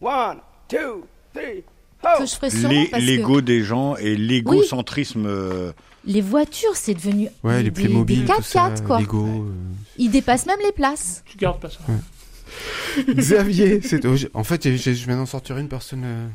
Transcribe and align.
One, 0.00 0.38
two, 0.68 1.06
three, 1.34 1.64
Que 2.02 2.22
ho! 2.22 2.26
je 2.26 2.34
ferais 2.34 2.50
sûrement 2.50 2.68
Les- 2.68 2.86
parce 2.88 3.02
que 3.02 3.06
L'ego 3.08 3.40
des 3.40 3.62
gens 3.64 3.96
et 3.96 4.14
l'égocentrisme. 4.16 5.24
euh, 5.26 5.72
les 6.04 6.20
voitures, 6.20 6.74
c'est 6.76 6.94
devenu 6.94 7.28
Ouais, 7.42 7.58
des, 7.58 7.62
les 7.64 7.70
des- 7.70 7.82
Playmobil, 7.82 8.24
des 8.24 8.32
tout 8.32 8.42
ça, 8.42 8.70
4x4 8.70 8.82
quoi. 8.84 9.00
Lego. 9.00 9.26
euh. 9.26 9.52
Ils 9.98 10.10
dépassent 10.10 10.46
même 10.46 10.58
les 10.64 10.72
places. 10.72 11.22
Tu 11.26 11.36
gardes 11.36 11.58
pas 11.60 11.70
ça. 11.70 11.78
Xavier, 13.08 13.80
c'est 13.82 14.04
en 14.34 14.44
fait, 14.44 14.62
j'ai- 14.62 14.76
j'ai- 14.78 14.94
je 14.94 15.06
viens 15.06 15.16
d'en 15.16 15.26
sortir 15.26 15.58
une 15.58 15.68
personne 15.68 16.02
euh, 16.04 16.26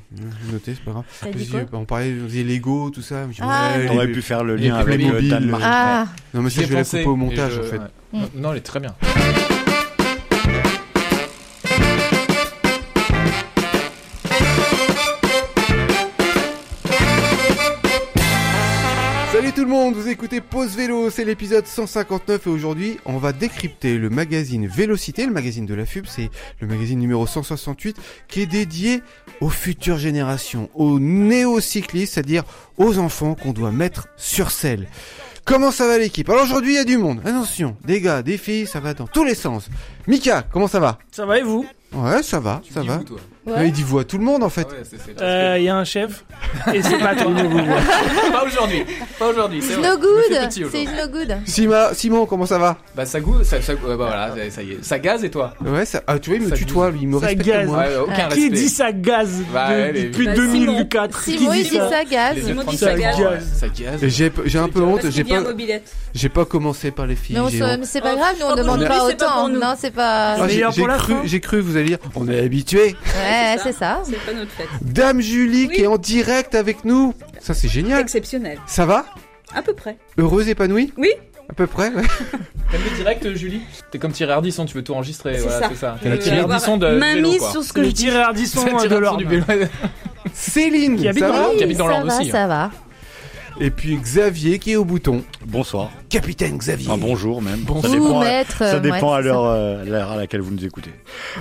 notée, 0.52 0.74
c'est 0.76 0.84
pas 0.84 0.92
grave. 0.92 1.06
Dit 1.36 1.50
on 1.74 1.86
parlait, 1.86 2.14
on 2.22 2.26
disait 2.28 2.44
Lego, 2.44 2.90
tout 2.92 3.02
ça. 3.02 3.26
mais 3.28 3.34
Ah, 3.40 3.74
ouais, 3.78 3.88
T'aurais 3.88 4.08
les- 4.08 4.14
pu 4.14 4.22
faire 4.22 4.44
le 4.44 4.56
lien 4.58 4.76
avec 4.76 4.98
Playmobil, 4.98 5.30
Danemark. 5.30 5.64
Ah, 5.66 6.08
Non, 6.34 6.42
mais 6.42 6.50
ça, 6.50 6.62
je 6.64 6.68
vais 6.68 6.76
la 6.76 6.84
couper 6.84 7.06
au 7.06 7.16
montage, 7.16 7.54
je- 7.54 7.60
en 7.62 7.64
fait. 7.64 7.78
ouais. 7.80 8.20
Non, 8.36 8.52
elle 8.52 8.58
est 8.58 8.62
très 8.62 8.80
bien. 8.80 8.94
Monde, 19.72 19.96
vous 19.96 20.10
écoutez 20.10 20.42
Pause 20.42 20.76
Vélo, 20.76 21.10
c'est 21.10 21.24
l'épisode 21.24 21.66
159 21.66 22.46
et 22.46 22.50
aujourd'hui 22.50 22.98
on 23.06 23.18
va 23.18 23.32
décrypter 23.32 23.98
le 23.98 24.10
magazine 24.10 24.68
Vélocité, 24.68 25.26
le 25.26 25.32
magazine 25.32 25.66
de 25.66 25.74
la 25.74 25.86
FUB, 25.86 26.06
c'est 26.08 26.30
le 26.60 26.68
magazine 26.68 27.00
numéro 27.00 27.26
168 27.26 27.96
qui 28.28 28.42
est 28.42 28.46
dédié 28.48 29.02
aux 29.40 29.48
futures 29.50 29.98
générations, 29.98 30.70
aux 30.76 31.00
néocyclistes, 31.00 32.16
c'est-à-dire 32.16 32.44
aux 32.78 32.98
enfants 32.98 33.34
qu'on 33.34 33.54
doit 33.54 33.72
mettre 33.72 34.10
sur 34.18 34.52
selle. 34.52 34.90
Comment 35.46 35.72
ça 35.72 35.88
va 35.88 35.98
l'équipe? 35.98 36.30
Alors 36.30 36.44
aujourd'hui 36.44 36.74
il 36.74 36.76
y 36.76 36.80
a 36.80 36.84
du 36.84 36.98
monde, 36.98 37.22
attention, 37.24 37.78
des 37.86 38.02
gars, 38.02 38.24
des 38.24 38.38
filles, 38.38 38.68
ça 38.68 38.82
va 38.82 38.94
dans 38.94 39.08
tous 39.08 39.24
les 39.24 39.36
sens. 39.36 39.70
Mika, 40.06 40.44
comment 40.52 40.68
ça 40.68 40.82
va? 40.82 41.00
Ça 41.12 41.26
va 41.26 41.40
et 41.40 41.44
vous? 41.44 41.66
Ouais, 41.94 42.22
ça 42.24 42.42
va, 42.42 42.62
Tu 42.64 42.74
ça 42.74 42.84
va. 42.84 42.98
vous, 42.98 43.04
toi? 43.06 43.20
Ouais, 43.48 43.68
il 43.68 43.72
dit 43.72 43.82
vous 43.82 43.98
à 43.98 44.04
tout 44.04 44.20
le 44.20 44.24
monde 44.24 44.44
en 44.44 44.50
fait. 44.50 44.68
Ah 44.70 44.74
ouais, 44.74 45.16
Euh, 45.22 45.56
Il 45.58 45.64
y 45.64 45.70
a 45.70 45.76
un 45.76 45.84
chef 45.84 46.24
et 46.74 46.82
c'est 46.84 46.98
pas 47.00 47.16
toi. 47.16 47.32
Pas 48.32 48.44
aujourd'hui. 48.46 48.84
Pas 49.18 49.28
aujourd'hui. 49.30 49.62
c'est 49.64 49.78
no 49.78 49.98
good. 49.98 50.50
C'est 50.52 50.86
no 50.86 51.08
good. 51.12 51.38
Sima, 51.46 51.94
Simon, 51.94 52.26
comment 52.28 52.46
ça 52.46 52.60
va 52.60 52.78
Bah 52.96 53.06
ça 53.06 53.20
goûte, 53.20 53.44
ça, 53.44 53.60
ça, 53.62 53.74
bah 53.74 53.96
voilà, 53.96 54.30
ça, 54.36 54.52
ça 54.52 54.62
y 54.64 54.74
est. 54.74 54.84
Ça 54.84 55.00
gaze 55.00 55.24
et 55.24 55.32
toi 55.32 55.54
Ouais, 55.66 55.86
ça, 55.86 56.02
ah, 56.06 56.20
tu 56.20 56.30
vois, 56.30 56.38
il 56.40 56.46
me 56.46 56.50
Ça 56.50 56.56
tutoie, 56.56 56.92
lui, 56.92 57.00
il 57.02 57.08
me 57.08 57.20
Ça 57.20 57.26
respecte 57.28 57.48
gaze. 57.48 57.68
moi. 57.68 57.78
Ouais, 57.80 57.96
aucun 57.98 58.14
Ah. 58.16 58.26
respect. 58.28 58.42
Qui 58.42 58.50
dit 58.52 58.70
ça 58.70 58.92
gaz 58.92 59.42
Bah, 59.52 59.70
de- 59.70 59.74
ouais, 59.74 59.92
les- 59.92 60.04
depuis 60.04 60.26
Bah, 60.28 60.36
2004 60.36 61.24
Qui 61.24 61.38
Simon, 61.40 61.52
dit 61.54 61.60
il 61.60 61.70
dit 61.70 61.78
ça 61.78 62.04
gaz. 62.06 62.36
Les 62.36 62.42
Simon 62.44 62.64
dit 62.64 62.78
ça 62.78 62.86
ça 62.92 62.98
gaz. 62.98 63.18
gaz. 63.20 63.44
Ça 63.60 63.68
gaz. 63.70 64.04
Et 64.04 64.10
J'ai 64.46 64.60
un 64.60 64.68
peu 64.70 64.82
honte, 64.82 65.10
j'ai 65.10 65.24
pas, 65.24 65.42
mobilette. 65.42 65.92
j'ai 66.14 66.30
pas 66.30 66.46
commencé 66.46 66.92
par 66.92 67.08
les 67.08 67.16
filles. 67.16 67.40
Mais 67.42 67.80
c'est 67.86 68.02
pas 68.02 68.12
Oh, 68.14 68.18
grave, 68.18 68.36
nous 68.40 68.46
on 68.46 68.50
crois 68.52 68.56
demande 68.62 68.86
pas 68.88 69.04
autant. 69.06 69.50
Non, 69.50 69.74
c'est 69.78 69.92
pas. 69.92 70.34
Ah, 70.40 70.48
j'ai 70.48 70.62
cru, 70.86 71.16
j'ai 71.26 71.40
cru 71.40 71.60
vous 71.60 71.76
allez 71.76 71.88
dire, 71.88 71.98
on 72.16 72.28
est 72.30 72.40
habitué. 72.40 72.96
Ouais, 73.32 73.58
c'est 73.64 73.72
ça. 73.74 74.02
C'est 74.04 74.20
pas 74.20 74.34
notre 74.34 74.52
fête. 74.52 74.68
Dame 74.82 75.22
Julie 75.22 75.68
Oui. 75.70 75.76
qui 75.76 75.82
est 75.82 75.88
en 75.88 75.98
direct 75.98 76.56
avec 76.56 76.86
nous. 76.86 77.14
Ça 77.40 77.54
c'est 77.54 77.68
génial. 77.68 78.02
Exceptionnel. 78.02 78.60
Ça 78.68 78.86
va? 78.86 79.06
À 79.54 79.62
peu 79.62 79.74
près. 79.74 79.98
Heureuse, 80.18 80.48
épanouie? 80.50 80.94
Oui. 80.98 81.10
À 81.50 81.54
peu 81.54 81.68
près. 81.68 81.90
ouais. 81.90 82.04
T'aimes 82.72 82.82
le 82.90 82.96
direct, 82.96 83.34
Julie? 83.36 83.62
T'es 83.92 84.00
comme 84.00 84.14
Thierry 84.14 84.32
Ardisson, 84.32 84.66
tu 84.66 84.76
veux 84.76 84.84
tout 84.84 84.94
enregistrer. 84.94 85.34
C'est 85.36 85.42
voilà, 85.42 85.60
ça. 85.60 85.68
c'est 85.70 85.76
ça. 85.76 85.98
T'es 86.02 86.10
la 86.10 86.18
Thierry 86.18 86.40
Ardisson 86.40 86.78
de 86.78 87.38
quoi. 87.40 87.52
sur 87.52 87.64
ce 87.64 87.74
que 87.74 87.84
je 87.84 87.90
dis. 87.90 88.06
tiré 88.06 88.18
Ardisson 88.18 88.62
C'est 88.64 88.72
la 88.72 88.84
de 88.84 88.88
Thierry 88.88 89.18
du 89.18 89.26
vélo. 89.26 89.66
Céline, 90.34 90.98
Qui 90.98 91.08
habite 91.10 91.24
ça 91.24 91.30
dans 91.32 91.50
habite 91.62 91.78
dans 91.78 91.88
ça 91.90 92.04
va, 92.04 92.24
ça 92.32 92.48
va. 92.48 92.72
Et 93.60 93.70
puis 93.70 93.96
Xavier 93.98 94.58
qui 94.60 94.72
est 94.72 94.76
au 94.76 94.86
bouton. 94.86 95.24
Bonsoir. 95.46 95.92
Capitaine 96.10 96.58
Xavier. 96.58 96.90
Enfin, 96.90 96.98
bonjour 96.98 97.42
même. 97.42 97.60
Bonjour. 97.60 97.84
Ça 97.84 97.90
dépend, 97.92 98.20
à, 98.20 98.24
maître. 98.24 98.58
ça 98.58 98.66
euh, 98.76 98.80
dépend 98.80 99.12
ouais, 99.12 99.18
à 99.18 99.22
c'est 99.22 99.28
l'heure 99.28 99.46
euh, 99.46 99.86
l'heure 99.86 100.12
à 100.12 100.16
laquelle 100.18 100.42
vous 100.42 100.52
nous 100.52 100.66
écoutez. 100.66 100.92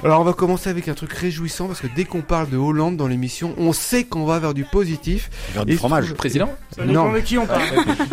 Alors 0.04 0.20
on 0.20 0.24
va 0.24 0.32
commencer 0.32 0.68
avec 0.68 0.88
un 0.88 0.94
truc 0.94 1.12
réjouissant 1.12 1.66
parce 1.66 1.80
que 1.80 1.86
dès 1.94 2.04
qu'on 2.04 2.20
parle 2.20 2.50
de 2.50 2.56
Hollande 2.56 2.96
dans 2.96 3.06
l'émission, 3.08 3.54
on 3.58 3.72
sait 3.72 4.04
qu'on 4.04 4.24
va 4.26 4.38
vers 4.38 4.54
du 4.54 4.64
positif. 4.64 5.30
Vers 5.54 5.64
du 5.64 5.76
fromage. 5.76 6.06
trouve- 6.06 6.16
Président 6.16 6.50
Ça 6.76 6.84
dépend 6.84 7.06
Non. 7.06 7.12
de 7.12 7.20
qui 7.20 7.38
on 7.38 7.46
parle. 7.46 7.62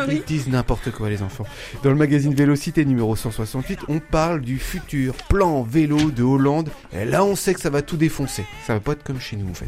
Ils 0.09 0.23
disent 0.23 0.47
n'importe 0.47 0.91
quoi 0.91 1.09
les 1.09 1.21
enfants. 1.21 1.45
Dans 1.83 1.89
le 1.89 1.95
magazine 1.95 2.33
Vélocité 2.33 2.85
numéro 2.85 3.15
168, 3.15 3.79
on 3.89 3.99
parle 3.99 4.41
du 4.41 4.57
futur 4.59 5.13
plan 5.29 5.63
vélo 5.63 6.11
de 6.11 6.23
Hollande. 6.23 6.69
Et 6.93 7.03
là 7.05 7.23
on 7.25 7.35
sait 7.35 7.53
que 7.53 7.59
ça 7.59 7.69
va 7.69 7.81
tout 7.81 7.97
défoncer. 7.97 8.45
Ça 8.65 8.73
va 8.73 8.79
pas 8.79 8.93
être 8.93 9.03
comme 9.03 9.19
chez 9.19 9.35
nous 9.35 9.49
en 9.49 9.53
fait. 9.53 9.67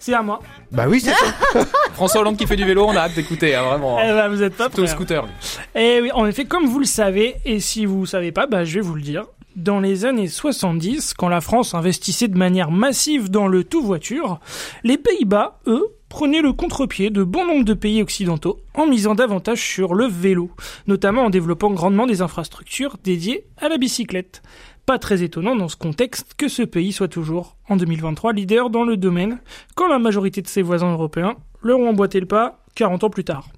C'est 0.00 0.14
à 0.14 0.22
moi. 0.22 0.40
Bah 0.72 0.86
oui 0.88 1.00
c'est 1.00 1.12
ça. 1.12 1.64
François 1.92 2.22
Hollande 2.22 2.36
qui 2.36 2.46
fait 2.46 2.56
du 2.56 2.64
vélo, 2.64 2.86
on 2.88 2.96
a 2.96 3.00
hâte 3.00 3.14
d'écouter, 3.14 3.54
hein, 3.54 3.62
vraiment. 3.64 3.98
Eh 4.02 4.08
ben, 4.08 4.28
vous 4.28 4.42
êtes 4.42 4.54
Plutôt 4.54 4.78
le 4.78 4.82
prêts. 4.84 4.86
scooter, 4.94 5.26
lui. 5.26 5.32
Et 5.80 6.00
oui, 6.00 6.10
en 6.12 6.26
effet, 6.26 6.46
comme 6.46 6.66
vous 6.66 6.78
le 6.80 6.86
savez, 6.86 7.36
et 7.44 7.60
si 7.60 7.84
vous 7.86 8.06
savez 8.06 8.32
pas, 8.32 8.46
bah, 8.46 8.64
je 8.64 8.74
vais 8.76 8.80
vous 8.80 8.94
le 8.94 9.02
dire. 9.02 9.26
Dans 9.56 9.78
les 9.80 10.04
années 10.06 10.28
70, 10.28 11.12
quand 11.14 11.28
la 11.28 11.40
France 11.40 11.74
investissait 11.74 12.28
de 12.28 12.38
manière 12.38 12.70
massive 12.70 13.30
dans 13.30 13.46
le 13.46 13.62
tout 13.64 13.82
voiture, 13.82 14.40
les 14.84 14.96
Pays-Bas, 14.96 15.58
eux, 15.66 15.84
prenaient 16.08 16.40
le 16.42 16.52
contre-pied 16.52 17.10
de 17.10 17.22
bon 17.22 17.46
nombre 17.46 17.64
de 17.64 17.74
pays 17.74 18.00
occidentaux 18.02 18.58
en 18.74 18.86
misant 18.86 19.14
davantage 19.14 19.60
sur 19.60 19.94
le 19.94 20.06
vélo, 20.06 20.50
notamment 20.86 21.24
en 21.26 21.30
développant 21.30 21.70
grandement 21.70 22.06
des 22.06 22.22
infrastructures 22.22 22.96
dédiées 23.04 23.44
à 23.60 23.68
la 23.68 23.76
bicyclette. 23.76 24.40
Pas 24.86 24.98
très 24.98 25.22
étonnant 25.22 25.54
dans 25.54 25.68
ce 25.68 25.76
contexte 25.76 26.34
que 26.36 26.48
ce 26.48 26.62
pays 26.62 26.92
soit 26.92 27.08
toujours, 27.08 27.56
en 27.68 27.76
2023, 27.76 28.32
leader 28.32 28.70
dans 28.70 28.84
le 28.84 28.96
domaine, 28.96 29.38
quand 29.74 29.88
la 29.88 29.98
majorité 29.98 30.42
de 30.42 30.48
ses 30.48 30.62
voisins 30.62 30.92
européens 30.92 31.36
leur 31.62 31.78
ont 31.78 31.88
emboîté 31.88 32.20
le 32.20 32.26
pas 32.26 32.64
40 32.74 33.04
ans 33.04 33.10
plus 33.10 33.24
tard. 33.24 33.48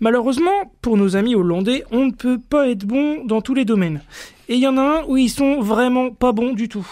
Malheureusement, 0.00 0.74
pour 0.82 0.96
nos 0.96 1.16
amis 1.16 1.34
hollandais, 1.34 1.84
on 1.90 2.06
ne 2.06 2.12
peut 2.12 2.38
pas 2.38 2.68
être 2.68 2.84
bon 2.84 3.24
dans 3.24 3.40
tous 3.40 3.54
les 3.54 3.64
domaines. 3.64 4.02
Et 4.48 4.54
il 4.54 4.60
y 4.60 4.68
en 4.68 4.76
a 4.76 4.82
un 4.82 5.04
où 5.04 5.16
ils 5.16 5.30
sont 5.30 5.60
vraiment 5.60 6.10
pas 6.10 6.32
bons 6.32 6.52
du 6.52 6.68
tout. 6.68 6.86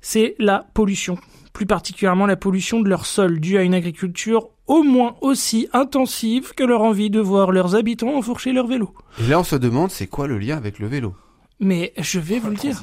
C'est 0.00 0.34
la 0.38 0.66
pollution. 0.72 1.18
Plus 1.52 1.66
particulièrement 1.66 2.26
la 2.26 2.36
pollution 2.36 2.80
de 2.80 2.88
leur 2.88 3.04
sol, 3.04 3.40
due 3.40 3.58
à 3.58 3.62
une 3.62 3.74
agriculture 3.74 4.48
au 4.66 4.82
moins 4.84 5.16
aussi 5.20 5.68
intensive 5.72 6.54
que 6.54 6.62
leur 6.62 6.82
envie 6.82 7.10
de 7.10 7.20
voir 7.20 7.50
leurs 7.50 7.74
habitants 7.74 8.14
enfourcher 8.16 8.52
leur 8.52 8.68
vélo. 8.68 8.94
Et 9.18 9.28
là 9.28 9.40
on 9.40 9.44
se 9.44 9.56
demande 9.56 9.90
c'est 9.90 10.06
quoi 10.06 10.28
le 10.28 10.38
lien 10.38 10.56
avec 10.56 10.78
le 10.78 10.86
vélo? 10.86 11.14
Mais 11.60 11.92
je 11.98 12.18
vais 12.18 12.38
vous 12.38 12.50
le 12.50 12.56
dire. 12.56 12.80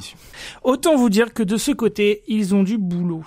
Autant 0.64 0.96
vous 0.96 1.10
dire 1.10 1.34
que 1.34 1.42
de 1.42 1.58
ce 1.58 1.72
côté, 1.72 2.22
ils 2.28 2.54
ont 2.54 2.64
du 2.64 2.78
boulot. 2.78 3.26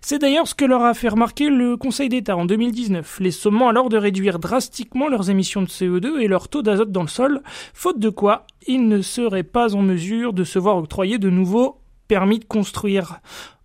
C'est 0.00 0.18
d'ailleurs 0.18 0.48
ce 0.48 0.54
que 0.54 0.64
leur 0.64 0.82
a 0.82 0.94
fait 0.94 1.10
remarquer 1.10 1.50
le 1.50 1.76
Conseil 1.76 2.08
d'État 2.08 2.34
en 2.34 2.46
2019, 2.46 3.20
les 3.20 3.30
sommant 3.30 3.68
alors 3.68 3.90
de 3.90 3.98
réduire 3.98 4.38
drastiquement 4.38 5.08
leurs 5.08 5.28
émissions 5.28 5.60
de 5.60 5.66
CO2 5.66 6.20
et 6.20 6.28
leur 6.28 6.48
taux 6.48 6.62
d'azote 6.62 6.92
dans 6.92 7.02
le 7.02 7.08
sol, 7.08 7.42
faute 7.74 7.98
de 7.98 8.08
quoi 8.08 8.46
ils 8.66 8.88
ne 8.88 9.02
seraient 9.02 9.42
pas 9.42 9.74
en 9.74 9.82
mesure 9.82 10.32
de 10.32 10.44
se 10.44 10.58
voir 10.58 10.78
octroyer 10.78 11.18
de 11.18 11.28
nouveaux 11.28 11.78
permis 12.08 12.38
de 12.38 12.44
construire. 12.44 13.20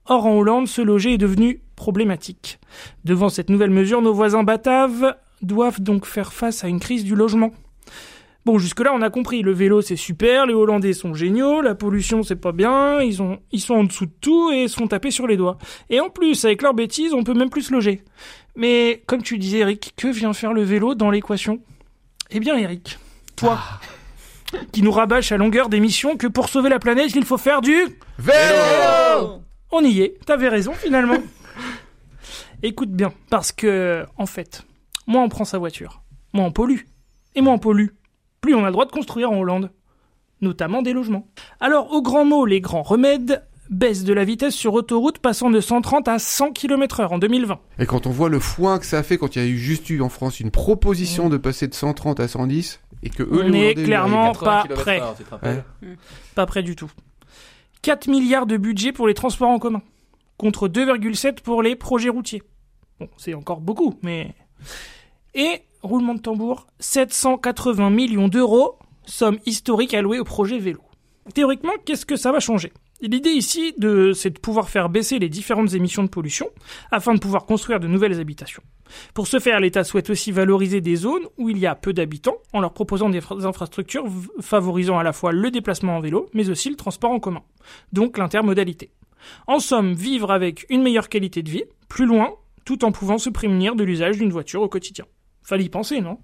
Or 0.06 0.26
en 0.26 0.38
Hollande, 0.38 0.68
se 0.68 0.82
loger 0.82 1.14
est 1.14 1.18
devenu 1.18 1.62
problématique. 1.76 2.60
Devant 3.06 3.30
cette 3.30 3.50
nouvelle 3.50 3.70
mesure, 3.70 4.02
nos 4.02 4.14
voisins 4.14 4.44
bataves 4.44 5.16
doivent 5.42 5.82
donc 5.82 6.06
faire 6.06 6.34
face 6.34 6.64
à 6.64 6.68
une 6.68 6.80
crise 6.80 7.04
du 7.04 7.16
logement. 7.16 7.52
Bon, 8.44 8.58
jusque-là, 8.58 8.92
on 8.96 9.02
a 9.02 9.10
compris. 9.12 9.44
Le 9.44 9.52
vélo, 9.52 9.82
c'est 9.82 9.96
super, 9.96 10.48
les 10.48 10.54
Hollandais 10.54 10.94
sont 10.94 11.14
géniaux, 11.14 11.62
la 11.62 11.76
pollution, 11.76 12.24
c'est 12.24 12.36
pas 12.36 12.52
bien, 12.52 13.00
ils, 13.02 13.22
ont, 13.22 13.40
ils 13.52 13.62
sont 13.62 13.76
en 13.76 13.84
dessous 13.84 14.08
de 14.08 14.14
tout 14.20 14.52
et 14.52 14.68
se 14.68 14.76
font 14.76 14.88
taper 14.88 15.12
sur 15.12 15.28
les 15.28 15.38
doigts. 15.38 15.58
Et 15.90 16.00
en 16.00 16.10
plus, 16.10 16.44
avec 16.46 16.64
leurs 16.64 16.74
bêtises, 16.74 17.14
on 17.14 17.24
peut 17.24 17.36
même 17.36 17.52
plus 17.52 17.64
se 17.64 17.74
loger. 17.74 18.04
Mais, 18.56 19.04
comme 19.06 19.22
tu 19.22 19.38
disais, 19.38 19.60
Eric, 19.60 19.94
que 19.96 20.08
vient 20.08 20.34
faire 20.34 20.54
le 20.54 20.64
vélo 20.64 20.96
dans 20.96 21.12
l'équation? 21.12 21.60
Eh 22.32 22.40
bien, 22.40 22.58
Eric, 22.58 22.98
toi, 23.36 23.60
qui 24.72 24.82
nous 24.82 24.92
rabâche 24.92 25.32
à 25.32 25.38
longueur 25.38 25.70
d'émission 25.70 26.18
que 26.18 26.28
pour 26.28 26.50
sauver 26.50 26.70
la 26.70 26.80
planète, 26.80 27.14
il 27.16 27.26
faut 27.26 27.38
faire 27.38 27.62
du... 27.62 27.76
Vélo 28.18 29.42
On 29.72 29.84
y 29.84 30.02
est, 30.02 30.18
t'avais 30.26 30.50
raison 30.50 30.74
finalement. 30.74 31.18
Écoute 32.64 32.92
bien, 32.92 33.14
parce 33.30 33.52
que, 33.52 34.06
en 34.18 34.26
fait, 34.26 34.66
moins 35.06 35.24
on 35.24 35.30
prend 35.30 35.46
sa 35.46 35.60
voiture, 35.60 36.02
moins 36.34 36.46
on 36.46 36.52
pollue. 36.52 36.82
Et 37.36 37.42
moins 37.42 37.54
on 37.54 37.60
pollue, 37.60 37.88
plus 38.42 38.56
on 38.56 38.64
a 38.64 38.68
le 38.68 38.72
droit 38.74 38.86
de 38.86 38.92
construire 38.92 39.32
en 39.32 39.38
Hollande. 39.40 39.72
Notamment 40.42 40.82
des 40.82 40.94
logements. 40.94 41.28
Alors, 41.60 41.92
au 41.94 42.02
grand 42.02 42.26
mot, 42.26 42.48
les 42.48 42.62
grands 42.62 42.82
remèdes, 42.82 43.44
baisse 43.70 44.04
de 44.04 44.12
la 44.12 44.26
vitesse 44.26 44.56
sur 44.56 44.74
autoroute 44.74 45.20
passant 45.20 45.52
de 45.52 45.62
130 45.62 46.08
à 46.08 46.18
100 46.18 46.52
km 46.52 47.00
heure 47.02 47.12
en 47.14 47.20
2020. 47.20 47.60
Et 47.78 47.86
quand 47.86 48.08
on 48.08 48.10
voit 48.10 48.28
le 48.30 48.40
foin 48.40 48.80
que 48.80 48.86
ça 48.88 48.98
a 48.98 49.04
fait 49.04 49.18
quand 49.20 49.36
il 49.36 49.42
y 49.44 49.46
a 49.46 49.48
eu 49.48 49.58
juste 49.58 49.90
eu 49.92 50.02
en 50.02 50.10
France 50.10 50.40
une 50.40 50.50
proposition 50.50 51.30
de 51.30 51.38
passer 51.38 51.68
de 51.68 51.76
130 51.76 52.20
à 52.20 52.28
110 52.28 52.80
et 53.04 53.10
que 53.12 53.22
eux 53.22 53.28
On 53.32 53.36
les 53.50 53.60
est 53.60 53.64
Hollandais, 53.68 53.84
clairement- 53.84 54.32
80 54.34 54.64
pas 54.68 54.76
prêt. 54.76 55.00
rappelles 55.30 55.64
Pas 56.34 56.46
près 56.48 56.64
du 56.64 56.76
tout. 56.76 56.92
4 57.84 58.08
milliards 58.08 58.48
de 58.48 58.58
budget 58.58 58.92
pour 58.92 59.08
les 59.08 59.14
transports 59.14 59.50
en 59.50 59.60
commun, 59.60 59.82
contre 60.38 60.68
2,7 60.68 61.42
pour 61.42 61.62
les 61.62 61.76
projets 61.76 62.10
routiers. 62.10 62.42
Bon, 63.00 63.08
c'est 63.18 63.36
encore 63.36 63.62
beaucoup, 63.62 63.94
mais... 64.02 64.34
Et, 65.34 65.62
roulement 65.84 66.14
de 66.16 66.22
tambour, 66.22 66.68
780 66.80 67.90
millions 67.90 68.28
d'euros, 68.28 68.78
somme 69.06 69.40
historique 69.46 69.94
allouée 69.94 70.20
au 70.20 70.24
projet 70.24 70.60
vélo. 70.60 70.80
Théoriquement, 71.34 71.74
qu'est-ce 71.86 72.06
que 72.06 72.16
ça 72.16 72.32
va 72.32 72.40
changer? 72.40 72.72
L'idée 73.02 73.32
ici, 73.32 73.74
c'est 74.14 74.30
de 74.30 74.40
pouvoir 74.40 74.70
faire 74.70 74.90
baisser 74.90 75.18
les 75.18 75.30
différentes 75.30 75.74
émissions 75.74 76.04
de 76.04 76.08
pollution, 76.10 76.50
afin 76.92 77.16
de 77.16 77.20
pouvoir 77.20 77.46
construire 77.46 77.80
de 77.80 77.88
nouvelles 77.88 78.20
habitations. 78.20 78.62
Pour 79.16 79.26
ce 79.28 79.40
faire, 79.40 79.60
l'État 79.60 79.84
souhaite 79.84 80.10
aussi 80.12 80.32
valoriser 80.32 80.82
des 80.82 80.96
zones 80.98 81.24
où 81.38 81.50
il 81.50 81.58
y 81.58 81.66
a 81.66 81.74
peu 81.74 81.94
d'habitants, 81.94 82.38
en 82.54 82.60
leur 82.60 82.74
proposant 82.74 83.10
des 83.10 83.22
fra- 83.22 83.44
infrastructures 83.44 84.06
favorisant 84.40 85.00
à 85.00 85.04
la 85.04 85.14
fois 85.14 85.32
le 85.32 85.50
déplacement 85.50 85.96
en 85.98 86.00
vélo, 86.00 86.28
mais 86.34 86.50
aussi 86.52 86.70
le 86.70 86.76
transport 86.76 87.12
en 87.12 87.20
commun, 87.20 87.42
donc 87.92 88.18
l'intermodalité. 88.20 88.92
En 89.48 89.60
somme, 89.60 89.94
vivre 89.94 90.30
avec 90.32 90.66
une 90.70 90.84
meilleure 90.84 91.10
qualité 91.10 91.42
de 91.42 91.50
vie, 91.50 91.64
plus 91.88 92.06
loin, 92.06 92.30
tout 92.66 92.86
en 92.86 92.92
pouvant 92.92 93.18
se 93.18 93.30
prémunir 93.32 93.76
de 93.76 93.84
l'usage 93.84 94.18
d'une 94.18 94.32
voiture 94.32 94.62
au 94.62 94.70
quotidien. 94.70 95.06
Fallait 95.52 95.66
y 95.66 95.70
penser, 95.70 96.00
non? 96.00 96.18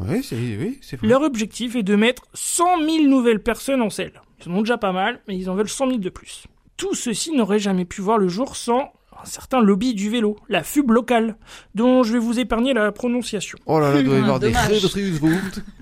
Oui, 0.00 0.22
c'est 0.22 0.34
oui, 0.34 0.78
c'est 0.80 0.96
vrai. 0.96 1.06
Leur 1.06 1.20
objectif 1.20 1.76
est 1.76 1.82
de 1.82 1.94
mettre 1.94 2.22
100 2.32 2.80
000 2.88 3.04
nouvelles 3.06 3.42
personnes 3.42 3.82
en 3.82 3.90
selle. 3.90 4.22
Ils 4.40 4.50
en 4.50 4.54
ont 4.54 4.60
déjà 4.60 4.78
pas 4.78 4.92
mal, 4.92 5.20
mais 5.28 5.36
ils 5.36 5.50
en 5.50 5.54
veulent 5.54 5.68
100 5.68 5.88
000 5.88 5.98
de 5.98 6.08
plus. 6.08 6.46
Tout 6.78 6.94
ceci 6.94 7.32
n'aurait 7.36 7.58
jamais 7.58 7.84
pu 7.84 8.00
voir 8.00 8.16
le 8.16 8.28
jour 8.28 8.56
sans 8.56 8.94
un 9.20 9.26
certain 9.26 9.60
lobby 9.60 9.92
du 9.92 10.08
vélo, 10.08 10.36
la 10.48 10.62
FUB 10.62 10.90
locale, 10.90 11.36
dont 11.74 12.02
je 12.02 12.14
vais 12.14 12.18
vous 12.18 12.40
épargner 12.40 12.72
la 12.72 12.90
prononciation. 12.92 13.58
Oh 13.66 13.78
là 13.78 13.92
là, 13.92 14.00
il 14.00 14.06
doit 14.06 14.16
y 14.16 14.20
avoir 14.20 14.40
des. 14.40 14.54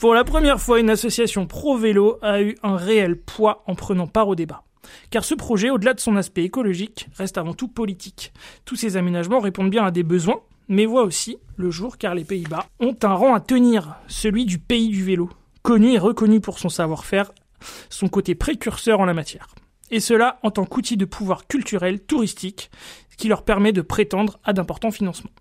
Pour 0.01 0.13
la 0.13 0.25
première 0.25 0.61
fois, 0.61 0.81
une 0.81 0.91
association 0.91 1.47
pro-vélo 1.47 2.19
a 2.23 2.43
eu 2.43 2.57
un 2.65 2.75
réel 2.75 3.15
poids 3.15 3.63
en 3.69 3.77
prenant 3.77 4.09
part 4.09 4.27
au 4.27 4.35
débat. 4.35 4.65
Car 5.11 5.23
ce 5.25 5.37
projet, 5.37 5.71
au-delà 5.71 5.95
de 5.95 6.01
son 6.01 6.17
aspect 6.17 6.43
écologique, 6.43 7.07
reste 7.15 7.39
avant 7.39 7.55
tout 7.55 7.69
politique. 7.69 8.33
Tous 8.65 8.75
ces 8.75 8.97
aménagements 8.97 9.39
répondent 9.39 9.71
bien 9.71 9.85
à 9.85 9.93
des 9.93 10.03
besoins, 10.03 10.41
mais 10.71 10.87
voient 10.87 11.03
aussi 11.03 11.37
le 11.57 11.71
jour 11.71 11.99
car 11.99 12.15
les 12.15 12.25
Pays-Bas 12.25 12.65
ont 12.79 12.97
un 13.03 13.13
rang 13.13 13.35
à 13.35 13.41
tenir, 13.41 13.97
celui 14.07 14.47
du 14.47 14.59
pays 14.59 14.89
du 14.89 15.05
vélo, 15.05 15.29
connu 15.63 15.93
et 15.93 15.99
reconnu 15.99 16.41
pour 16.41 16.59
son 16.59 16.69
savoir-faire, 16.69 17.33
son 17.91 18.09
côté 18.09 18.35
précurseur 18.35 19.01
en 19.01 19.05
la 19.05 19.13
matière. 19.13 19.49
Et 19.91 20.01
cela 20.01 20.39
en 20.45 20.53
tant 20.53 20.65
qu'outil 20.65 20.97
de 20.97 21.05
pouvoir 21.05 21.49
culturel, 21.49 22.01
touristique, 22.01 22.71
qui 23.19 23.29
leur 23.29 23.43
permet 23.43 23.73
de 23.73 23.83
prétendre 23.83 24.39
à 24.45 24.53
d'importants 24.53 24.93
financements. 24.93 25.33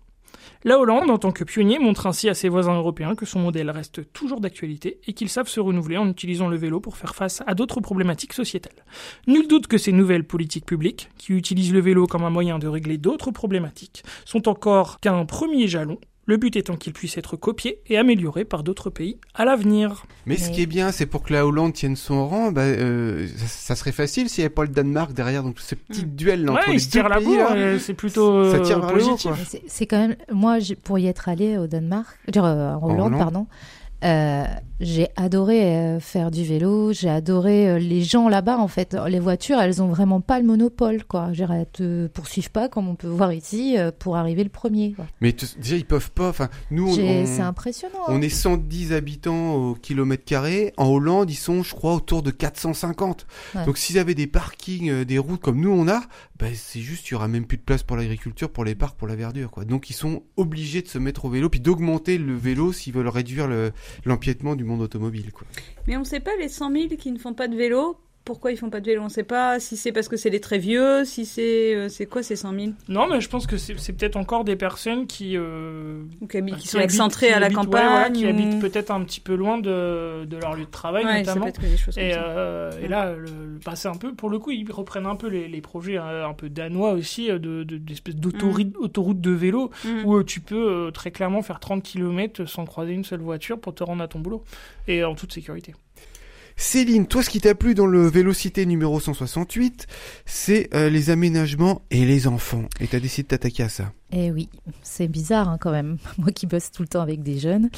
La 0.62 0.78
Hollande, 0.78 1.08
en 1.08 1.16
tant 1.16 1.32
que 1.32 1.42
pionnier, 1.42 1.78
montre 1.78 2.06
ainsi 2.06 2.28
à 2.28 2.34
ses 2.34 2.50
voisins 2.50 2.76
européens 2.76 3.14
que 3.14 3.24
son 3.24 3.38
modèle 3.38 3.70
reste 3.70 4.12
toujours 4.12 4.42
d'actualité 4.42 5.00
et 5.06 5.14
qu'ils 5.14 5.30
savent 5.30 5.48
se 5.48 5.58
renouveler 5.58 5.96
en 5.96 6.06
utilisant 6.06 6.48
le 6.48 6.56
vélo 6.58 6.80
pour 6.80 6.98
faire 6.98 7.14
face 7.14 7.42
à 7.46 7.54
d'autres 7.54 7.80
problématiques 7.80 8.34
sociétales. 8.34 8.84
Nul 9.26 9.48
doute 9.48 9.68
que 9.68 9.78
ces 9.78 9.90
nouvelles 9.90 10.26
politiques 10.26 10.66
publiques, 10.66 11.08
qui 11.16 11.32
utilisent 11.32 11.72
le 11.72 11.80
vélo 11.80 12.06
comme 12.06 12.24
un 12.24 12.30
moyen 12.30 12.58
de 12.58 12.68
régler 12.68 12.98
d'autres 12.98 13.30
problématiques, 13.30 14.02
sont 14.26 14.48
encore 14.48 15.00
qu'un 15.00 15.24
premier 15.24 15.66
jalon, 15.66 15.96
le 16.26 16.36
but 16.36 16.54
étant 16.54 16.76
qu'ils 16.76 16.92
puissent 16.92 17.16
être 17.18 17.36
copiés 17.36 17.80
et 17.88 17.98
améliorés 17.98 18.44
par 18.44 18.62
d'autres 18.62 18.88
pays 18.90 19.18
à 19.34 19.44
l'avenir. 19.44 20.04
Mais 20.26 20.36
ce 20.36 20.50
qui 20.50 20.62
est 20.62 20.66
bien, 20.66 20.92
c'est 20.92 21.06
pour 21.06 21.22
que 21.24 21.32
la 21.32 21.44
Hollande 21.46 21.72
tienne 21.72 21.96
son 21.96 22.28
rang, 22.28 22.52
bah, 22.52 22.60
euh, 22.62 23.26
ça, 23.36 23.46
ça 23.46 23.74
serait 23.76 23.90
facile 23.92 24.28
s'il 24.28 24.42
n'y 24.42 24.46
avait 24.46 24.54
pas 24.54 24.62
le 24.62 24.68
Danemark 24.68 25.12
derrière, 25.12 25.42
donc 25.42 25.58
ce 25.58 25.74
petit 25.74 26.04
duel 26.04 26.44
là, 26.44 26.52
entre 26.52 26.60
Ouais, 26.68 26.74
les 26.74 26.74
ils 26.74 26.80
se 26.80 26.86
deux 26.86 27.00
tirent 27.00 27.08
la 27.08 27.16
pays, 27.18 27.74
et 27.74 27.78
c'est 27.80 27.94
plutôt 27.94 28.44
Ça 28.50 28.58
euh, 28.58 28.60
tire 28.60 28.78
haut, 28.78 28.92
positif. 28.92 29.32
c'est- 29.66 29.86
quand 29.86 29.98
même. 29.98 30.16
Moi, 30.30 30.58
pour 30.84 30.98
y 30.98 31.06
être 31.08 31.28
allé 31.28 31.58
au 31.58 31.66
Danemark, 31.66 32.16
dire, 32.28 32.44
euh, 32.44 32.74
en 32.74 32.84
Hollande, 32.84 33.06
Hollande. 33.08 33.18
pardon, 33.18 33.46
euh, 34.04 34.44
j'ai 34.80 35.08
adoré 35.16 35.76
euh, 35.76 36.00
faire 36.00 36.30
du 36.30 36.42
vélo. 36.44 36.92
J'ai 36.92 37.10
adoré 37.10 37.68
euh, 37.68 37.78
les 37.78 38.02
gens 38.02 38.28
là-bas. 38.28 38.56
En 38.58 38.68
fait, 38.68 38.96
les 39.08 39.18
voitures, 39.20 39.60
elles 39.60 39.82
ont 39.82 39.88
vraiment 39.88 40.20
pas 40.22 40.38
le 40.40 40.46
monopole, 40.46 41.04
quoi. 41.04 41.32
Je 41.32 41.44
elles 41.44 41.66
te 41.72 42.06
poursuivent 42.06 42.50
pas 42.50 42.68
comme 42.68 42.88
on 42.88 42.94
peut 42.94 43.08
voir 43.08 43.32
ici 43.32 43.76
pour 43.98 44.16
arriver 44.16 44.42
le 44.44 44.50
premier. 44.50 44.92
quoi. 44.92 45.06
Mais 45.20 45.32
déjà, 45.58 45.76
ils 45.76 45.84
peuvent 45.84 46.10
pas. 46.12 46.28
Enfin, 46.30 46.48
nous, 46.70 46.94
C'est 46.94 47.40
impressionnant. 47.40 47.98
on 48.08 48.16
hein. 48.16 48.20
est 48.22 48.28
110 48.28 48.92
habitants 48.92 49.54
au 49.54 49.74
kilomètre 49.74 50.24
carré. 50.24 50.72
En 50.76 50.86
Hollande, 50.86 51.30
ils 51.30 51.34
sont, 51.34 51.62
je 51.62 51.74
crois, 51.74 51.94
autour 51.94 52.22
de 52.22 52.30
450. 52.30 53.26
Ouais. 53.54 53.64
Donc, 53.66 53.76
s'ils 53.78 53.98
avaient 53.98 54.14
des 54.14 54.26
parkings, 54.26 55.04
des 55.04 55.18
routes 55.18 55.40
comme 55.40 55.60
nous 55.60 55.70
on 55.70 55.88
a, 55.88 56.00
bah, 56.38 56.46
c'est 56.54 56.80
juste, 56.80 57.08
il 57.08 57.12
y 57.12 57.14
aura 57.16 57.28
même 57.28 57.44
plus 57.44 57.58
de 57.58 57.62
place 57.62 57.82
pour 57.82 57.96
l'agriculture, 57.96 58.50
pour 58.50 58.64
les 58.64 58.74
parcs, 58.74 58.96
pour 58.96 59.08
la 59.08 59.16
verdure, 59.16 59.50
quoi. 59.50 59.64
Donc, 59.64 59.90
ils 59.90 59.94
sont 59.94 60.22
obligés 60.36 60.80
de 60.82 60.88
se 60.88 60.98
mettre 60.98 61.24
au 61.26 61.30
vélo, 61.30 61.48
puis 61.50 61.60
d'augmenter 61.60 62.16
le 62.16 62.34
vélo 62.34 62.72
s'ils 62.72 62.94
veulent 62.94 63.08
réduire 63.08 63.46
le- 63.46 63.72
l'empiètement 64.04 64.56
du 64.56 64.64
monde 64.64 64.80
automobile, 64.82 65.32
quoi. 65.32 65.46
Mais 65.86 65.96
on 65.96 66.04
sait 66.04 66.20
pas 66.20 66.36
les 66.36 66.48
100 66.48 66.72
000 66.72 66.88
qui 66.96 67.12
ne 67.12 67.18
font 67.18 67.34
pas 67.34 67.48
de 67.48 67.56
vélo. 67.56 67.98
Pourquoi 68.24 68.52
ils 68.52 68.56
font 68.56 68.70
pas 68.70 68.80
de 68.80 68.86
vélo 68.86 69.02
On 69.02 69.08
sait 69.08 69.24
pas 69.24 69.58
si 69.58 69.76
c'est 69.76 69.92
parce 69.92 70.06
que 70.06 70.16
c'est 70.16 70.30
les 70.30 70.40
très 70.40 70.58
vieux, 70.58 71.04
si 71.04 71.24
c'est 71.24 71.74
euh, 71.74 71.88
c'est 71.88 72.06
quoi 72.06 72.22
ces 72.22 72.36
100 72.36 72.52
000 72.54 72.66
Non, 72.88 73.08
mais 73.08 73.20
je 73.20 73.28
pense 73.28 73.46
que 73.46 73.56
c'est 73.56 73.74
peut-être 73.92 74.16
encore 74.16 74.44
des 74.44 74.56
personnes 74.56 75.06
qui, 75.06 75.36
euh, 75.36 76.02
Ou 76.20 76.26
qui, 76.26 76.36
habitent- 76.36 76.54
Bah, 76.54 76.60
qui 76.60 76.68
sont 76.68 77.08
qui 77.08 77.26
à 77.26 77.40
la 77.40 77.48
ouais, 77.48 77.52
campagne 77.52 78.12
qui 78.12 78.26
ou- 78.26 78.28
habitent 78.28 78.60
peut-être 78.60 78.90
un 78.90 79.02
petit 79.04 79.20
peu 79.20 79.34
loin 79.34 79.58
de, 79.58 80.26
de 80.26 80.36
leur 80.36 80.54
lieu 80.54 80.66
de 80.66 80.70
travail 80.70 81.04
Ouais, 81.06 81.24
ça 81.24 81.32
peut 81.32 81.40
notamment. 81.40 81.46
être 81.46 81.60
des 81.60 81.76
choses 81.76 81.94
comme 81.94 82.04
Et, 82.04 82.12
ça. 82.12 82.22
euh, 82.28 82.70
et 82.82 82.88
là, 82.88 83.14
le, 83.14 83.24
le 83.54 83.58
passé 83.64 83.88
un 83.88 83.96
peu, 83.96 84.14
pour 84.14 84.28
le 84.30 84.38
coup, 84.38 84.50
ils 84.50 84.70
reprennent 84.70 85.06
un 85.06 85.16
peu 85.16 85.28
les, 85.28 85.48
les 85.48 85.60
projets 85.62 85.96
un 85.96 86.34
peu 86.34 86.48
danois 86.50 86.92
aussi, 86.92 87.28
de, 87.28 87.38
de, 87.38 87.78
d'espèces 87.78 88.16
d'autoroute 88.16 88.76
autoroute 88.78 89.20
de 89.20 89.30
vélo, 89.30 89.70
Mhm. 89.84 90.04
où 90.04 90.22
tu 90.22 90.40
peux 90.40 90.90
très 90.92 91.10
clairement 91.10 91.42
faire 91.42 91.58
30 91.58 91.82
km 91.82 92.44
sans 92.44 92.64
croiser 92.66 92.92
une 92.92 93.04
seule 93.04 93.20
voiture 93.20 93.58
pour 93.58 93.74
te 93.74 93.82
rendre 93.82 94.02
à 94.02 94.08
ton 94.08 94.18
boulot, 94.20 94.44
et 94.86 95.02
en 95.04 95.14
toute 95.14 95.32
sécurité. 95.32 95.74
Céline, 96.62 97.06
toi, 97.06 97.22
ce 97.22 97.30
qui 97.30 97.40
t'a 97.40 97.54
plu 97.54 97.74
dans 97.74 97.86
le 97.86 98.06
Vélocité 98.06 98.66
numéro 98.66 99.00
168, 99.00 99.86
c'est 100.26 100.68
euh, 100.74 100.90
les 100.90 101.08
aménagements 101.08 101.80
et 101.90 102.04
les 102.04 102.26
enfants. 102.26 102.64
Et 102.80 102.86
t'as 102.86 103.00
décidé 103.00 103.22
de 103.22 103.28
t'attaquer 103.28 103.62
à 103.62 103.68
ça. 103.70 103.92
Eh 104.12 104.30
oui, 104.30 104.50
c'est 104.82 105.08
bizarre 105.08 105.48
hein, 105.48 105.56
quand 105.58 105.70
même. 105.72 105.96
Moi 106.18 106.32
qui 106.32 106.46
bosse 106.46 106.70
tout 106.70 106.82
le 106.82 106.88
temps 106.88 107.00
avec 107.00 107.22
des 107.22 107.38
jeunes. 107.38 107.70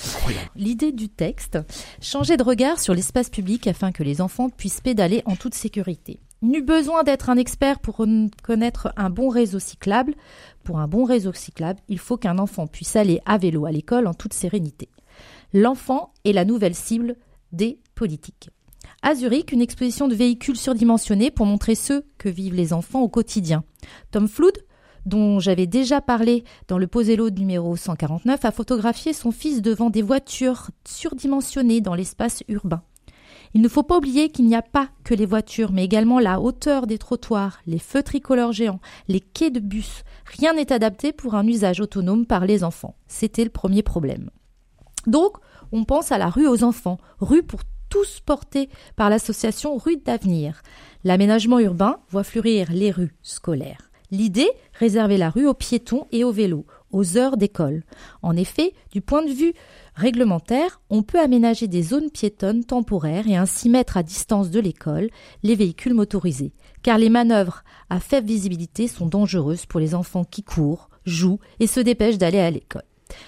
L'idée 0.57 0.91
du 0.91 1.09
texte, 1.09 1.59
changer 2.01 2.37
de 2.37 2.43
regard 2.43 2.81
sur 2.81 2.93
l'espace 2.93 3.31
public 3.31 3.69
afin 3.69 3.93
que 3.93 4.03
les 4.03 4.21
enfants 4.21 4.51
puissent 4.51 4.81
pédaler 4.81 5.23
en 5.27 5.37
toute 5.37 5.55
sécurité. 5.55 6.19
Nul 6.43 6.65
besoin 6.65 7.05
d'être 7.05 7.31
un 7.31 7.37
expert 7.37 7.79
pour 7.79 7.95
con- 7.95 8.31
connaître 8.43 8.93
un 8.97 9.11
bon 9.11 9.29
réseau 9.29 9.61
cyclable. 9.61 10.15
Pour 10.65 10.81
un 10.81 10.89
bon 10.89 11.05
réseau 11.05 11.33
cyclable, 11.33 11.79
il 11.89 12.01
faut 12.01 12.17
qu'un 12.17 12.37
enfant 12.39 12.67
puisse 12.67 12.97
aller 12.97 13.21
à 13.27 13.39
vélo 13.39 13.65
à 13.65 13.71
l'école 13.71 14.09
en 14.09 14.13
toute 14.15 14.35
sérénité. 14.35 14.89
L'enfant 15.53 16.13
est 16.25 16.33
la 16.33 16.45
nouvelle 16.45 16.75
cible 16.75 17.15
des 17.53 17.79
politiques. 17.95 18.51
À 19.05 19.17
Zurich, 19.17 19.51
une 19.51 19.61
exposition 19.61 20.07
de 20.07 20.15
véhicules 20.15 20.57
surdimensionnés 20.57 21.33
pour 21.33 21.45
montrer 21.45 21.75
ce 21.75 22.05
que 22.19 22.29
vivent 22.29 22.55
les 22.55 22.73
enfants 22.73 23.01
au 23.01 23.09
quotidien. 23.09 23.65
Tom 24.13 24.29
Flood, 24.29 24.57
dont 25.07 25.41
j'avais 25.41 25.67
déjà 25.67 26.01
parlé 26.01 26.45
dans 26.69 26.79
le 26.79 26.87
Posello 26.87 27.29
numéro 27.31 27.75
149, 27.75 28.45
a 28.45 28.53
photographié 28.53 29.13
son 29.13 29.33
fils 29.33 29.61
devant 29.61 29.91
des 29.91 30.03
voitures 30.03 30.71
surdimensionnées 30.87 31.81
dans 31.81 31.97
l'espace 31.97 32.45
urbain. 32.47 32.85
Il 33.55 33.61
ne 33.61 33.69
faut 33.69 33.83
pas 33.83 33.99
oublier 33.99 34.29
qu'il 34.29 34.47
n'y 34.47 34.55
a 34.55 34.63
pas 34.63 34.89
que 35.03 35.15
les 35.15 35.27
voitures, 35.27 35.73
mais 35.73 35.85
également 35.85 36.21
la 36.21 36.41
hauteur 36.41 36.87
des 36.87 36.99
trottoirs, 36.99 37.59
les 37.67 37.81
feux 37.81 38.05
tricolores 38.05 38.53
géants, 38.53 38.81
les 39.09 39.21
quais 39.21 39.51
de 39.51 39.59
bus. 39.59 40.05
Rien 40.27 40.55
n'est 40.55 40.73
adapté 40.73 41.13
pour 41.13 41.35
un 41.35 41.47
usage 41.49 41.81
autonome 41.81 42.25
par 42.25 42.47
les 42.47 42.63
enfants. 42.63 42.95
C'était 43.09 43.43
le 43.43 43.51
premier 43.51 43.83
problème. 43.83 44.31
Donc, 45.09 45.39
on 45.73 45.83
pense 45.83 46.13
à 46.13 46.19
la 46.19 46.31
rue 46.31 46.47
aux 46.47 46.63
enfants, 46.63 46.99
rue 47.19 47.43
pour 47.43 47.65
tous 47.93 48.21
portée 48.25 48.71
par 48.97 49.11
l'association 49.11 49.77
Rue 49.77 49.99
d'Avenir. 49.99 50.63
L'aménagement 51.05 51.59
urbain 51.59 51.99
voit 52.09 52.25
fleurir 52.25 52.69
les 52.73 52.91
rues 52.91 53.15
scolaires. 53.21 53.91
L'idée, 54.11 54.49
réserver 54.73 55.19
la 55.19 55.29
rue 55.29 55.47
aux 55.47 55.53
piétons 55.53 56.07
et 56.11 56.25
aux 56.25 56.33
vélos, 56.33 56.65
aux 56.91 57.19
heures 57.19 57.37
d'école. 57.37 57.85
En 58.23 58.35
effet, 58.35 58.73
du 58.93 59.03
point 59.03 59.23
de 59.23 59.31
vue 59.31 59.53
réglementaire, 59.95 60.81
on 60.89 61.03
peut 61.03 61.21
aménager 61.21 61.69
des 61.69 61.83
zones 61.83 62.11
piétonnes 62.11 62.65
temporaires 62.65 63.29
et 63.29 63.37
ainsi 63.37 63.69
mettre 63.69 63.99
à 63.99 64.03
distance 64.03 64.51
de 64.51 64.61
l'école 64.61 65.11
les 65.43 65.55
véhicules 65.55 65.93
motorisés, 65.93 66.55
car 66.83 66.97
les 66.97 67.11
manœuvres 67.11 67.63
à 67.91 68.01
faible 68.01 68.27
visibilité 68.27 68.89
sont 68.89 69.07
dangereuses 69.07 69.67
pour 69.67 69.81
les 69.81 69.95
enfants 69.95 70.25
qui 70.25 70.43
courent, 70.43 70.89
jouent 71.05 71.41
et 71.61 71.67
se 71.67 71.81
dépêchent 71.81 72.17
d'aller 72.17 72.41
à 72.41 72.51
l'école. 72.51 72.85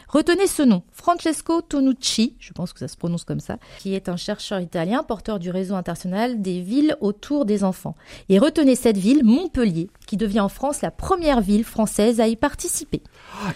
Retenez 0.09 0.47
ce 0.47 0.63
nom, 0.63 0.83
Francesco 0.93 1.63
Tonucci, 1.63 2.37
je 2.39 2.53
pense 2.53 2.73
que 2.73 2.79
ça 2.79 2.89
se 2.89 2.97
prononce 2.97 3.25
comme 3.25 3.41
ça, 3.41 3.59
qui 3.79 3.95
est 3.95 4.09
un 4.09 4.17
chercheur 4.17 4.61
italien 4.61 5.03
porteur 5.03 5.39
du 5.39 5.51
réseau 5.51 5.75
international 5.75 6.43
des 6.43 6.61
villes 6.61 6.97
autour 7.01 7.45
des 7.45 7.65
enfants. 7.65 7.97
Et 8.29 8.39
retenez 8.39 8.75
cette 8.75 8.99
ville, 8.99 9.25
Montpellier, 9.25 9.89
qui 10.15 10.19
devient 10.19 10.39
en 10.41 10.49
France 10.49 10.81
la 10.81 10.93
première 10.93 11.41
ville 11.41 11.65
française 11.65 12.21
à 12.21 12.29
y 12.29 12.37
participer. 12.37 13.03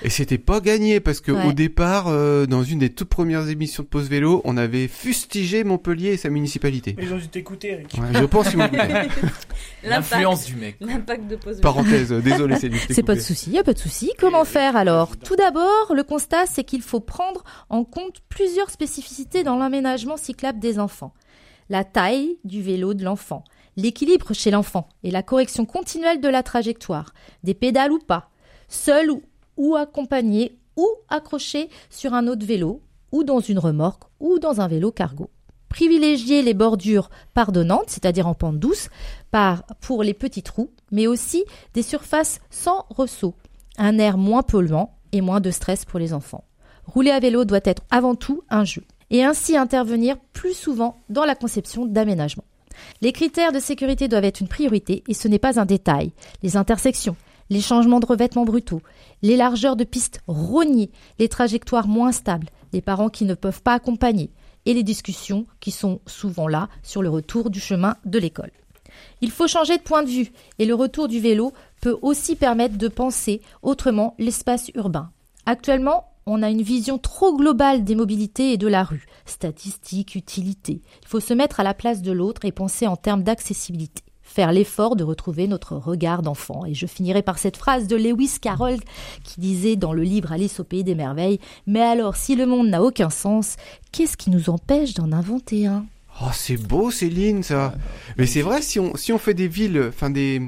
Et 0.03 0.11
c'était 0.11 0.39
pas 0.39 0.59
gagné 0.59 0.99
parce 0.99 1.21
que 1.21 1.31
Ouais. 1.31 1.47
au 1.47 1.53
départ, 1.53 2.07
euh, 2.09 2.47
dans 2.47 2.65
une 2.65 2.81
des 2.81 2.91
toutes 2.91 3.09
premières 3.11 3.49
émissions 3.49 3.85
de 3.85 3.89
Pause 3.89 4.09
Vélo, 4.09 4.43
on 4.45 4.57
avait 4.57 4.89
fustigé 4.89 5.63
Montpellier 5.63 6.09
et 6.09 6.17
sa 6.17 6.31
municipalité. 6.31 6.97
Ils 7.01 7.15
ont 7.15 7.19
dû 7.19 7.29
t'écouter, 7.29 7.69
Eric. 7.75 7.97
Ouais, 7.97 8.09
je 8.13 8.25
pense 8.25 8.49
qu'ils 8.49 8.59
m'ont 8.59 8.67
écouté. 8.67 8.83
L'influence 9.85 10.47
du 10.47 10.57
mec. 10.57 10.79
L'impact 10.81 11.29
de 11.29 11.37
pause. 11.37 11.61
Parenthèse, 11.61 12.13
euh, 12.13 12.21
désolé 12.25 12.57
je 12.57 12.67
t'ai 12.67 12.93
C'est 12.95 13.05
pas 13.05 13.15
de 13.15 13.21
souci, 13.21 13.53
y 13.53 13.59
a 13.59 13.63
pas 13.63 13.73
de 13.75 13.79
souci. 13.79 14.11
Comment 14.19 14.45
faire 14.45 14.75
alors? 14.75 15.17
Tout 15.17 15.37
d'abord, 15.37 15.93
le 15.95 16.03
constat, 16.03 16.47
c'est 16.47 16.65
qu'il 16.65 16.83
faut 16.83 16.99
prendre 16.99 17.45
en 17.69 17.85
compte 17.85 18.17
plusieurs 18.29 18.71
spécificités 18.71 19.45
dans 19.45 19.57
l'aménagement 19.57 20.17
cyclable 20.17 20.59
des 20.59 20.81
enfants. 20.81 21.15
La 21.71 21.85
taille 21.85 22.37
du 22.43 22.63
vélo 22.63 22.95
de 22.95 23.05
l'enfant, 23.05 23.45
l'équilibre 23.79 24.35
chez 24.35 24.51
l'enfant 24.51 24.89
et 25.05 25.11
la 25.13 25.23
correction 25.23 25.65
continuelle 25.65 26.21
de 26.21 26.29
la 26.29 26.43
trajectoire, 26.43 27.15
des 27.45 27.55
pédales 27.55 27.93
ou 27.93 28.01
pas, 28.01 28.29
seul 28.69 29.11
ou, 29.57 29.77
accompagné 29.77 30.59
ou 30.77 30.87
accroché 31.09 31.71
sur 31.89 32.13
un 32.13 32.27
autre 32.27 32.45
vélo 32.45 32.83
ou 33.13 33.23
dans 33.23 33.41
une 33.41 33.61
remorque 33.61 34.03
ou 34.19 34.41
dans 34.41 34.61
un 34.61 34.67
vélo 34.67 34.91
cargo. 34.91 35.31
Privilégier 35.69 36.43
les 36.43 36.55
bordures 36.55 37.09
pardonnantes, 37.35 37.89
c'est-à-dire 37.89 38.27
en 38.27 38.35
pente 38.35 38.59
douce, 38.59 38.89
pour 39.81 40.03
les 40.03 40.15
petits 40.15 40.43
trous, 40.43 40.71
mais 40.91 41.07
aussi 41.07 41.45
des 41.75 41.83
surfaces 41.83 42.41
sans 42.51 42.85
ressaut, 42.91 43.35
un 43.77 43.99
air 43.99 44.19
moins 44.19 44.43
polluant 44.43 44.97
et 45.13 45.21
moins 45.21 45.41
de 45.41 45.53
stress 45.53 45.85
pour 45.85 46.01
les 46.01 46.13
enfants. 46.13 46.45
Rouler 46.85 47.13
à 47.13 47.21
vélo 47.21 47.45
doit 47.45 47.61
être 47.65 47.83
avant 47.91 48.17
tout 48.17 48.43
un 48.51 48.65
jeu, 48.65 48.83
et 49.11 49.25
ainsi 49.25 49.57
intervenir 49.57 50.19
plus 50.33 50.55
souvent 50.55 51.01
dans 51.11 51.25
la 51.25 51.37
conception 51.37 51.87
d'aménagement. 51.87 52.45
Les 53.01 53.13
critères 53.13 53.53
de 53.53 53.61
sécurité 53.61 54.09
doivent 54.09 54.25
être 54.25 54.41
une 54.41 54.49
priorité 54.49 55.03
et 55.09 55.15
ce 55.15 55.29
n'est 55.29 55.39
pas 55.39 55.61
un 55.61 55.65
détail. 55.65 56.13
Les 56.43 56.57
intersections, 56.57 57.17
les 57.51 57.61
changements 57.61 58.01
de 58.01 58.07
revêtements 58.07 58.45
brutaux, 58.45 58.83
les 59.23 59.37
largeurs 59.37 59.77
de 59.77 59.85
pistes 59.85 60.21
rognées, 60.27 60.91
les 61.19 61.29
trajectoires 61.29 61.89
moins 61.89 62.13
stables, 62.13 62.49
les 62.73 62.83
parents 62.83 63.09
qui 63.09 63.25
ne 63.25 63.35
peuvent 63.35 63.63
pas 63.63 63.75
accompagner 63.75 64.31
et 64.67 64.75
les 64.75 64.83
discussions 64.83 65.47
qui 65.61 65.71
sont 65.71 66.01
souvent 66.07 66.49
là 66.49 66.69
sur 66.83 67.03
le 67.03 67.09
retour 67.09 67.51
du 67.51 67.61
chemin 67.61 67.97
de 68.05 68.19
l'école. 68.19 68.51
Il 69.21 69.31
faut 69.31 69.47
changer 69.47 69.79
de 69.79 69.83
point 69.83 70.03
de 70.03 70.11
vue 70.11 70.33
et 70.59 70.67
le 70.67 70.75
retour 70.75 71.09
du 71.09 71.21
vélo 71.21 71.53
peut 71.81 71.97
aussi 72.03 72.37
permettre 72.37 72.77
de 72.77 72.89
penser 72.89 73.41
autrement 73.63 74.15
l'espace 74.19 74.71
urbain. 74.75 75.11
Actuellement, 75.47 76.08
on 76.29 76.43
a 76.43 76.51
une 76.51 76.63
vision 76.63 76.99
trop 76.99 77.37
globale 77.37 77.85
des 77.85 77.95
mobilités 77.95 78.53
et 78.53 78.59
de 78.59 78.69
la 78.69 78.85
rue, 78.85 79.07
statistiques, 79.25 80.15
utilité. 80.15 80.83
Il 81.03 81.09
faut 81.09 81.21
se 81.21 81.35
mettre 81.35 81.61
à 81.61 81.65
la 81.65 81.75
place 81.75 82.03
de 82.03 82.13
l'autre 82.13 82.45
et 82.45 82.53
penser 82.53 82.87
en 82.87 82.97
termes 82.97 83.23
d'accessibilité 83.23 84.03
faire 84.23 84.53
l'effort 84.53 84.95
de 84.95 85.05
retrouver 85.05 85.49
notre 85.49 85.75
regard 85.77 86.21
d'enfant. 86.21 86.67
Et 86.67 86.75
je 86.75 86.87
finirai 86.87 87.23
par 87.23 87.39
cette 87.39 87.57
phrase 87.57 87.89
de 87.89 87.97
Lewis 87.97 88.37
Carroll 88.41 88.77
qui 89.25 89.41
disait 89.41 89.75
dans 89.75 89.95
le 89.95 90.03
livre 90.03 90.33
Alice 90.33 90.61
au 90.61 90.65
pays 90.65 90.85
des 90.85 90.95
merveilles 90.95 91.41
Mais 91.67 91.81
alors, 91.81 92.15
si 92.15 92.37
le 92.37 92.45
monde 92.45 92.69
n'a 92.69 92.83
aucun 92.83 93.09
sens, 93.09 93.57
qu'est-ce 93.91 94.19
qui 94.19 94.31
nous 94.31 94.51
empêche 94.51 94.93
d'en 94.93 95.13
inventer 95.13 95.67
un? 95.67 95.87
Oh, 96.21 96.31
c'est 96.33 96.59
beau, 96.59 96.91
Céline, 96.91 97.43
ça. 97.43 97.75
Mais 98.19 98.27
c'est 98.27 98.43
vrai, 98.43 98.61
si 98.61 98.79
on, 98.79 98.95
si 98.97 99.13
on 99.13 99.19
fait 99.19 99.35
des 99.35 99.49
villes, 99.49 99.87
enfin 99.89 100.11
des, 100.11 100.43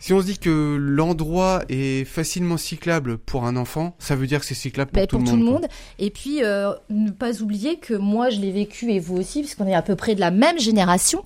si 0.00 0.14
on 0.14 0.20
se 0.20 0.26
dit 0.26 0.38
que 0.38 0.76
l'endroit 0.80 1.62
est 1.68 2.04
facilement 2.06 2.56
cyclable 2.56 3.18
pour 3.18 3.44
un 3.44 3.54
enfant, 3.54 3.94
ça 3.98 4.16
veut 4.16 4.26
dire 4.26 4.40
que 4.40 4.46
c'est 4.46 4.54
cyclable 4.54 4.90
pour, 4.90 5.00
Ben, 5.00 5.06
tout, 5.06 5.18
pour 5.18 5.26
le 5.26 5.30
tout 5.30 5.36
le 5.36 5.44
monde. 5.44 5.66
Et 5.98 6.10
puis, 6.10 6.42
euh, 6.42 6.72
ne 6.88 7.10
pas 7.10 7.42
oublier 7.42 7.76
que 7.76 7.94
moi, 7.94 8.30
je 8.30 8.40
l'ai 8.40 8.50
vécu 8.50 8.90
et 8.90 8.98
vous 8.98 9.16
aussi, 9.16 9.40
puisqu'on 9.40 9.66
est 9.66 9.74
à 9.74 9.82
peu 9.82 9.96
près 9.96 10.14
de 10.14 10.20
la 10.20 10.30
même 10.30 10.58
génération. 10.58 11.22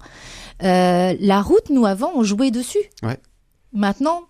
Euh, 0.64 1.14
la 1.18 1.40
route, 1.40 1.70
nous, 1.70 1.86
avant, 1.86 2.10
on 2.16 2.24
jouait 2.24 2.50
dessus. 2.50 2.82
Ouais. 3.04 3.18
Maintenant, 3.72 4.22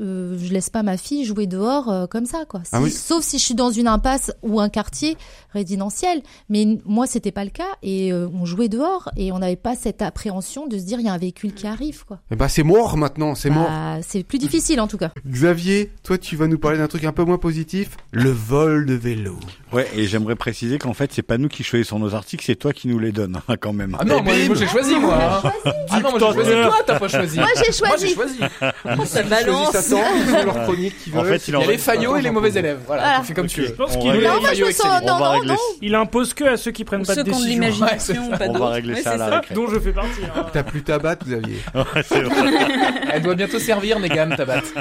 euh, 0.00 0.36
je 0.42 0.52
laisse 0.52 0.70
pas 0.70 0.82
ma 0.82 0.96
fille 0.96 1.24
jouer 1.24 1.46
dehors 1.46 1.90
euh, 1.90 2.06
comme 2.06 2.26
ça, 2.26 2.44
quoi. 2.48 2.62
Ah 2.72 2.80
oui. 2.80 2.90
Sauf 2.90 3.22
si 3.24 3.38
je 3.38 3.44
suis 3.44 3.54
dans 3.54 3.70
une 3.70 3.88
impasse 3.88 4.32
ou 4.42 4.60
un 4.60 4.68
quartier 4.68 5.16
résidentiel. 5.52 6.22
Mais 6.48 6.66
moi, 6.84 7.06
c'était 7.06 7.32
pas 7.32 7.44
le 7.44 7.50
cas. 7.50 7.64
Et 7.82 8.12
euh, 8.12 8.28
on 8.34 8.44
jouait 8.44 8.68
dehors 8.68 9.10
et 9.16 9.32
on 9.32 9.38
n'avait 9.38 9.56
pas 9.56 9.74
cette 9.74 10.02
appréhension 10.02 10.66
de 10.66 10.78
se 10.78 10.84
dire, 10.84 11.00
il 11.00 11.06
y 11.06 11.08
a 11.08 11.12
un 11.12 11.18
véhicule 11.18 11.54
qui 11.54 11.66
arrive, 11.66 12.04
quoi. 12.04 12.20
Eh 12.30 12.36
ben, 12.36 12.48
c'est 12.48 12.62
mort 12.62 12.96
maintenant, 12.96 13.34
c'est 13.34 13.50
mort. 13.50 13.68
Bah, 13.68 13.98
c'est 14.06 14.22
plus 14.24 14.38
difficile, 14.38 14.80
en 14.80 14.86
tout 14.88 14.98
cas. 14.98 15.10
Xavier, 15.26 15.92
toi, 16.02 16.18
tu 16.18 16.36
vas 16.36 16.46
nous 16.46 16.58
parler 16.58 16.78
d'un 16.78 16.88
truc 16.88 17.04
un 17.04 17.12
peu 17.12 17.24
moins 17.24 17.38
positif. 17.38 17.90
Le 18.12 18.30
vol 18.30 18.86
de 18.86 18.94
vélo. 18.94 19.36
Ouais, 19.72 19.88
et 19.94 20.06
j'aimerais 20.06 20.36
préciser 20.36 20.78
qu'en 20.78 20.94
fait, 20.94 21.12
c'est 21.12 21.22
pas 21.22 21.38
nous 21.38 21.48
qui 21.48 21.62
choisissons 21.64 21.98
nos 21.98 22.14
articles, 22.14 22.44
c'est 22.46 22.54
toi 22.54 22.72
qui 22.72 22.86
nous 22.88 22.98
les 22.98 23.10
donnes, 23.12 23.40
hein, 23.48 23.56
quand 23.60 23.72
même. 23.72 23.96
Ah 23.98 24.04
non, 24.04 24.22
moi, 24.22 24.34
moi, 24.46 24.54
j'ai 24.56 24.66
choisi, 24.66 24.94
moi. 24.96 25.42
hein. 25.44 25.72
Ah 25.90 26.00
non, 26.00 26.10
moi 26.10 26.18
j'ai 26.20 26.34
choisi. 26.34 26.50
Toi, 26.50 26.76
t'as 26.86 26.98
pas 26.98 27.08
choisi. 27.08 27.38
Moi, 27.38 27.48
j'ai 27.56 27.84
Moi 27.86 27.96
j'ai 27.98 28.14
choisi. 28.14 28.14
choisi. 28.14 29.06
Ça 29.06 29.22
balance. 29.24 29.72
Ils 29.90 30.34
ont 30.34 30.44
leur 30.44 30.62
chronique 30.64 30.94
qui 31.02 31.12
En 31.16 31.24
fait, 31.24 31.48
il 31.48 31.54
y 31.54 31.56
a 31.56 31.66
les 31.66 31.78
faillots 31.78 32.16
et 32.16 32.22
les 32.22 32.30
mauvais 32.30 32.52
élèves. 32.52 32.80
Voilà, 32.86 33.22
fais 33.22 33.34
comme 33.34 33.46
tu 33.46 33.62
veux. 33.62 33.66
Je 33.68 33.72
pense 33.72 33.96
qu'il 33.96 34.12
Non, 34.12 35.44
non, 35.44 35.56
il 35.82 35.94
impose 35.94 36.34
que 36.34 36.44
à 36.44 36.56
ceux 36.56 36.70
qui 36.70 36.84
prennent 36.84 37.02
Ou 37.02 37.04
pas 37.04 37.14
de 37.14 37.18
ceux 37.20 37.24
qui 37.24 37.30
ont 37.30 37.38
de 37.38 37.44
décision. 37.44 37.60
l'imagination, 37.62 38.30
pas 38.30 38.46
On 38.48 38.58
va 38.58 38.68
régler 38.70 38.94
Ouais, 38.94 39.02
ça 39.02 39.10
à 39.10 39.12
c'est 39.12 39.18
la 39.18 39.28
ça. 39.28 39.36
récré. 39.40 39.54
Dont 39.54 39.68
je 39.68 39.78
fais 39.78 39.92
partie. 39.92 40.20
hein. 40.34 40.46
T'as 40.52 40.62
plus 40.62 40.82
ta 40.82 40.98
batte, 40.98 41.24
Xavier. 41.24 41.58
Elle 43.12 43.22
doit 43.22 43.34
bientôt 43.34 43.58
servir, 43.58 43.98
Négam, 44.00 44.34
ta 44.36 44.44
batte. 44.44 44.72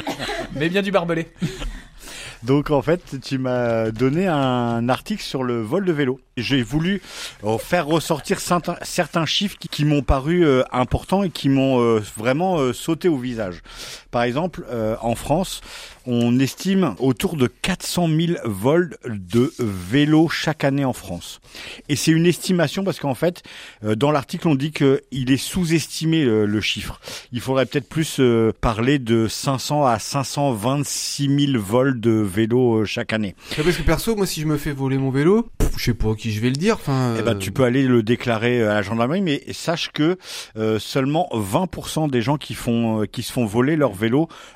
Mais 0.56 0.70
bien 0.70 0.82
du 0.82 0.92
barbelé. 0.92 1.28
Donc 2.44 2.70
en 2.70 2.82
fait, 2.84 3.02
tu 3.24 3.40
m'as 3.40 3.90
donné 3.90 4.28
un 4.28 4.88
article 4.88 5.24
sur 5.24 5.44
le 5.44 5.62
vol 5.62 5.84
de 5.84 5.92
vélo. 5.92 6.20
J'ai 6.38 6.62
voulu 6.62 7.02
euh, 7.44 7.58
faire 7.58 7.88
ressortir 7.88 8.40
certains, 8.40 9.26
chiffres 9.26 9.56
qui, 9.58 9.84
m'ont 9.84 10.04
paru 10.04 10.46
euh, 10.46 10.62
importants 10.72 11.24
et 11.24 11.30
qui 11.32 11.50
m'ont 11.50 11.82
euh, 11.82 12.04
vraiment 12.18 12.72
sauté 12.74 13.08
au 13.08 13.18
visage. 13.18 13.62
Par 14.16 14.24
exemple, 14.24 14.64
euh, 14.70 14.96
en 15.02 15.14
France, 15.14 15.60
on 16.08 16.40
estime 16.40 16.96
autour 17.00 17.36
de 17.36 17.48
400 17.48 18.08
000 18.08 18.34
vols 18.46 18.96
de 19.04 19.52
vélos 19.60 20.30
chaque 20.30 20.64
année 20.64 20.86
en 20.86 20.94
France. 20.94 21.42
Et 21.90 21.98
c'est 21.98 22.12
une 22.12 22.26
estimation 22.26 22.86
parce 22.86 22.98
qu'en 22.98 23.14
fait, 23.14 23.44
euh, 23.84 23.96
dans 23.96 24.12
l'article, 24.12 24.48
on 24.48 24.56
dit 24.56 24.72
qu'il 24.72 25.32
est 25.32 25.36
sous-estimé 25.36 26.24
euh, 26.24 26.46
le 26.46 26.62
chiffre. 26.62 27.02
Il 27.34 27.42
faudrait 27.42 27.66
peut-être 27.66 27.90
plus 27.90 28.22
parler 28.62 29.00
de 29.00 29.28
500 29.28 29.86
à 29.86 30.00
526 30.00 31.48
000 31.52 31.62
vols 31.62 32.00
de 32.00 32.12
vélos 32.12 32.86
chaque 32.86 33.12
année. 33.12 33.36
Parce 33.58 33.76
que 33.76 33.84
perso, 33.84 34.16
moi, 34.16 34.26
si 34.26 34.40
je 34.40 34.46
me 34.46 34.56
fais 34.56 34.72
voler 34.72 34.98
mon 34.98 35.10
vélo, 35.10 35.50
je 35.76 35.84
sais 35.84 35.94
pas 35.94 36.12
à 36.12 36.16
qui 36.16 36.32
je 36.32 36.40
vais 36.40 36.52
le 36.52 36.56
dire. 36.56 36.76
Enfin, 36.76 37.16
Eh 37.20 37.22
ben, 37.22 37.36
tu 37.36 37.52
peux 37.52 37.64
aller 37.64 37.84
le 37.84 38.02
déclarer 38.02 38.64
à 38.64 38.76
la 38.76 38.82
gendarmerie, 38.82 39.22
mais 39.22 39.44
sache 39.52 39.92
que 39.92 40.18
seulement 40.80 41.28
20% 41.34 42.10
des 42.10 42.22
gens 42.22 42.38
qui 42.38 42.54
font 42.54 43.06
qui 43.12 43.22
se 43.22 43.34
font 43.34 43.46
voler 43.46 43.76
leur 43.76 43.92
vélo 43.92 44.05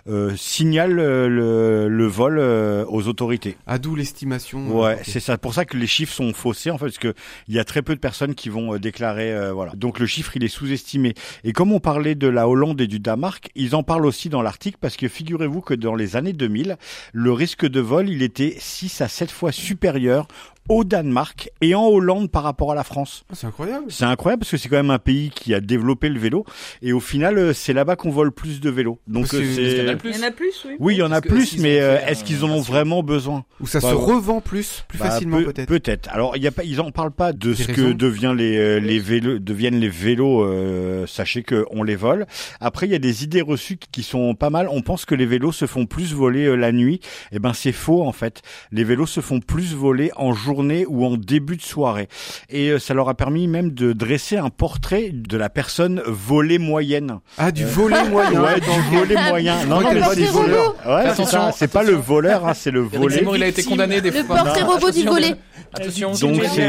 euh, 0.07 0.33
signalent 0.35 0.99
euh, 0.99 1.27
le, 1.27 1.87
le 1.89 2.05
vol 2.07 2.37
euh, 2.39 2.85
aux 2.87 3.07
autorités. 3.07 3.57
à 3.67 3.77
d'où 3.77 3.95
l'estimation. 3.95 4.77
Ouais, 4.79 4.99
c'est 5.03 5.19
ça. 5.19 5.37
Pour 5.37 5.53
ça 5.53 5.65
que 5.65 5.77
les 5.77 5.87
chiffres 5.87 6.13
sont 6.13 6.33
faussés 6.33 6.71
en 6.71 6.77
fait, 6.77 6.85
parce 6.85 6.97
que 6.97 7.13
il 7.47 7.55
y 7.55 7.59
a 7.59 7.63
très 7.63 7.81
peu 7.81 7.93
de 7.95 7.99
personnes 7.99 8.35
qui 8.35 8.49
vont 8.49 8.77
déclarer. 8.77 9.31
euh, 9.33 9.51
voilà. 9.53 9.71
Donc 9.75 9.99
le 9.99 10.05
chiffre 10.05 10.31
il 10.35 10.43
est 10.43 10.47
sous-estimé. 10.49 11.13
Et 11.43 11.53
comme 11.53 11.71
on 11.71 11.79
parlait 11.79 12.15
de 12.15 12.27
la 12.27 12.47
Hollande 12.47 12.81
et 12.81 12.87
du 12.87 12.99
Danemark, 12.99 13.49
ils 13.55 13.75
en 13.75 13.83
parlent 13.83 14.05
aussi 14.05 14.29
dans 14.29 14.41
l'article 14.41 14.77
parce 14.81 14.97
que 14.97 15.07
figurez-vous 15.07 15.61
que 15.61 15.73
dans 15.73 15.95
les 15.95 16.15
années 16.15 16.33
2000, 16.33 16.77
le 17.13 17.31
risque 17.33 17.65
de 17.67 17.79
vol 17.79 18.09
il 18.09 18.21
était 18.23 18.55
6 18.59 19.01
à 19.01 19.07
7 19.07 19.31
fois 19.31 19.51
supérieur 19.51 20.27
au 20.67 20.83
Danemark 20.83 21.49
et 21.61 21.73
en 21.75 21.85
Hollande 21.87 22.29
par 22.29 22.43
rapport 22.43 22.71
à 22.71 22.75
la 22.75 22.83
France. 22.83 23.23
Ah, 23.31 23.33
c'est 23.35 23.47
incroyable. 23.47 23.85
C'est 23.89 24.03
incroyable 24.05 24.41
parce 24.41 24.51
que 24.51 24.57
c'est 24.57 24.69
quand 24.69 24.75
même 24.77 24.91
un 24.91 24.99
pays 24.99 25.29
qui 25.31 25.53
a 25.53 25.61
développé 25.61 26.09
le 26.09 26.19
vélo 26.19 26.45
et 26.81 26.93
au 26.93 26.99
final 26.99 27.37
euh, 27.37 27.53
c'est 27.53 27.73
là-bas 27.73 27.95
qu'on 27.95 28.11
vole 28.11 28.31
plus 28.31 28.59
de 28.61 28.69
vélos. 28.69 28.99
Donc 29.07 29.33
euh, 29.33 29.39
Parce 29.39 29.55
qu'il 29.55 29.77
y 29.77 29.81
en 29.81 29.87
a 29.87 29.91
c'est 29.91 29.95
plus. 29.97 30.11
Il 30.11 30.17
y 30.17 30.23
en 30.23 30.27
a 30.27 30.31
plus, 30.31 30.65
oui. 30.67 30.75
oui, 30.79 30.95
il 30.95 30.99
y 30.99 31.03
en 31.03 31.11
a 31.11 31.21
plus, 31.21 31.57
mais 31.57 31.79
euh, 31.81 31.97
est-ce 32.05 32.23
qu'ils 32.23 32.43
en 32.45 32.49
ont 32.49 32.61
vraiment 32.61 33.01
besoin? 33.03 33.45
Ou 33.61 33.67
ça 33.67 33.79
Bah, 33.79 33.89
se 33.89 33.95
revend 33.95 34.41
plus, 34.41 34.83
plus 34.87 34.97
Bah, 34.99 35.05
facilement 35.09 35.37
peut- 35.37 35.45
peut-être. 35.53 35.67
Peut-être. 35.69 36.09
Alors 36.11 36.35
il 36.37 36.43
y 36.43 36.47
a 36.47 36.51
pas, 36.51 36.63
ils 36.63 36.81
en 36.81 36.91
parlent 36.91 37.11
pas 37.11 37.33
de 37.33 37.53
Des 37.53 37.63
ce 37.63 37.67
raisons 37.67 37.89
que 37.89 37.93
devient 37.93 38.33
les 38.37 38.79
les 38.79 38.99
vélos 38.99 39.39
deviennent 39.39 39.79
les 39.79 39.89
vélos. 39.89 40.43
euh, 40.43 41.05
sachez 41.07 41.43
que 41.43 41.65
on 41.71 41.83
les 41.83 41.95
vole. 41.95 42.25
Après 42.59 42.85
il 42.85 42.91
y 42.91 42.95
a 42.95 42.99
des 42.99 43.23
idées 43.23 43.41
reçues 43.41 43.77
qui- 43.91 44.03
sont 44.03 44.33
pas 44.33 44.49
mal. 44.49 44.67
On 44.71 44.81
pense 44.81 45.05
que 45.05 45.13
les 45.13 45.25
vélos 45.25 45.51
se 45.51 45.65
font 45.67 45.85
plus 45.85 46.13
voler 46.13 46.45
euh, 46.45 46.55
la 46.55 46.71
nuit. 46.71 46.99
Eh 47.31 47.37
ben 47.39 47.53
c'est 47.53 47.71
faux 47.71 48.01
en 48.03 48.11
fait. 48.11 48.41
Les 48.71 48.83
vélos 48.83 49.05
se 49.05 49.19
font 49.21 49.39
plus 49.39 49.73
voler 49.75 50.11
en 50.15 50.31
journée 50.49 50.85
ou 50.87 51.05
en 51.05 51.15
début 51.17 51.55
de 51.57 51.61
soirée. 51.61 52.07
Et 52.49 52.69
euh, 52.69 52.79
ça 52.79 52.93
leur 52.95 53.07
a 53.07 53.13
permis 53.13 53.47
même 53.47 53.71
de 53.71 53.93
dresser 53.93 54.37
un 54.37 54.49
portrait 54.49 55.11
de 55.13 55.37
la 55.37 55.49
personne 55.49 56.01
volée 56.07 56.57
moyenne. 56.57 57.19
Ah, 57.37 57.51
du 57.51 57.65
volet 57.65 58.03
moyen. 58.09 58.41
Ouais, 58.43 58.59
du 58.59 58.97
volet 58.97 59.15
moyen. 59.29 59.65
Non, 59.65 59.81
non, 59.81 59.89
le 59.89 59.95
mais 59.95 60.01
portrait 60.01 60.21
c'est 60.25 60.29
robot. 60.31 60.41
voleur. 60.47 60.75
Ouais, 60.85 61.01
c'est 61.03 61.09
Attention, 61.09 61.25
ça. 61.27 61.51
C'est 61.55 61.67
pas 61.71 61.83
le 61.83 61.93
voleur, 61.93 62.47
hein, 62.47 62.53
c'est 62.55 62.71
le 62.71 62.81
volé. 62.81 63.23
Il 63.35 63.43
a 63.43 63.47
été 63.47 63.63
condamné 63.63 64.01
des 64.01 64.09
Le 64.11 64.23
fois. 64.23 64.37
portrait 64.37 64.61
Non, 64.63 64.67
robot 64.71 64.91
du 64.91 65.03
volet. 65.03 65.35
Attention. 65.73 66.11
Donc, 66.13 66.41
c'est- 66.51 66.67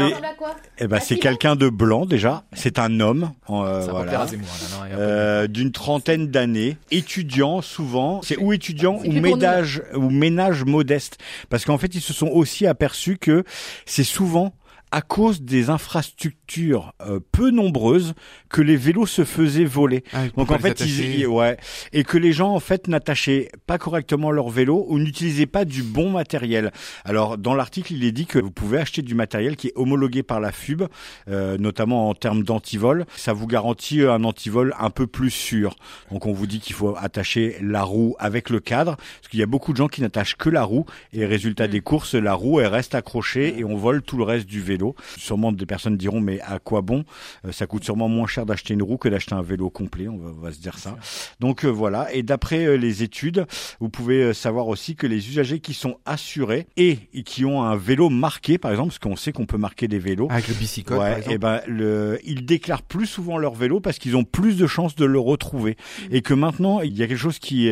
Eh 0.79 0.87
ben, 0.87 0.99
c'est 0.99 1.17
quelqu'un 1.17 1.55
de 1.55 1.69
blanc 1.69 2.05
déjà. 2.05 2.43
C'est 2.53 2.77
un 2.77 2.99
homme. 2.99 3.31
euh, 3.49 3.87
voilà. 3.89 4.11
pas 4.11 4.27
Euh, 4.93 5.47
d'une 5.47 5.71
trentaine 5.71 6.27
d'années, 6.27 6.77
étudiant 6.91 7.61
souvent, 7.61 8.21
c'est 8.23 8.37
ou 8.37 8.53
étudiant 8.53 8.99
ou 9.03 9.11
ménage 9.11 9.81
ou 9.95 10.09
ménage 10.09 10.63
modeste, 10.65 11.17
parce 11.49 11.65
qu'en 11.65 11.77
fait 11.77 11.95
ils 11.95 12.01
se 12.01 12.13
sont 12.13 12.27
aussi 12.27 12.67
aperçus 12.67 13.17
que 13.17 13.43
c'est 13.85 14.03
souvent 14.03 14.53
à 14.91 15.01
cause 15.01 15.41
des 15.41 15.69
infrastructures 15.69 16.93
euh, 17.01 17.19
peu 17.31 17.49
nombreuses 17.49 18.13
que 18.49 18.61
les 18.61 18.75
vélos 18.75 19.05
se 19.05 19.23
faisaient 19.23 19.63
voler. 19.63 20.03
Ah, 20.13 20.23
Donc 20.35 20.51
en 20.51 20.59
fait, 20.59 20.81
ils, 20.81 21.25
ouais, 21.27 21.57
et 21.93 22.03
que 22.03 22.17
les 22.17 22.33
gens 22.33 22.53
en 22.53 22.59
fait 22.59 22.87
n'attachaient 22.87 23.49
pas 23.65 23.77
correctement 23.77 24.31
leur 24.31 24.49
vélo 24.49 24.85
ou 24.89 24.99
n'utilisaient 24.99 25.45
pas 25.45 25.63
du 25.63 25.81
bon 25.81 26.09
matériel. 26.09 26.71
Alors 27.05 27.37
dans 27.37 27.55
l'article, 27.55 27.93
il 27.93 28.03
est 28.03 28.11
dit 28.11 28.25
que 28.25 28.37
vous 28.39 28.51
pouvez 28.51 28.79
acheter 28.79 29.01
du 29.01 29.15
matériel 29.15 29.55
qui 29.55 29.67
est 29.67 29.73
homologué 29.75 30.23
par 30.23 30.41
la 30.41 30.51
FUB, 30.51 30.83
euh, 31.29 31.57
notamment 31.57 32.09
en 32.09 32.13
termes 32.13 32.43
d'antivol. 32.43 33.05
Ça 33.15 33.31
vous 33.31 33.47
garantit 33.47 34.01
un 34.01 34.23
antivol 34.25 34.75
un 34.77 34.89
peu 34.89 35.07
plus 35.07 35.31
sûr. 35.31 35.75
Donc 36.11 36.25
on 36.25 36.33
vous 36.33 36.47
dit 36.47 36.59
qu'il 36.59 36.75
faut 36.75 36.95
attacher 36.97 37.55
la 37.61 37.83
roue 37.83 38.15
avec 38.19 38.49
le 38.49 38.59
cadre, 38.59 38.97
parce 38.97 39.29
qu'il 39.29 39.39
y 39.39 39.43
a 39.43 39.47
beaucoup 39.47 39.71
de 39.71 39.77
gens 39.77 39.87
qui 39.87 40.01
n'attachent 40.01 40.35
que 40.35 40.49
la 40.49 40.63
roue 40.63 40.85
et 41.13 41.25
résultat 41.25 41.67
des 41.67 41.79
courses, 41.79 42.15
la 42.15 42.33
roue 42.33 42.59
elle 42.59 42.67
reste 42.67 42.93
accrochée 42.93 43.57
et 43.57 43.63
on 43.63 43.77
vole 43.77 44.01
tout 44.01 44.17
le 44.17 44.23
reste 44.23 44.47
du 44.47 44.59
vélo. 44.61 44.80
Sûrement 45.17 45.51
des 45.51 45.65
personnes 45.65 45.97
diront 45.97 46.21
mais 46.21 46.39
à 46.41 46.59
quoi 46.59 46.81
bon? 46.81 47.03
Euh, 47.45 47.51
Ça 47.51 47.65
coûte 47.67 47.83
sûrement 47.83 48.07
moins 48.09 48.27
cher 48.27 48.45
d'acheter 48.45 48.73
une 48.73 48.83
roue 48.83 48.97
que 48.97 49.09
d'acheter 49.09 49.33
un 49.35 49.41
vélo 49.41 49.69
complet. 49.69 50.07
On 50.07 50.17
va, 50.17 50.31
on 50.37 50.41
va 50.41 50.51
se 50.51 50.59
dire 50.59 50.77
ça. 50.77 50.97
Donc 51.39 51.63
euh, 51.65 51.69
voilà. 51.69 52.13
Et 52.13 52.23
d'après 52.23 52.65
euh, 52.65 52.75
les 52.77 53.03
études, 53.03 53.45
vous 53.79 53.89
pouvez 53.89 54.33
savoir 54.33 54.67
aussi 54.67 54.95
que 54.95 55.07
les 55.07 55.29
usagers 55.29 55.59
qui 55.59 55.73
sont 55.73 55.97
assurés 56.05 56.67
et 56.77 56.97
qui 57.25 57.45
ont 57.45 57.63
un 57.63 57.75
vélo 57.75 58.09
marqué, 58.09 58.57
par 58.57 58.71
exemple, 58.71 58.89
parce 58.89 58.99
qu'on 58.99 59.15
sait 59.15 59.31
qu'on 59.31 59.45
peut 59.45 59.57
marquer 59.57 59.87
des 59.87 59.99
vélos. 59.99 60.27
Avec 60.29 60.47
le 60.47 60.53
bicycode, 60.55 60.97
par 60.97 61.05
Ouais, 61.07 61.17
exemple. 61.17 61.35
et 61.35 61.37
ben 61.37 61.61
le, 61.67 62.19
ils 62.23 62.45
déclarent 62.45 62.83
plus 62.83 63.05
souvent 63.05 63.37
leur 63.37 63.53
vélo 63.53 63.79
parce 63.79 63.99
qu'ils 63.99 64.15
ont 64.15 64.23
plus 64.23 64.57
de 64.57 64.67
chances 64.67 64.95
de 64.95 65.05
le 65.05 65.19
retrouver 65.19 65.77
et 66.11 66.21
que 66.21 66.33
maintenant 66.33 66.81
il 66.81 66.97
y 66.97 67.03
a 67.03 67.07
quelque 67.07 67.17
chose 67.17 67.39
qui 67.39 67.71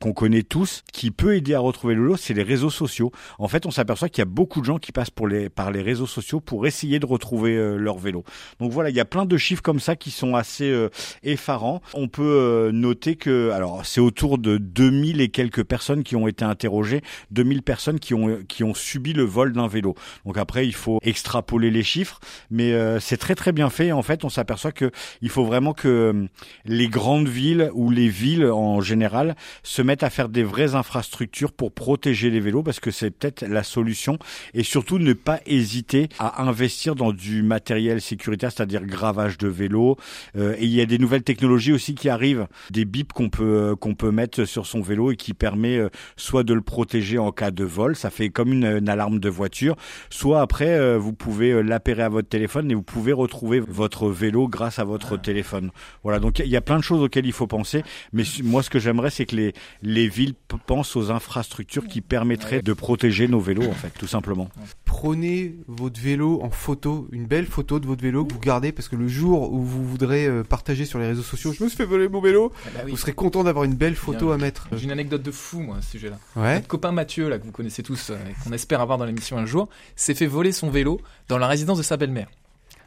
qu'on 0.00 0.12
connaît 0.12 0.42
tous 0.42 0.82
qui 0.92 1.10
peut 1.10 1.36
aider 1.36 1.54
à 1.54 1.60
retrouver 1.60 1.94
le 1.94 2.02
vélo, 2.02 2.16
c'est 2.16 2.34
les 2.34 2.42
réseaux 2.42 2.70
sociaux. 2.70 3.10
En 3.38 3.48
fait, 3.48 3.66
on 3.66 3.70
s'aperçoit 3.70 4.08
qu'il 4.08 4.20
y 4.20 4.22
a 4.22 4.30
beaucoup 4.30 4.60
de 4.60 4.66
gens 4.66 4.78
qui 4.78 4.92
passent 4.92 5.10
pour 5.10 5.28
les 5.28 5.48
par 5.48 5.70
les 5.70 5.82
réseaux 5.82 6.06
sociaux 6.06 6.35
pour 6.40 6.66
essayer 6.66 6.98
de 6.98 7.06
retrouver 7.06 7.56
euh, 7.56 7.76
leur 7.76 7.98
vélo. 7.98 8.24
Donc 8.60 8.72
voilà, 8.72 8.90
il 8.90 8.96
y 8.96 9.00
a 9.00 9.04
plein 9.04 9.24
de 9.24 9.36
chiffres 9.36 9.62
comme 9.62 9.80
ça 9.80 9.96
qui 9.96 10.10
sont 10.10 10.34
assez 10.34 10.70
euh, 10.70 10.88
effarants. 11.22 11.80
On 11.94 12.08
peut 12.08 12.22
euh, 12.22 12.72
noter 12.72 13.16
que, 13.16 13.50
alors 13.50 13.84
c'est 13.84 14.00
autour 14.00 14.38
de 14.38 14.58
2000 14.58 15.20
et 15.20 15.28
quelques 15.28 15.64
personnes 15.64 16.02
qui 16.02 16.16
ont 16.16 16.28
été 16.28 16.44
interrogées, 16.44 17.02
2000 17.30 17.62
personnes 17.62 18.00
qui 18.00 18.14
ont 18.14 18.38
qui 18.48 18.64
ont 18.64 18.74
subi 18.74 19.12
le 19.12 19.24
vol 19.24 19.52
d'un 19.52 19.68
vélo. 19.68 19.94
Donc 20.24 20.38
après, 20.38 20.66
il 20.66 20.74
faut 20.74 20.98
extrapoler 21.02 21.70
les 21.70 21.82
chiffres, 21.82 22.20
mais 22.50 22.74
c'est 23.00 23.16
très 23.16 23.34
très 23.34 23.52
bien 23.52 23.70
fait. 23.70 23.92
En 23.92 24.02
fait, 24.02 24.24
on 24.24 24.28
s'aperçoit 24.28 24.72
que 24.72 24.90
il 25.22 25.28
faut 25.28 25.44
vraiment 25.44 25.72
que 25.72 26.26
les 26.64 26.88
grandes 26.88 27.28
villes 27.28 27.70
ou 27.74 27.90
les 27.90 28.08
villes 28.08 28.46
en 28.46 28.80
général 28.80 29.36
se 29.62 29.82
mettent 29.82 30.02
à 30.02 30.10
faire 30.10 30.28
des 30.28 30.42
vraies 30.42 30.74
infrastructures 30.74 31.52
pour 31.52 31.72
protéger 31.72 32.30
les 32.30 32.40
vélos 32.40 32.62
parce 32.62 32.80
que 32.80 32.90
c'est 32.90 33.10
peut-être 33.10 33.42
la 33.42 33.62
solution 33.62 34.18
et 34.54 34.62
surtout 34.62 34.98
ne 34.98 35.12
pas 35.12 35.40
hésiter 35.46 36.08
à 36.18 36.25
investir 36.38 36.94
dans 36.94 37.12
du 37.12 37.42
matériel 37.42 38.00
sécuritaire, 38.00 38.52
c'est-à-dire 38.52 38.84
gravage 38.84 39.38
de 39.38 39.48
vélo. 39.48 39.96
Euh, 40.36 40.54
et 40.58 40.64
il 40.64 40.70
y 40.70 40.80
a 40.80 40.86
des 40.86 40.98
nouvelles 40.98 41.22
technologies 41.22 41.72
aussi 41.72 41.94
qui 41.94 42.08
arrivent, 42.08 42.46
des 42.70 42.84
bips 42.84 43.12
qu'on 43.12 43.28
peut 43.28 43.44
euh, 43.44 43.76
qu'on 43.76 43.94
peut 43.94 44.10
mettre 44.10 44.44
sur 44.44 44.66
son 44.66 44.80
vélo 44.80 45.12
et 45.12 45.16
qui 45.16 45.34
permet 45.34 45.76
euh, 45.76 45.88
soit 46.16 46.42
de 46.42 46.54
le 46.54 46.60
protéger 46.60 47.18
en 47.18 47.32
cas 47.32 47.50
de 47.50 47.64
vol, 47.64 47.96
ça 47.96 48.10
fait 48.10 48.28
comme 48.28 48.52
une, 48.52 48.64
une 48.64 48.88
alarme 48.88 49.18
de 49.18 49.28
voiture, 49.28 49.76
soit 50.10 50.40
après 50.40 50.70
euh, 50.78 50.98
vous 50.98 51.12
pouvez 51.12 51.62
l'appairer 51.62 52.02
à 52.02 52.08
votre 52.08 52.28
téléphone 52.28 52.70
et 52.70 52.74
vous 52.74 52.82
pouvez 52.82 53.12
retrouver 53.12 53.60
votre 53.60 54.08
vélo 54.08 54.48
grâce 54.48 54.78
à 54.78 54.84
votre 54.84 55.16
téléphone. 55.16 55.70
Voilà, 56.02 56.18
donc 56.18 56.38
il 56.38 56.48
y 56.48 56.56
a 56.56 56.60
plein 56.60 56.78
de 56.78 56.82
choses 56.82 57.02
auxquelles 57.02 57.26
il 57.26 57.32
faut 57.32 57.46
penser, 57.46 57.82
mais 58.12 58.24
moi 58.42 58.62
ce 58.62 58.70
que 58.70 58.78
j'aimerais 58.78 59.10
c'est 59.10 59.26
que 59.26 59.36
les 59.36 59.52
les 59.82 60.08
villes 60.08 60.34
pensent 60.66 60.96
aux 60.96 61.10
infrastructures 61.10 61.86
qui 61.86 62.00
permettraient 62.00 62.62
de 62.62 62.72
protéger 62.72 63.28
nos 63.28 63.40
vélos 63.40 63.68
en 63.68 63.72
fait, 63.72 63.92
tout 63.98 64.06
simplement. 64.06 64.48
Prenez 64.86 65.56
votre 65.66 66.00
vélo 66.00 66.40
en 66.42 66.48
photo, 66.48 67.06
une 67.12 67.26
belle 67.26 67.44
photo 67.46 67.78
de 67.80 67.86
votre 67.86 68.02
vélo 68.02 68.24
que 68.24 68.32
vous 68.32 68.38
gardez 68.40 68.72
parce 68.72 68.88
que 68.88 68.96
le 68.96 69.08
jour 69.08 69.52
où 69.52 69.60
vous 69.60 69.84
voudrez 69.84 70.26
euh, 70.26 70.42
partager 70.42 70.86
sur 70.86 70.98
les 70.98 71.06
réseaux 71.08 71.22
sociaux, 71.24 71.52
je 71.52 71.62
me 71.62 71.68
suis 71.68 71.76
fait 71.76 71.84
voler 71.84 72.08
mon 72.08 72.20
vélo, 72.22 72.50
Ah 72.64 72.68
bah 72.74 72.80
oui. 72.86 72.92
vous 72.92 72.96
serez 72.96 73.12
content 73.12 73.44
d'avoir 73.44 73.64
une 73.64 73.74
belle 73.74 73.96
photo 73.96 74.26
Bien. 74.26 74.34
à 74.36 74.38
mettre. 74.38 74.68
J'ai 74.72 74.84
une 74.84 74.92
anecdote 74.92 75.22
de 75.22 75.30
fou, 75.32 75.60
moi, 75.60 75.76
à 75.78 75.82
ce 75.82 75.90
sujet-là. 75.90 76.18
Ouais. 76.36 76.54
Notre 76.54 76.68
copain 76.68 76.92
Mathieu, 76.92 77.28
là, 77.28 77.38
que 77.38 77.44
vous 77.44 77.52
connaissez 77.52 77.82
tous, 77.82 78.10
euh, 78.10 78.14
et 78.30 78.34
qu'on 78.44 78.52
espère 78.52 78.80
avoir 78.80 78.96
dans 78.96 79.04
l'émission 79.04 79.36
un 79.36 79.44
jour, 79.44 79.68
s'est 79.96 80.14
fait 80.14 80.26
voler 80.26 80.52
son 80.52 80.70
vélo 80.70 81.00
dans 81.28 81.36
la 81.36 81.46
résidence 81.48 81.76
de 81.78 81.82
sa 81.82 81.96
belle-mère. 81.98 82.28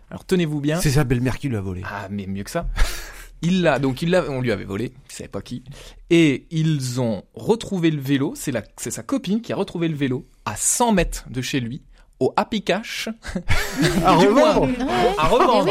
Alors 0.10 0.26
tenez-vous 0.26 0.62
bien. 0.62 0.80
C'est 0.82 0.90
sa 0.92 1.04
belle-mère 1.04 1.38
qui 1.38 1.50
l'a 1.50 1.62
volé. 1.62 1.82
Ah, 1.86 2.08
mais 2.10 2.26
mieux 2.26 2.44
que 2.44 2.50
ça. 2.52 2.68
Il 3.42 3.62
l'a, 3.62 3.80
donc 3.80 4.02
il 4.02 4.10
l'a, 4.10 4.26
on 4.30 4.42
lui 4.42 4.52
avait 4.52 4.66
volé, 4.66 4.92
il 5.10 5.16
savait 5.16 5.30
pas 5.30 5.42
qui. 5.42 5.64
Et 6.10 6.46
ils 6.52 7.00
ont 7.00 7.24
retrouvé 7.34 7.90
le 7.90 8.02
vélo, 8.02 8.34
c'est 8.36 8.52
la, 8.52 8.62
c'est 8.76 8.92
sa 8.92 9.02
copine 9.02 9.40
qui 9.42 9.54
a 9.54 9.56
retrouvé 9.56 9.88
le 9.88 9.96
vélo 9.96 10.26
à 10.44 10.58
100 10.58 10.92
mètres 10.92 11.24
de 11.30 11.42
chez 11.42 11.62
lui, 11.62 11.82
au 12.20 12.34
Happy 12.36 12.62
Cash. 12.62 13.10
À 14.06 14.16
revendre. 14.16 14.68
À 15.18 15.28
revendre. 15.28 15.70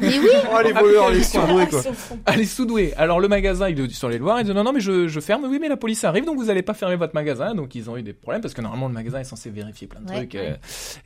Mais 0.00 0.18
oui, 0.18 0.28
Oh 0.52 0.60
les 0.62 0.72
voleurs, 0.72 1.10
les 1.10 1.22
surdoués 1.24 1.66
quoi. 1.66 1.80
Allez, 2.26 2.44
soudoué. 2.44 2.92
Alors 2.96 3.18
le 3.18 3.26
magasin, 3.28 3.68
ils 3.68 3.90
sont 3.92 4.06
allés 4.06 4.18
le 4.18 4.24
voir, 4.24 4.38
ils 4.40 4.44
disent 4.44 4.54
non, 4.54 4.62
non, 4.62 4.72
mais 4.72 4.80
je, 4.80 5.08
je 5.08 5.20
ferme. 5.20 5.44
Oui, 5.48 5.58
mais 5.60 5.68
la 5.68 5.76
police 5.76 6.04
arrive, 6.04 6.24
donc 6.26 6.36
vous 6.36 6.48
allez 6.50 6.62
pas 6.62 6.74
fermer 6.74 6.94
votre 6.96 7.14
magasin. 7.14 7.54
Donc 7.54 7.74
ils 7.74 7.90
ont 7.90 7.96
eu 7.96 8.02
des 8.02 8.12
problèmes 8.12 8.40
parce 8.42 8.54
que 8.54 8.60
normalement 8.60 8.86
le 8.88 8.94
magasin 8.94 9.18
est 9.20 9.24
censé 9.24 9.50
vérifier 9.50 9.86
plein 9.88 10.00
de 10.00 10.08
Ouais. 10.10 10.16
trucs 10.18 10.34
euh, 10.36 10.54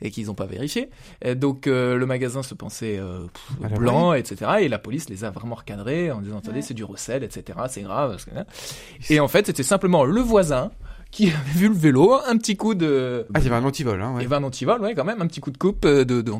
et 0.01 0.11
qu'ils 0.11 0.29
ont 0.29 0.35
pas 0.35 0.45
vérifié. 0.45 0.89
Et 1.23 1.33
donc 1.35 1.65
euh, 1.67 1.95
le 1.95 2.05
magasin 2.05 2.43
se 2.43 2.53
pensait 2.53 2.97
euh, 2.99 3.21
pff, 3.61 3.71
blanc, 3.79 4.13
etc. 4.13 4.51
Et 4.61 4.67
la 4.69 4.77
police 4.79 5.09
les 5.09 5.23
a 5.23 5.31
vraiment 5.31 5.55
recadrés 5.55 6.11
en 6.11 6.21
disant 6.21 6.37
attendez, 6.39 6.57
Ouais. 6.57 6.61
c'est 6.61 6.73
du 6.75 6.83
recel, 6.83 7.23
etc. 7.23 7.57
C'est 7.69 7.81
grave. 7.81 8.11
parce 8.11 8.25
que- 8.25 8.31
hein. 8.37 8.45
Et 9.09 9.19
en 9.19 9.27
fait, 9.27 9.47
c'était 9.47 9.63
simplement 9.63 10.03
le 10.03 10.21
voisin 10.21 10.69
qui 11.11 11.25
avait 11.31 11.51
vu 11.55 11.67
le 11.69 11.73
vélo, 11.73 12.19
un 12.27 12.37
petit 12.37 12.55
coup 12.55 12.75
de 12.75 13.25
Ah, 13.33 13.39
il 13.39 13.43
y 13.43 13.47
avait 13.47 13.55
un 13.55 13.65
antivol, 13.65 13.99
hein, 14.01 14.09
il 14.11 14.13
y 14.13 14.17
ouais. 14.19 14.25
avait 14.25 14.35
un 14.35 14.43
antivol, 14.43 14.79
ouais, 14.81 14.93
quand 14.93 15.03
même, 15.05 15.21
un 15.21 15.27
petit 15.27 15.39
coup 15.41 15.49
de 15.51 15.57
coupe, 15.57 15.83
euh, 15.85 16.05
de, 16.05 16.21
de, 16.21 16.31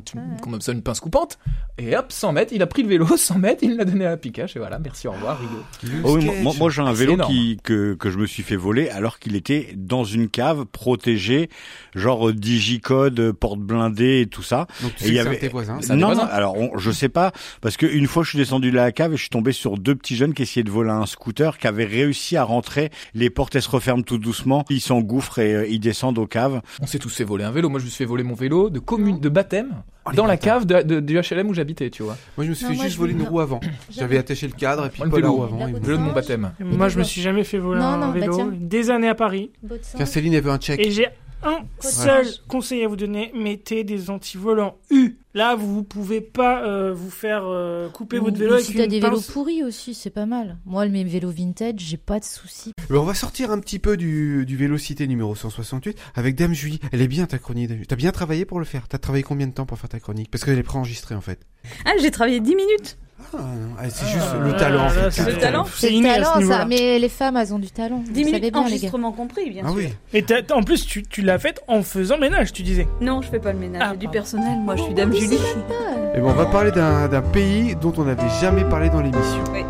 comme 0.42 0.62
ça, 0.62 0.72
une 0.74 0.84
pince 0.84 1.00
coupante. 1.00 1.40
Et 1.80 1.96
hop, 1.98 2.06
100 2.12 2.34
mètres, 2.34 2.54
il 2.54 2.62
a 2.62 2.68
pris 2.68 2.84
le 2.84 2.90
vélo, 2.90 3.06
100 3.18 3.40
mètres, 3.40 3.64
il 3.64 3.78
l'a 3.78 3.86
donné 3.86 4.06
à 4.06 4.10
la 4.12 4.18
Picache, 4.18 4.56
et 4.56 4.60
voilà, 4.60 4.78
merci, 4.80 5.08
au 5.08 5.12
revoir, 5.12 5.40
Rigo. 5.40 6.02
Oh 6.04 6.18
oui, 6.18 6.30
moi- 6.44 6.70
j'ai 6.70 6.82
un 6.82 6.94
vélo 6.94 7.18
qui, 7.26 7.58
que, 7.64 7.96
que 7.96 8.12
je 8.12 8.18
me 8.20 8.28
suis 8.28 8.44
fait 8.44 8.56
voler 8.58 8.90
alors 8.90 9.18
qu'il 9.18 9.36
était 9.36 9.74
dans 9.76 10.04
une 10.04 10.30
cave 10.30 10.66
protégée, 10.66 11.50
genre 11.96 12.30
euh, 12.30 12.34
digicode, 12.34 13.20
euh, 13.20 13.34
porte 13.34 13.60
blindée 13.60 14.22
et 14.22 14.28
tout 14.28 14.44
ça. 14.44 14.68
Donc 14.84 14.94
tu 14.96 15.04
Et 15.04 15.08
sais 15.08 15.10
il 15.10 15.16
y 15.16 15.20
avait- 15.20 15.36
de 15.36 15.42
tes 15.42 15.48
voisins. 15.48 15.80
Non, 15.90 16.08
voisins 16.08 16.24
non, 16.26 16.30
alors 16.32 16.56
on- 16.58 16.78
je 16.78 16.92
sais 16.92 17.10
pas, 17.10 17.32
parce 17.62 17.76
que 17.78 17.86
une 17.86 18.06
fois 18.08 18.24
je 18.24 18.30
suis 18.30 18.38
descendu 18.38 18.70
de 18.72 18.76
la 18.76 18.92
cave 18.92 19.14
et 19.14 19.18
je 19.18 19.22
suis 19.22 19.30
tombé 19.30 19.52
sur 19.52 19.78
deux 19.78 19.96
petits 19.96 20.16
jeunes 20.16 20.34
qui 20.34 20.44
essayaient 20.44 20.64
de 20.64 20.70
voler 20.72 20.92
un 20.92 21.06
scooter, 21.06 21.58
qui 21.58 21.66
avaient 21.68 21.86
réussi 21.86 22.38
à 22.38 22.44
rentrer, 22.44 22.92
les 23.16 23.30
portes 23.30 23.56
elles 23.56 23.62
se 23.64 23.70
referment 23.70 24.04
tout 24.04 24.18
doucement, 24.20 24.59
ils 24.70 24.80
s'engouffrent 24.82 25.40
et 25.40 25.54
euh, 25.56 25.68
ils 25.68 25.80
descendent 25.80 26.18
aux 26.18 26.28
caves. 26.28 26.62
On 26.82 26.86
s'est 26.88 27.00
tous 27.00 27.14
fait 27.16 27.24
voler 27.24 27.44
un 27.44 27.52
vélo. 27.52 27.70
Moi, 27.70 27.80
je 27.80 27.86
me 27.86 27.90
suis 27.90 27.98
fait 28.00 28.06
voler 28.06 28.24
mon 28.24 28.34
vélo 28.36 28.70
de 28.70 28.80
commune, 28.80 29.20
de 29.20 29.30
baptême, 29.30 29.84
Oh, 30.06 30.12
dans 30.16 30.26
la 30.26 30.36
bâtards. 30.36 30.60
cave 30.60 30.66
de, 30.66 30.82
de- 30.96 31.00
du 31.02 31.20
HLM 31.20 31.50
où 31.50 31.54
j'habitais, 31.54 31.90
tu 31.90 32.02
vois. 32.04 32.18
Moi 32.38 32.46
je 32.46 32.50
me 32.50 32.56
suis 32.56 32.66
Non, 32.66 32.72
fait 32.72 32.78
moi, 32.78 32.86
juste 32.86 32.98
voler 32.98 33.14
une 33.14 33.22
roue 33.24 33.42
avant. 33.42 33.60
J'avais 33.92 34.18
attaché 34.18 34.48
le 34.48 34.54
cadre 34.54 34.86
et 34.86 34.90
puis 34.90 35.00
Moi, 35.00 35.08
le 35.08 35.12
pas 35.12 35.20
la 35.20 35.28
roue 35.30 35.44
avant. 35.44 35.58
La 35.60 35.66
il 35.66 35.72
me- 35.72 35.78
route 35.78 35.86
Vélo 35.86 35.98
de 35.98 36.02
mon 36.04 36.14
baptême. 36.14 36.52
Moi, 36.60 36.90
je 36.90 36.98
me 36.98 37.04
suis 37.04 37.22
jamais 37.22 37.44
fait 37.44 37.58
voler 37.60 37.82
Non, 37.82 37.86
un 37.88 37.98
non, 38.08 38.12
vélo. 38.12 38.34
tiens. 38.36 38.50
Des 38.54 38.90
années 38.90 39.10
à 39.10 39.16
Paris. 39.16 39.52
Tiens, 39.96 40.06
Céline 40.06 40.36
avait 40.36 40.50
un 40.50 40.58
check. 40.58 40.80
Et 40.80 40.90
j'ai 40.92 41.08
un 41.44 41.60
seul 41.80 42.28
conseil 42.48 42.84
à 42.84 42.88
vous 42.88 42.96
donner 42.96 43.32
mettez 43.34 43.84
des 43.84 44.10
antivolants 44.10 44.78
U. 44.90 45.18
Là, 45.34 45.56
vous 45.56 45.84
pouvez 45.84 46.22
pas 46.22 46.66
euh, 46.66 46.94
vous 46.94 47.12
faire 47.12 47.44
euh, 47.46 47.88
couper 47.90 48.18
votre 48.18 48.38
vélo 48.38 48.52
ou 48.52 48.54
avec 48.56 48.66
si 48.66 48.74
t'as 48.74 48.86
une 48.86 48.90
des 48.90 49.00
vélos 49.00 49.22
pourris 49.32 49.64
aussi, 49.64 49.94
c'est 49.94 50.10
pas 50.10 50.26
mal. 50.26 50.58
Moi, 50.66 50.88
mes 50.88 51.04
vélos 51.04 51.30
vintage, 51.30 51.76
j'ai 51.78 51.98
pas 51.98 52.20
de 52.20 52.26
soucis. 52.26 52.74
Mais 52.90 52.98
on 52.98 53.04
va 53.04 53.14
sortir 53.14 53.52
un 53.52 53.60
petit 53.60 53.78
peu 53.78 53.96
du, 53.96 54.46
du 54.46 54.58
Vélocité 54.58 55.08
numéro 55.08 55.36
168 55.36 55.98
avec 56.16 56.36
Dame 56.36 56.54
Julie. 56.54 56.80
Elle 56.92 57.02
est 57.02 57.08
bien 57.08 57.28
ta 57.28 57.38
chronique. 57.38 57.68
Dame 57.68 57.78
Julie. 57.78 57.88
T'as 57.88 57.96
bien 57.96 58.12
travaillé 58.12 58.46
pour 58.46 58.60
le 58.60 58.66
faire? 58.66 58.88
T'as 58.88 58.98
travaillé 58.98 59.24
combien 59.24 59.48
de 59.48 59.54
temps 59.54 59.68
pour 59.68 59.78
faire 59.78 59.90
ta 59.90 60.00
chronique? 60.00 60.32
Parce 60.32 60.44
qu'elle 60.44 60.58
est 60.58 60.64
préenregistrée 60.64 61.16
en 61.16 61.22
fait. 61.22 61.46
Ah, 61.86 61.92
j'ai 62.02 62.12
travaillé 62.12 62.40
10 62.40 62.56
minutes. 62.56 62.98
Ah, 63.22 63.38
non, 63.38 63.76
ah, 63.78 63.84
c'est 63.90 64.08
juste 64.08 64.26
Ah, 64.34 64.38
le 64.46 64.54
talent. 64.54 64.80
en 64.80 64.84
là, 64.86 64.90
fait. 64.90 65.12
c'est 65.12 65.32
le 65.32 65.38
talent. 65.38 65.66
C'est 65.66 65.82
C'est 65.82 65.90
le 65.90 65.96
inné 65.98 66.10
à 66.10 66.14
ce 66.16 66.20
talent, 66.22 66.34
ça. 66.34 66.40
niveau-là. 66.40 66.66
Mais 66.66 67.00
les 67.00 67.10
femmes, 67.10 67.38
elles 67.38 67.54
ont 67.54 67.60
du 67.60 67.70
talent. 67.70 67.98
10 67.98 68.10
Vous 68.10 68.16
savez 68.16 68.24
minutes 68.26 68.32
bien, 68.32 68.40
les 68.48 68.52
gars. 68.52 68.60
enregistrement 68.60 69.12
compris, 69.12 69.50
bien 69.50 69.64
Ah 69.66 69.70
sûr. 69.70 69.78
oui. 69.78 69.90
Et 70.14 70.24
t'as- 70.24 70.42
t'as- 70.42 70.56
en 70.56 70.64
plus, 70.64 70.86
tu, 70.86 71.04
tu 71.04 71.22
l'as 71.22 71.38
faite 71.38 71.62
en 71.68 71.84
faisant 71.84 72.18
ménage, 72.18 72.54
tu 72.54 72.64
disais. 72.64 72.88
Non, 73.02 73.22
je 73.22 73.28
fais 73.30 73.40
pas 73.40 73.52
le 73.52 73.60
ménage, 73.60 73.82
Ah, 73.84 73.90
c'est 73.92 73.98
du 73.98 74.06
pardon. 74.06 74.20
personnel. 74.20 74.60
Moi, 74.60 74.76
je 74.78 74.84
suis 74.84 74.94
Dame 74.94 75.14
Julie. 75.14 75.38
c'est. 75.38 76.18
Et 76.18 76.22
ben, 76.22 76.26
on 76.26 76.32
va 76.34 76.46
parler 76.46 76.72
d'un 76.72 77.08
d'un 77.08 77.22
pays 77.22 77.76
dont 77.76 77.94
on 77.98 78.04
n'avait 78.04 78.30
jamais 78.42 78.64
parlé 78.64 78.90
dans 78.90 79.02
l'émission. 79.02 79.44
Oui. 79.54 79.64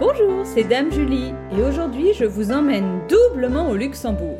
Bonjour, 0.00 0.44
c'est 0.44 0.64
Dame 0.64 0.92
Julie 0.92 1.32
et 1.56 1.62
aujourd'hui 1.62 2.12
je 2.18 2.24
vous 2.24 2.52
emmène 2.52 3.00
doublement 3.08 3.68
au 3.70 3.74
Luxembourg. 3.76 4.38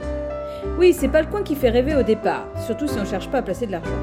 Oui, 0.79 0.93
c'est 0.93 1.09
pas 1.09 1.23
le 1.23 1.29
coin 1.29 1.43
qui 1.43 1.57
fait 1.57 1.71
rêver 1.71 1.97
au 1.97 2.05
départ, 2.05 2.47
surtout 2.65 2.87
si 2.87 2.97
on 3.01 3.05
cherche 3.05 3.29
pas 3.29 3.39
à 3.39 3.43
placer 3.43 3.67
de 3.67 3.73
l'argent. 3.73 3.99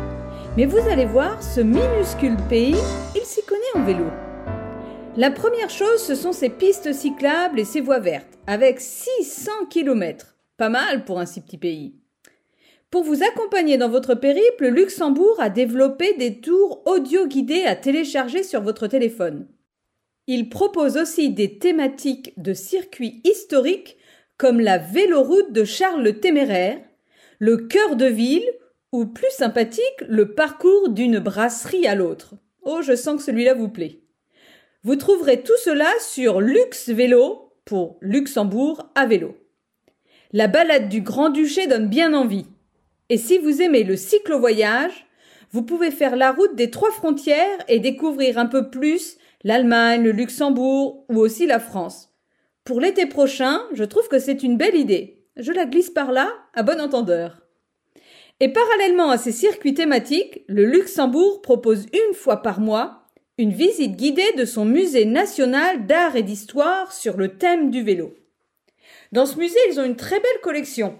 Mais 0.57 0.65
vous 0.65 0.89
allez 0.89 1.05
voir, 1.05 1.41
ce 1.41 1.61
minuscule 1.61 2.35
pays, 2.49 2.75
il 3.15 3.21
s'y 3.21 3.41
connaît 3.45 3.61
en 3.75 3.85
vélo. 3.85 4.03
La 5.15 5.31
première 5.31 5.69
chose, 5.69 6.01
ce 6.01 6.15
sont 6.15 6.33
ses 6.33 6.49
pistes 6.49 6.91
cyclables 6.91 7.61
et 7.61 7.63
ses 7.63 7.79
voies 7.79 7.99
vertes, 7.99 8.37
avec 8.45 8.81
600 8.81 9.51
km. 9.69 10.35
Pas 10.57 10.67
mal 10.67 11.05
pour 11.05 11.17
un 11.17 11.25
si 11.25 11.39
petit 11.39 11.57
pays. 11.57 11.95
Pour 12.91 13.05
vous 13.05 13.23
accompagner 13.23 13.77
dans 13.77 13.89
votre 13.89 14.13
périple, 14.13 14.67
Luxembourg 14.67 15.37
a 15.39 15.49
développé 15.49 16.13
des 16.15 16.41
tours 16.41 16.81
audio 16.85 17.25
guidés 17.25 17.63
à 17.63 17.77
télécharger 17.77 18.43
sur 18.43 18.59
votre 18.59 18.87
téléphone. 18.87 19.47
Il 20.27 20.49
propose 20.49 20.97
aussi 20.97 21.29
des 21.29 21.57
thématiques 21.57 22.33
de 22.35 22.53
circuits 22.53 23.21
historiques 23.23 23.95
comme 24.37 24.59
la 24.59 24.77
véloroute 24.77 25.51
de 25.51 25.63
Charles 25.63 26.03
le 26.03 26.19
Téméraire, 26.19 26.79
le 27.39 27.57
cœur 27.57 27.95
de 27.95 28.05
ville 28.05 28.49
ou 28.91 29.05
plus 29.05 29.31
sympathique, 29.31 29.83
le 30.07 30.33
parcours 30.33 30.89
d'une 30.89 31.19
brasserie 31.19 31.87
à 31.87 31.95
l'autre. 31.95 32.35
Oh, 32.63 32.81
je 32.81 32.95
sens 32.95 33.17
que 33.17 33.23
celui-là 33.23 33.53
vous 33.53 33.69
plaît. 33.69 33.99
Vous 34.83 34.95
trouverez 34.95 35.41
tout 35.41 35.57
cela 35.63 35.89
sur 35.99 36.41
Lux 36.41 36.89
Vélo 36.89 37.53
pour 37.65 37.97
Luxembourg 38.01 38.89
à 38.95 39.05
vélo. 39.05 39.37
La 40.31 40.47
balade 40.47 40.89
du 40.89 41.01
Grand-Duché 41.01 41.67
donne 41.67 41.87
bien 41.87 42.13
envie. 42.13 42.45
Et 43.09 43.17
si 43.17 43.37
vous 43.37 43.61
aimez 43.61 43.83
le 43.83 43.95
cyclo-voyage, 43.95 45.05
vous 45.51 45.63
pouvez 45.63 45.91
faire 45.91 46.15
la 46.15 46.31
route 46.31 46.55
des 46.55 46.69
trois 46.69 46.91
frontières 46.91 47.57
et 47.67 47.79
découvrir 47.79 48.37
un 48.37 48.45
peu 48.45 48.69
plus 48.69 49.17
l'Allemagne, 49.43 50.03
le 50.03 50.11
Luxembourg 50.11 51.05
ou 51.09 51.19
aussi 51.19 51.45
la 51.45 51.59
France. 51.59 52.14
Pour 52.65 52.81
l'été 52.81 53.05
prochain, 53.05 53.61
je 53.73 53.83
trouve 53.83 54.07
que 54.07 54.17
c'est 54.17 54.41
une 54.41 54.57
belle 54.57 54.75
idée. 54.75 55.23
Je 55.37 55.51
la 55.51 55.65
glisse 55.65 55.91
par 55.91 56.11
là, 56.11 56.33
à 56.55 56.63
bon 56.63 56.81
entendeur. 56.81 57.43
Et 58.39 58.51
parallèlement 58.51 59.11
à 59.11 59.19
ces 59.19 59.31
circuits 59.31 59.75
thématiques, 59.75 60.43
le 60.47 60.65
Luxembourg 60.65 61.43
propose 61.43 61.85
une 61.93 62.15
fois 62.15 62.41
par 62.41 62.59
mois 62.59 63.03
une 63.37 63.51
visite 63.51 63.95
guidée 63.95 64.33
de 64.35 64.45
son 64.45 64.65
musée 64.65 65.05
national 65.05 65.85
d'art 65.85 66.15
et 66.15 66.23
d'histoire 66.23 66.91
sur 66.91 67.17
le 67.17 67.37
thème 67.37 67.69
du 67.69 67.83
vélo. 67.83 68.15
Dans 69.11 69.27
ce 69.27 69.37
musée, 69.37 69.59
ils 69.69 69.79
ont 69.79 69.85
une 69.85 69.95
très 69.95 70.19
belle 70.19 70.41
collection. 70.41 70.97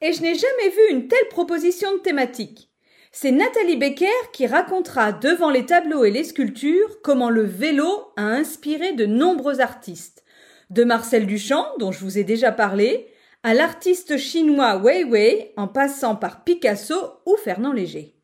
Et 0.00 0.12
je 0.12 0.22
n'ai 0.22 0.36
jamais 0.36 0.68
vu 0.68 0.90
une 0.90 1.08
telle 1.08 1.28
proposition 1.28 1.92
de 1.92 1.98
thématique. 1.98 2.70
C'est 3.10 3.32
Nathalie 3.32 3.76
Becker 3.76 4.06
qui 4.32 4.46
racontera 4.46 5.10
devant 5.10 5.50
les 5.50 5.66
tableaux 5.66 6.04
et 6.04 6.12
les 6.12 6.22
sculptures 6.22 7.02
comment 7.02 7.30
le 7.30 7.42
vélo 7.42 8.12
a 8.16 8.22
inspiré 8.22 8.92
de 8.92 9.06
nombreux 9.06 9.60
artistes. 9.60 10.22
De 10.70 10.84
Marcel 10.84 11.26
Duchamp, 11.26 11.66
dont 11.78 11.90
je 11.90 11.98
vous 11.98 12.16
ai 12.16 12.22
déjà 12.22 12.52
parlé, 12.52 13.08
à 13.42 13.54
l'artiste 13.54 14.18
chinois 14.18 14.76
Wei 14.76 15.02
Wei, 15.02 15.52
en 15.56 15.66
passant 15.66 16.14
par 16.14 16.44
Picasso 16.44 16.94
ou 17.26 17.36
Fernand 17.36 17.72
Léger. 17.72 18.14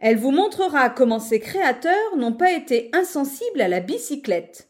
Elle 0.00 0.16
vous 0.16 0.32
montrera 0.32 0.90
comment 0.90 1.20
ces 1.20 1.38
créateurs 1.38 2.16
n'ont 2.16 2.32
pas 2.32 2.52
été 2.52 2.90
insensibles 2.92 3.60
à 3.60 3.68
la 3.68 3.78
bicyclette, 3.78 4.68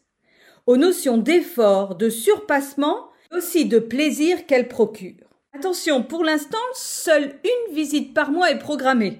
aux 0.67 0.77
notions 0.77 1.17
d'effort, 1.17 1.95
de 1.95 2.09
surpassement, 2.09 3.09
aussi 3.35 3.65
de 3.65 3.79
plaisir 3.79 4.45
qu'elle 4.45 4.67
procure. 4.67 5.15
Attention, 5.53 6.03
pour 6.03 6.23
l'instant, 6.23 6.57
seule 6.73 7.33
une 7.43 7.75
visite 7.75 8.13
par 8.13 8.31
mois 8.31 8.51
est 8.51 8.59
programmée. 8.59 9.19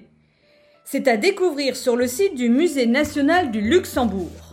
C'est 0.84 1.08
à 1.08 1.16
découvrir 1.16 1.76
sur 1.76 1.96
le 1.96 2.06
site 2.06 2.34
du 2.34 2.48
Musée 2.50 2.86
national 2.86 3.50
du 3.50 3.60
Luxembourg. 3.60 4.49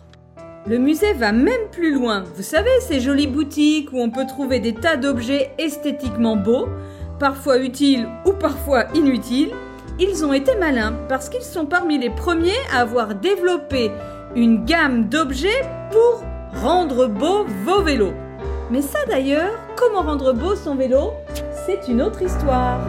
Le 0.69 0.79
musée 0.79 1.13
va 1.13 1.31
même 1.31 1.69
plus 1.71 1.93
loin. 1.93 2.25
Vous 2.35 2.43
savez, 2.43 2.69
ces 2.81 2.99
jolies 2.99 3.27
boutiques 3.27 3.93
où 3.93 4.01
on 4.01 4.09
peut 4.09 4.25
trouver 4.27 4.59
des 4.59 4.73
tas 4.73 4.97
d'objets 4.97 5.51
esthétiquement 5.57 6.35
beaux, 6.35 6.67
parfois 7.19 7.59
utiles 7.59 8.09
ou 8.25 8.33
parfois 8.33 8.83
inutiles. 8.93 9.51
Ils 9.97 10.25
ont 10.25 10.33
été 10.33 10.55
malins 10.55 10.93
parce 11.07 11.29
qu'ils 11.29 11.43
sont 11.43 11.65
parmi 11.65 11.97
les 11.97 12.09
premiers 12.09 12.51
à 12.73 12.81
avoir 12.81 13.15
développé 13.15 13.91
une 14.35 14.65
gamme 14.65 15.05
d'objets 15.05 15.63
pour 15.89 16.25
rendre 16.61 17.07
beau 17.07 17.45
vos 17.63 17.81
vélos. 17.81 18.13
Mais 18.69 18.81
ça 18.81 18.99
d'ailleurs, 19.07 19.57
comment 19.77 20.01
rendre 20.01 20.33
beau 20.33 20.55
son 20.55 20.75
vélo? 20.75 21.13
C'est 21.65 21.87
une 21.87 22.01
autre 22.01 22.21
histoire. 22.21 22.81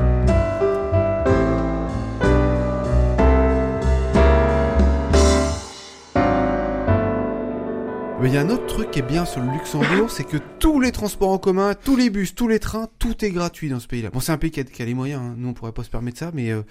Mais 8.20 8.30
il 8.30 8.34
y 8.34 8.36
a 8.36 8.40
un 8.40 8.50
autre 8.50 8.66
truc 8.66 8.90
qui 8.90 8.98
est 8.98 9.02
bien 9.02 9.24
sur 9.24 9.40
le 9.40 9.52
Luxembourg, 9.52 10.10
c'est 10.10 10.24
que 10.24 10.38
tous 10.58 10.80
les 10.80 10.90
transports 10.90 11.30
en 11.30 11.38
commun, 11.38 11.74
tous 11.74 11.94
les 11.94 12.10
bus, 12.10 12.34
tous 12.34 12.48
les 12.48 12.58
trains, 12.58 12.88
tout 12.98 13.24
est 13.24 13.30
gratuit 13.30 13.68
dans 13.68 13.78
ce 13.78 13.86
pays-là. 13.86 14.10
Bon, 14.10 14.18
c'est 14.18 14.32
un 14.32 14.38
pays 14.38 14.50
qui 14.50 14.58
a, 14.58 14.64
qui 14.64 14.82
a 14.82 14.84
les 14.84 14.94
moyens, 14.94 15.22
hein. 15.22 15.34
nous 15.36 15.50
on 15.50 15.52
pourrait 15.54 15.70
pas 15.70 15.84
se 15.84 15.90
permettre 15.90 16.18
ça, 16.18 16.32
mais 16.34 16.50
euh, 16.50 16.62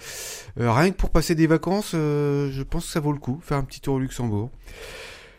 euh, 0.60 0.70
rien 0.70 0.90
que 0.90 0.96
pour 0.96 1.08
passer 1.08 1.34
des 1.34 1.46
vacances, 1.46 1.92
euh, 1.94 2.50
je 2.52 2.62
pense 2.62 2.84
que 2.84 2.92
ça 2.92 3.00
vaut 3.00 3.12
le 3.12 3.18
coup, 3.18 3.40
faire 3.42 3.56
un 3.56 3.62
petit 3.62 3.80
tour 3.80 3.94
au 3.94 3.98
Luxembourg. 3.98 4.50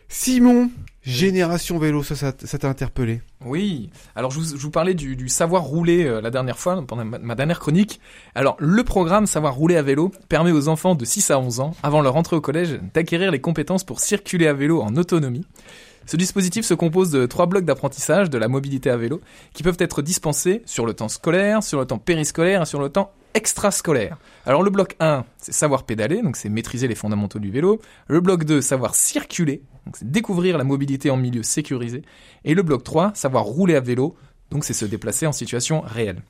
Simon, 0.08 0.70
Génération 1.02 1.78
Vélo, 1.78 2.02
ça, 2.02 2.16
ça, 2.16 2.32
ça 2.36 2.58
t'a 2.58 2.68
interpellé? 2.68 3.22
Oui. 3.46 3.90
Alors 4.16 4.32
je 4.32 4.40
vous, 4.40 4.56
je 4.56 4.60
vous 4.60 4.70
parlais 4.72 4.94
du, 4.94 5.14
du 5.14 5.28
savoir 5.28 5.62
rouler 5.62 6.04
euh, 6.04 6.20
la 6.20 6.30
dernière 6.30 6.58
fois 6.58 6.84
pendant 6.84 7.04
ma, 7.04 7.20
ma 7.20 7.34
dernière 7.36 7.60
chronique. 7.60 8.00
Alors 8.34 8.56
le 8.58 8.82
programme 8.82 9.26
savoir 9.26 9.54
rouler 9.54 9.76
à 9.76 9.82
vélo 9.82 10.10
permet 10.28 10.50
aux 10.50 10.66
enfants 10.66 10.96
de 10.96 11.04
6 11.04 11.30
à 11.30 11.38
11 11.38 11.60
ans, 11.60 11.76
avant 11.84 12.00
leur 12.00 12.16
entrée 12.16 12.34
au 12.34 12.40
collège, 12.40 12.80
d'acquérir 12.92 13.30
les 13.30 13.40
compétences 13.40 13.84
pour 13.84 14.00
circuler 14.00 14.48
à 14.48 14.52
vélo 14.52 14.82
en 14.82 14.96
autonomie. 14.96 15.46
Ce 16.10 16.16
dispositif 16.16 16.64
se 16.64 16.74
compose 16.74 17.12
de 17.12 17.24
trois 17.26 17.46
blocs 17.46 17.64
d'apprentissage 17.64 18.30
de 18.30 18.36
la 18.36 18.48
mobilité 18.48 18.90
à 18.90 18.96
vélo 18.96 19.20
qui 19.52 19.62
peuvent 19.62 19.76
être 19.78 20.02
dispensés 20.02 20.60
sur 20.66 20.84
le 20.84 20.92
temps 20.92 21.08
scolaire, 21.08 21.62
sur 21.62 21.78
le 21.78 21.86
temps 21.86 21.98
périscolaire 21.98 22.62
et 22.62 22.66
sur 22.66 22.80
le 22.80 22.88
temps 22.88 23.12
extrascolaire. 23.34 24.18
Alors 24.44 24.64
le 24.64 24.70
bloc 24.70 24.96
1, 24.98 25.24
c'est 25.36 25.52
savoir 25.52 25.84
pédaler, 25.84 26.20
donc 26.20 26.34
c'est 26.34 26.48
maîtriser 26.48 26.88
les 26.88 26.96
fondamentaux 26.96 27.38
du 27.38 27.52
vélo. 27.52 27.80
Le 28.08 28.20
bloc 28.20 28.42
2, 28.42 28.60
savoir 28.60 28.96
circuler, 28.96 29.62
donc 29.86 29.98
c'est 29.98 30.10
découvrir 30.10 30.58
la 30.58 30.64
mobilité 30.64 31.10
en 31.10 31.16
milieu 31.16 31.44
sécurisé. 31.44 32.02
Et 32.44 32.54
le 32.54 32.64
bloc 32.64 32.82
3, 32.82 33.12
savoir 33.14 33.44
rouler 33.44 33.76
à 33.76 33.80
vélo, 33.80 34.16
donc 34.50 34.64
c'est 34.64 34.72
se 34.72 34.86
déplacer 34.86 35.28
en 35.28 35.32
situation 35.32 35.80
réelle. 35.82 36.22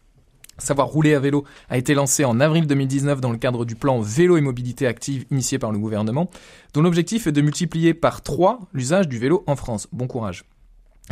Savoir 0.61 0.87
rouler 0.89 1.15
à 1.15 1.21
vélo 1.21 1.45
a 1.69 1.77
été 1.79 1.95
lancé 1.95 2.25
en 2.25 2.39
avril 2.41 2.67
2019 2.67 3.21
dans 3.21 3.33
le 3.33 3.39
cadre 3.39 3.65
du 3.65 3.75
plan 3.75 4.01
Vélo 4.01 4.37
et 4.37 4.41
mobilité 4.41 4.87
active 4.87 5.25
initié 5.31 5.59
par 5.59 5.73
le 5.73 5.79
gouvernement, 5.79 6.31
dont 6.75 6.83
l'objectif 6.83 7.27
est 7.27 7.33
de 7.33 7.41
multiplier 7.41 7.95
par 7.95 8.23
3 8.23 8.61
l'usage 8.73 9.09
du 9.09 9.19
vélo 9.19 9.43
en 9.47 9.57
France. 9.57 9.89
Bon 9.93 10.07
courage. 10.07 10.45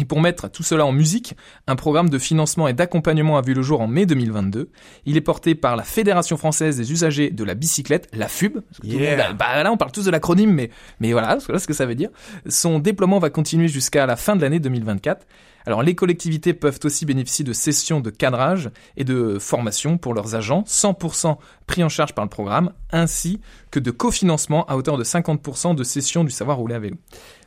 Et 0.00 0.04
pour 0.04 0.20
mettre 0.20 0.48
tout 0.48 0.62
cela 0.62 0.86
en 0.86 0.92
musique, 0.92 1.34
un 1.66 1.74
programme 1.74 2.08
de 2.08 2.18
financement 2.20 2.68
et 2.68 2.72
d'accompagnement 2.72 3.36
a 3.36 3.40
vu 3.42 3.52
le 3.52 3.62
jour 3.62 3.80
en 3.80 3.88
mai 3.88 4.06
2022. 4.06 4.70
Il 5.06 5.16
est 5.16 5.20
porté 5.20 5.56
par 5.56 5.74
la 5.74 5.82
Fédération 5.82 6.36
française 6.36 6.76
des 6.76 6.92
usagers 6.92 7.30
de 7.30 7.42
la 7.42 7.54
bicyclette, 7.54 8.08
la 8.12 8.28
FUB. 8.28 8.60
Parce 8.60 8.78
que 8.78 8.86
tout 8.86 8.92
le 8.92 9.02
Yeah. 9.02 9.10
monde 9.16 9.26
a- 9.26 9.32
bah 9.32 9.60
là, 9.64 9.72
on 9.72 9.76
parle 9.76 9.90
tous 9.90 10.04
de 10.04 10.12
l'acronyme, 10.12 10.52
mais, 10.52 10.70
mais 11.00 11.10
voilà, 11.10 11.38
voilà 11.44 11.58
ce 11.58 11.66
que 11.66 11.74
ça 11.74 11.84
veut 11.84 11.96
dire. 11.96 12.10
Son 12.48 12.78
déploiement 12.78 13.18
va 13.18 13.30
continuer 13.30 13.66
jusqu'à 13.66 14.06
la 14.06 14.14
fin 14.14 14.36
de 14.36 14.42
l'année 14.42 14.60
2024. 14.60 15.26
Alors 15.68 15.82
les 15.82 15.94
collectivités 15.94 16.54
peuvent 16.54 16.80
aussi 16.84 17.04
bénéficier 17.04 17.44
de 17.44 17.52
sessions 17.52 18.00
de 18.00 18.08
cadrage 18.08 18.70
et 18.96 19.04
de 19.04 19.36
formation 19.38 19.98
pour 19.98 20.14
leurs 20.14 20.34
agents, 20.34 20.64
100% 20.66 21.36
pris 21.66 21.84
en 21.84 21.90
charge 21.90 22.14
par 22.14 22.24
le 22.24 22.30
programme, 22.30 22.72
ainsi 22.90 23.38
que 23.70 23.78
de 23.78 23.90
cofinancement 23.90 24.64
à 24.64 24.76
hauteur 24.78 24.96
de 24.96 25.04
50% 25.04 25.74
de 25.74 25.84
sessions 25.84 26.24
du 26.24 26.30
savoir 26.30 26.56
rouler 26.56 26.76
à 26.76 26.78
vélo. 26.78 26.96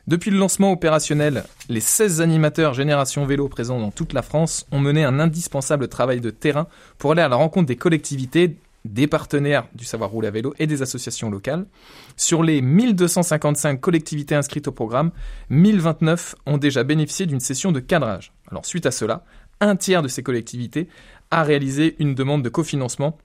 Depuis 0.06 0.30
le 0.30 0.38
lancement 0.38 0.70
opérationnel, 0.70 1.42
les 1.68 1.80
16 1.80 2.20
animateurs 2.20 2.74
Génération 2.74 3.26
Vélo 3.26 3.48
présents 3.48 3.80
dans 3.80 3.90
toute 3.90 4.12
la 4.12 4.22
France 4.22 4.66
ont 4.70 4.78
mené 4.78 5.02
un 5.02 5.18
indispensable 5.18 5.88
travail 5.88 6.20
de 6.20 6.30
terrain 6.30 6.68
pour 6.98 7.10
aller 7.10 7.22
à 7.22 7.28
la 7.28 7.34
rencontre 7.34 7.66
des 7.66 7.74
collectivités, 7.74 8.56
des 8.84 9.06
partenaires 9.06 9.68
du 9.74 9.84
savoir 9.84 10.10
rouler 10.10 10.28
à 10.28 10.30
vélo 10.30 10.54
et 10.58 10.66
des 10.66 10.82
associations 10.82 11.30
locales. 11.30 11.66
Sur 12.16 12.42
les 12.42 12.60
1255 12.60 13.80
collectivités 13.80 14.34
inscrites 14.34 14.68
au 14.68 14.72
programme, 14.72 15.12
1029 15.50 16.34
ont 16.46 16.58
déjà 16.58 16.84
bénéficié 16.84 17.26
d'une 17.26 17.40
session 17.40 17.72
de 17.72 17.80
cadrage. 17.80 18.32
Alors 18.50 18.66
suite 18.66 18.86
à 18.86 18.90
cela, 18.90 19.24
un 19.60 19.76
tiers 19.76 20.02
de 20.02 20.08
ces 20.08 20.22
collectivités 20.22 20.88
a 21.30 21.44
réalisé 21.44 21.96
une 21.98 22.14
demande 22.14 22.42
de 22.42 22.48
cofinancement 22.48 23.16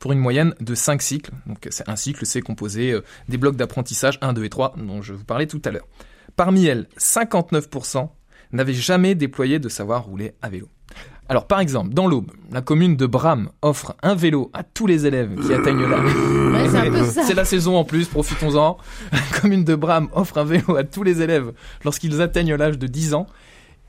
pour 0.00 0.12
une 0.12 0.18
moyenne 0.18 0.54
de 0.60 0.74
5 0.74 1.00
cycles. 1.00 1.32
Donc 1.46 1.68
un 1.86 1.96
cycle, 1.96 2.26
c'est 2.26 2.42
composé 2.42 2.92
euh, 2.92 3.02
des 3.28 3.38
blocs 3.38 3.56
d'apprentissage 3.56 4.18
1, 4.20 4.32
2 4.34 4.44
et 4.44 4.50
3 4.50 4.74
dont 4.76 5.00
je 5.00 5.14
vous 5.14 5.24
parlais 5.24 5.46
tout 5.46 5.62
à 5.64 5.70
l'heure. 5.70 5.86
Parmi 6.36 6.66
elles, 6.66 6.88
59% 6.98 8.10
n'avaient 8.52 8.74
jamais 8.74 9.14
déployé 9.14 9.58
de 9.58 9.68
savoir 9.68 10.04
rouler 10.04 10.34
à 10.42 10.48
vélo. 10.48 10.68
Alors 11.28 11.46
par 11.46 11.60
exemple, 11.60 11.92
dans 11.92 12.06
l'Aube, 12.06 12.32
la 12.50 12.62
commune 12.62 12.96
de 12.96 13.04
Bram 13.04 13.50
offre 13.60 13.94
un 14.02 14.14
vélo 14.14 14.50
à 14.54 14.62
tous 14.62 14.86
les 14.86 15.06
élèves 15.06 15.38
qui 15.46 15.52
atteignent 15.52 15.86
l'âge. 15.86 16.14
Ouais, 16.14 17.04
c'est 17.04 17.34
la 17.34 17.44
saison 17.44 17.76
en 17.76 17.84
plus, 17.84 18.06
profitons-en. 18.06 18.78
La 19.12 19.40
commune 19.40 19.64
de 19.64 19.74
Bram 19.74 20.08
offre 20.12 20.38
un 20.38 20.44
vélo 20.44 20.76
à 20.76 20.84
tous 20.84 21.02
les 21.02 21.20
élèves 21.20 21.52
lorsqu'ils 21.84 22.22
atteignent 22.22 22.54
l'âge 22.54 22.78
de 22.78 22.86
10 22.86 23.14
ans. 23.14 23.26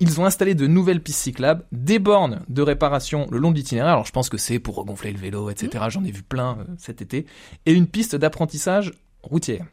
Ils 0.02 0.20
ont 0.20 0.26
installé 0.26 0.56
de 0.56 0.68
nouvelles 0.68 1.02
pistes 1.02 1.20
cyclables, 1.20 1.64
des 1.72 2.00
bornes 2.00 2.42
de 2.48 2.62
réparation 2.62 3.28
le 3.32 3.38
long 3.38 3.52
de 3.52 3.58
l'itinéraire. 3.58 3.94
Alors 3.94 4.06
je 4.06 4.12
pense 4.12 4.30
que 4.30 4.38
c'est 4.38 4.60
pour 4.60 4.76
regonfler 4.76 5.12
le 5.12 5.20
vélo, 5.20 5.50
etc. 5.50 5.86
J'en 5.90 6.04
ai 6.04 6.12
vu 6.12 6.24
plein 6.24 6.58
euh, 6.60 6.64
cet 6.78 7.02
été. 7.02 7.26
Et 7.66 7.74
une 7.74 7.88
piste 7.88 8.16
d'apprentissage 8.16 8.94
routière. 9.24 9.66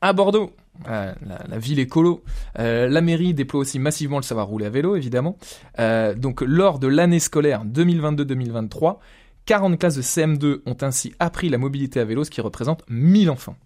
À 0.00 0.12
Bordeaux, 0.12 0.52
la, 0.86 1.14
la 1.48 1.58
ville 1.58 1.78
écolo, 1.78 2.22
euh, 2.58 2.88
la 2.88 3.00
mairie 3.00 3.34
déploie 3.34 3.60
aussi 3.60 3.78
massivement 3.78 4.16
le 4.18 4.22
savoir 4.22 4.46
rouler 4.46 4.66
à 4.66 4.70
vélo, 4.70 4.96
évidemment. 4.96 5.36
Euh, 5.78 6.14
donc 6.14 6.40
lors 6.40 6.78
de 6.78 6.88
l'année 6.88 7.20
scolaire 7.20 7.64
2022-2023, 7.64 8.98
40 9.46 9.78
classes 9.78 9.96
de 9.96 10.02
CM2 10.02 10.60
ont 10.66 10.76
ainsi 10.80 11.14
appris 11.18 11.48
la 11.48 11.58
mobilité 11.58 12.00
à 12.00 12.04
vélo, 12.04 12.24
ce 12.24 12.30
qui 12.30 12.40
représente 12.40 12.82
1000 12.88 13.30
enfants. 13.30 13.56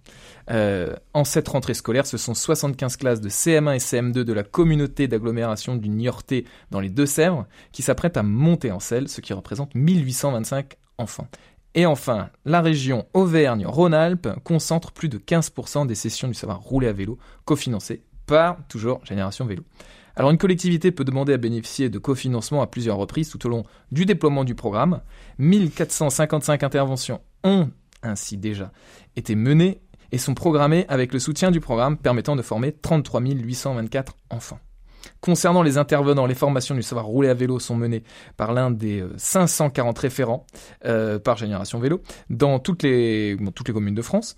Euh, 0.51 0.95
en 1.15 1.25
cette 1.25 1.49
rentrée 1.49 1.75
scolaire, 1.75 2.07
ce 2.07 2.17
sont 2.17 2.35
75 2.35 2.97
classes 2.97 3.21
de 3.21 3.29
CM1 3.29 3.75
et 3.75 3.79
CM2 3.79 4.25
de 4.25 4.33
la 4.33 4.43
communauté 4.43 5.07
d'agglomération 5.07 5.77
du 5.77 5.89
Niortais 5.89 6.45
dans 6.71 6.81
les 6.81 6.89
Deux-Sèvres 6.89 7.47
qui 7.71 7.83
s'apprêtent 7.83 8.17
à 8.17 8.23
monter 8.23 8.73
en 8.73 8.81
selle, 8.81 9.09
ce 9.09 9.21
qui 9.21 9.33
représente 9.33 9.75
1825 9.75 10.75
enfants. 10.97 11.29
Et 11.75 11.87
enfin, 11.87 12.31
la 12.45 12.61
région 12.61 13.07
Auvergne-Rhône-Alpes 13.15 14.29
concentre 14.43 14.93
plus 14.93 15.09
de 15.09 15.19
15% 15.19 15.87
des 15.87 15.95
sessions 15.95 16.29
du 16.29 16.35
savoir 16.35 16.61
rouler 16.61 16.89
à 16.89 16.93
vélo, 16.93 17.19
cofinancées 17.45 18.03
par 18.27 18.59
toujours 18.69 19.05
Génération 19.05 19.47
Vélo. 19.47 19.63
Alors 20.17 20.31
une 20.33 20.39
collectivité 20.39 20.91
peut 20.91 21.05
demander 21.05 21.33
à 21.33 21.37
bénéficier 21.37 21.91
de 21.91 21.99
cofinancement 21.99 22.61
à 22.61 22.67
plusieurs 22.67 22.97
reprises 22.97 23.31
tout 23.31 23.47
au 23.47 23.49
long 23.49 23.65
du 23.93 24.05
déploiement 24.05 24.43
du 24.43 24.57
programme. 24.57 25.01
1455 25.39 26.65
interventions 26.65 27.21
ont 27.45 27.71
ainsi 28.03 28.37
déjà 28.37 28.73
été 29.15 29.37
menées 29.37 29.81
et 30.11 30.19
sont 30.19 30.35
programmées 30.35 30.87
avec 30.89 31.13
le 31.13 31.21
soutien 31.21 31.51
du 31.51 31.61
programme 31.61 31.97
permettant 31.97 32.35
de 32.35 32.43
former 32.43 32.73
33 32.73 33.21
824 33.21 34.17
enfants. 34.31 34.59
Concernant 35.21 35.63
les 35.63 35.79
intervenants, 35.79 36.27
les 36.27 36.35
formations 36.35 36.75
du 36.75 36.83
savoir 36.83 37.07
rouler 37.07 37.29
à 37.29 37.35
vélo 37.35 37.59
sont 37.59 37.77
menées 37.77 38.03
par 38.37 38.53
l'un 38.53 38.71
des 38.71 39.01
euh, 39.01 39.13
540 39.17 39.99
référents 39.99 40.47
euh, 40.85 41.19
par 41.19 41.37
génération 41.37 41.79
vélo 41.79 42.03
dans 42.31 42.59
toutes 42.59 42.83
les, 42.83 43.37
toutes 43.55 43.69
les 43.69 43.75
communes 43.75 43.95
de 43.95 44.03
France. 44.03 44.37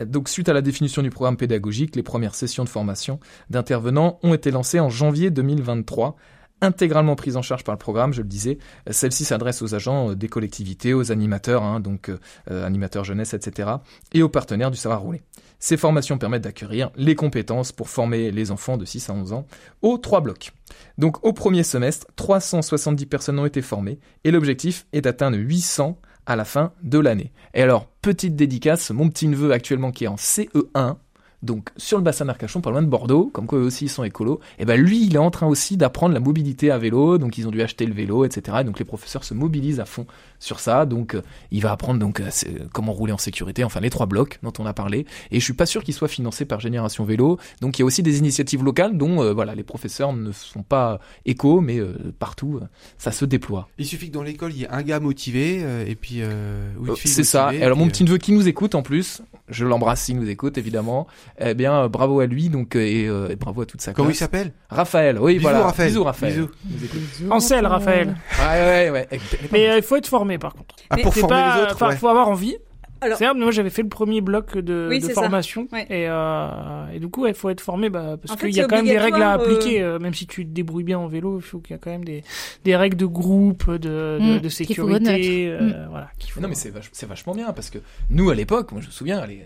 Donc, 0.00 0.28
suite 0.28 0.48
à 0.48 0.52
la 0.52 0.62
définition 0.62 1.02
du 1.02 1.10
programme 1.10 1.36
pédagogique, 1.36 1.96
les 1.96 2.02
premières 2.02 2.34
sessions 2.34 2.64
de 2.64 2.68
formation 2.68 3.20
d'intervenants 3.50 4.18
ont 4.22 4.32
été 4.32 4.50
lancées 4.50 4.80
en 4.80 4.88
janvier 4.88 5.30
2023 5.30 6.16
intégralement 6.62 7.16
prises 7.16 7.36
en 7.36 7.42
charge 7.42 7.64
par 7.64 7.74
le 7.74 7.78
programme, 7.78 8.14
je 8.14 8.22
le 8.22 8.28
disais. 8.28 8.58
Celle-ci 8.90 9.26
s'adresse 9.26 9.60
aux 9.60 9.74
agents 9.74 10.10
euh, 10.10 10.14
des 10.14 10.28
collectivités, 10.28 10.94
aux 10.94 11.12
animateurs, 11.12 11.62
hein, 11.62 11.80
donc 11.80 12.08
euh, 12.08 12.18
euh, 12.50 12.64
animateurs 12.64 13.04
jeunesse, 13.04 13.34
etc., 13.34 13.68
et 14.14 14.22
aux 14.22 14.28
partenaires 14.30 14.70
du 14.70 14.78
savoir 14.78 15.02
rouler. 15.02 15.20
Ces 15.58 15.76
formations 15.76 16.18
permettent 16.18 16.42
d'acquérir 16.42 16.90
les 16.96 17.14
compétences 17.14 17.70
pour 17.70 17.88
former 17.88 18.30
les 18.30 18.50
enfants 18.50 18.76
de 18.76 18.84
6 18.84 19.10
à 19.10 19.12
11 19.12 19.32
ans 19.32 19.46
aux 19.82 19.98
trois 19.98 20.20
blocs. 20.20 20.50
Donc 20.98 21.24
au 21.24 21.32
premier 21.32 21.62
semestre, 21.62 22.06
370 22.16 23.06
personnes 23.06 23.38
ont 23.38 23.46
été 23.46 23.62
formées 23.62 24.00
et 24.24 24.32
l'objectif 24.32 24.86
est 24.92 25.02
d'atteindre 25.02 25.36
800 25.38 25.98
à 26.26 26.34
la 26.34 26.44
fin 26.44 26.72
de 26.82 26.98
l'année. 26.98 27.32
Et 27.54 27.62
alors, 27.62 27.86
petite 28.00 28.34
dédicace, 28.34 28.90
mon 28.90 29.08
petit 29.08 29.28
neveu 29.28 29.52
actuellement 29.52 29.92
qui 29.92 30.04
est 30.04 30.08
en 30.08 30.16
CE1, 30.16 30.96
donc 31.42 31.70
sur 31.76 31.98
le 31.98 32.04
bassin 32.04 32.24
d'Arcachon, 32.24 32.60
pas 32.60 32.70
loin 32.70 32.82
de 32.82 32.86
Bordeaux, 32.86 33.30
comme 33.32 33.46
quoi 33.46 33.58
eux 33.58 33.64
aussi 33.64 33.86
ils 33.86 33.88
sont 33.88 34.04
écolos. 34.04 34.40
Et 34.58 34.64
ben 34.64 34.80
lui, 34.80 35.04
il 35.04 35.14
est 35.16 35.18
en 35.18 35.30
train 35.30 35.46
aussi 35.46 35.76
d'apprendre 35.76 36.14
la 36.14 36.20
mobilité 36.20 36.70
à 36.70 36.78
vélo, 36.78 37.18
donc 37.18 37.36
ils 37.38 37.46
ont 37.48 37.50
dû 37.50 37.62
acheter 37.62 37.84
le 37.86 37.94
vélo, 37.94 38.24
etc. 38.24 38.58
Et 38.60 38.64
donc 38.64 38.78
les 38.78 38.84
professeurs 38.84 39.24
se 39.24 39.34
mobilisent 39.34 39.80
à 39.80 39.84
fond 39.84 40.06
sur 40.38 40.60
ça. 40.60 40.86
Donc 40.86 41.14
euh, 41.14 41.22
il 41.50 41.60
va 41.62 41.72
apprendre 41.72 41.98
donc 41.98 42.20
euh, 42.20 42.28
c'est- 42.30 42.68
comment 42.72 42.92
rouler 42.92 43.12
en 43.12 43.18
sécurité, 43.18 43.64
enfin 43.64 43.80
les 43.80 43.90
trois 43.90 44.06
blocs 44.06 44.38
dont 44.42 44.52
on 44.58 44.66
a 44.66 44.72
parlé. 44.72 45.06
Et 45.30 45.40
je 45.40 45.44
suis 45.44 45.52
pas 45.52 45.66
sûr 45.66 45.82
qu'il 45.82 45.94
soit 45.94 46.08
financé 46.08 46.44
par 46.44 46.60
Génération 46.60 47.04
Vélo. 47.04 47.38
Donc 47.60 47.78
il 47.78 47.82
y 47.82 47.84
a 47.84 47.86
aussi 47.86 48.02
des 48.02 48.18
initiatives 48.18 48.62
locales 48.64 48.96
dont 48.96 49.22
euh, 49.22 49.32
voilà 49.32 49.54
les 49.54 49.64
professeurs 49.64 50.12
ne 50.12 50.30
sont 50.32 50.62
pas 50.62 51.00
échos, 51.26 51.60
mais 51.60 51.78
euh, 51.78 51.94
partout 52.18 52.58
euh, 52.62 52.66
ça 52.98 53.10
se 53.12 53.24
déploie. 53.24 53.68
Il 53.78 53.86
suffit 53.86 54.08
que 54.08 54.14
dans 54.14 54.22
l'école, 54.22 54.52
il 54.52 54.60
y 54.60 54.64
ait 54.64 54.68
un 54.68 54.82
gars 54.82 55.00
motivé, 55.00 55.60
euh, 55.62 55.84
et 55.86 55.94
puis... 55.96 56.16
Euh, 56.20 56.72
ou 56.78 56.84
une 56.86 56.90
Euh, 56.92 56.94
fille 56.94 57.10
C'est 57.10 57.24
ça. 57.24 57.52
Et 57.54 57.62
alors 57.62 57.76
mon 57.76 57.86
euh, 57.86 57.88
petit 57.88 58.04
neveu 58.04 58.18
qui 58.18 58.32
nous 58.32 58.46
écoute 58.46 58.74
en 58.74 58.82
plus, 58.82 59.22
je 59.48 59.64
l'embrasse 59.64 60.02
s'il 60.02 60.16
nous 60.18 60.28
écoute 60.28 60.56
évidemment. 60.58 61.06
Eh 61.38 61.54
bien 61.54 61.74
euh, 61.84 61.88
bravo 61.88 62.20
à 62.20 62.26
lui 62.26 62.48
donc 62.48 62.76
euh, 62.76 62.80
et, 62.80 63.06
euh, 63.08 63.28
et 63.30 63.36
bravo 63.36 63.62
à 63.62 63.66
toute 63.66 63.80
sa 63.80 63.92
Comment 63.92 64.10
il 64.10 64.14
s'appelle? 64.14 64.52
Raphaël. 64.68 65.18
Oui 65.18 65.34
Bisous, 65.34 65.42
voilà. 65.42 65.62
Raphaël. 65.64 65.88
Bisous 65.90 66.04
Raphaël. 66.04 66.32
Bisous. 66.64 67.30
Ansel, 67.30 67.66
Raphaël. 67.66 68.14
Ouais 68.38 68.90
ouais 68.90 68.90
ouais. 68.90 69.20
Mais 69.50 69.68
euh, 69.70 69.76
il 69.78 69.82
faut 69.82 69.96
être 69.96 70.06
formé 70.08 70.38
par 70.38 70.54
contre. 70.54 70.74
Ah, 70.90 70.96
pour 71.02 71.14
former 71.14 71.28
pas, 71.36 71.56
les 71.56 71.62
autres, 71.62 71.74
enfin, 71.74 71.88
ouais. 71.88 71.96
faut 71.96 72.08
avoir 72.08 72.28
envie. 72.28 72.56
Alors- 73.04 73.18
C'est 73.18 73.34
moi 73.34 73.50
j'avais 73.50 73.70
fait 73.70 73.82
le 73.82 73.88
premier 73.88 74.20
bloc 74.20 74.56
de, 74.56 74.86
Oui, 74.88 75.00
formation 75.00 75.66
Ouais. 75.72 75.82
et, 75.90 76.06
euh, 76.08 76.86
et 76.94 77.00
du 77.00 77.08
coup 77.08 77.26
il 77.26 77.34
faut 77.34 77.48
être 77.50 77.60
formé 77.60 77.90
bah, 77.90 78.16
parce 78.24 78.38
qu'il 78.38 78.54
y 78.54 78.60
a 78.60 78.68
quand 78.68 78.76
même 78.76 78.84
des 78.84 78.96
règles 78.96 79.20
à 79.22 79.32
appliquer 79.32 79.82
euh, 79.82 79.98
même 79.98 80.14
si 80.14 80.28
tu 80.28 80.46
te 80.46 80.50
débrouilles 80.52 80.84
bien 80.84 81.00
en 81.00 81.08
vélo 81.08 81.38
il 81.38 81.42
faut 81.42 81.58
qu'il 81.58 81.72
y 81.72 81.74
a 81.74 81.78
quand 81.78 81.90
même 81.90 82.04
des, 82.04 82.22
des 82.64 82.76
règles 82.76 82.96
de 82.96 83.06
groupe 83.06 83.68
de, 83.68 83.78
de, 83.78 84.18
Mm, 84.20 84.38
de 84.38 84.48
qu'il 84.48 84.76
faut 84.76 84.86
sécurité 84.88 85.48
euh, 85.48 85.86
voilà 85.90 86.10
faut 86.28 86.40
non 86.40 86.46
mais 86.46 86.54
c'est 86.54 86.70
vach- 86.70 86.90
c'est 86.92 87.08
vachement 87.08 87.34
bien 87.34 87.52
parce 87.52 87.70
que 87.70 87.78
nous 88.08 88.30
à 88.30 88.36
l'époque, 88.36 88.70
moi 88.70 88.80
je 88.80 88.86
me 88.86 88.92
souviens, 88.92 89.18
allez, 89.18 89.42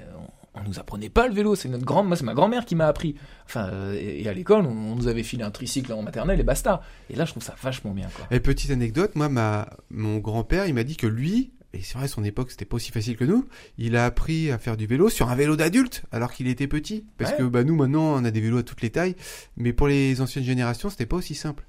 on, 0.57 0.69
nous 0.69 0.79
apprenait 0.79 1.09
pas 1.09 1.29
le 1.29 1.35
vélo, 1.35 1.55
c'est 1.55 1.69
notre 1.69 1.85
grand, 1.85 2.05
moi 2.05 2.17
c'est 2.17 2.25
ma 2.25 2.35
grand-mère 2.35 2.65
qui 2.65 2.75
m'a 2.75 2.87
appris. 2.87 3.15
Enfin 3.47 3.69
euh, 3.73 3.99
et, 3.99 4.29
à 4.29 4.33
l'école, 4.33 4.65
on, 4.67 4.93
on 4.93 4.95
nous 4.97 5.09
avait 5.09 5.23
filé 5.23 5.43
un 5.43 5.51
tricycle 5.51 5.93
en 5.93 6.03
maternelle 6.03 6.41
et 6.41 6.45
basta. 6.45 6.83
Et 7.11 7.17
là 7.17 7.25
je 7.25 7.31
trouve 7.31 7.43
ça 7.43 7.55
vachement 7.63 7.93
bien 7.93 8.09
quoi. 8.15 8.27
Et 8.31 8.41
petite 8.41 8.71
anecdote, 8.71 9.15
moi, 9.15 9.29
ma, 9.29 9.69
mon 9.91 10.19
grand-père, 10.19 10.67
il 10.67 10.75
m'a 10.75 10.85
dit 10.85 10.97
que 10.97 11.07
lui, 11.07 11.53
et 11.79 11.83
c'est 11.83 11.99
vrai, 11.99 12.09
son 12.09 12.25
époque, 12.25 12.51
c'était 12.51 12.65
pas 12.65 12.77
aussi 12.77 12.91
facile 12.93 13.17
que 13.17 13.25
nous, 13.25 13.47
il 13.79 13.97
a 13.97 14.05
appris 14.05 14.51
à 14.51 14.59
faire 14.59 14.77
du 14.77 14.87
vélo 14.87 15.09
sur 15.09 15.29
un 15.29 15.35
vélo 15.37 15.57
d'adulte, 15.57 16.03
alors 16.13 16.33
qu'il 16.33 16.49
était 16.49 16.67
petit. 16.67 17.05
Parce 17.19 17.33
Ouais. 17.33 17.39
que, 17.39 17.43
bah, 17.45 17.65
nous, 17.65 17.75
maintenant, 17.77 18.15
on 18.15 18.25
a 18.25 18.31
des 18.31 18.41
vélos 18.41 18.59
à 18.59 18.63
toutes 18.63 18.83
les 18.83 18.91
tailles, 18.91 19.15
mais 19.57 19.73
pour 19.73 19.89
les 19.89 20.21
anciennes 20.21 20.45
générations, 20.45 20.91
c'était 20.91 21.07
pas 21.07 21.17
aussi 21.17 21.35
simple. 21.35 21.65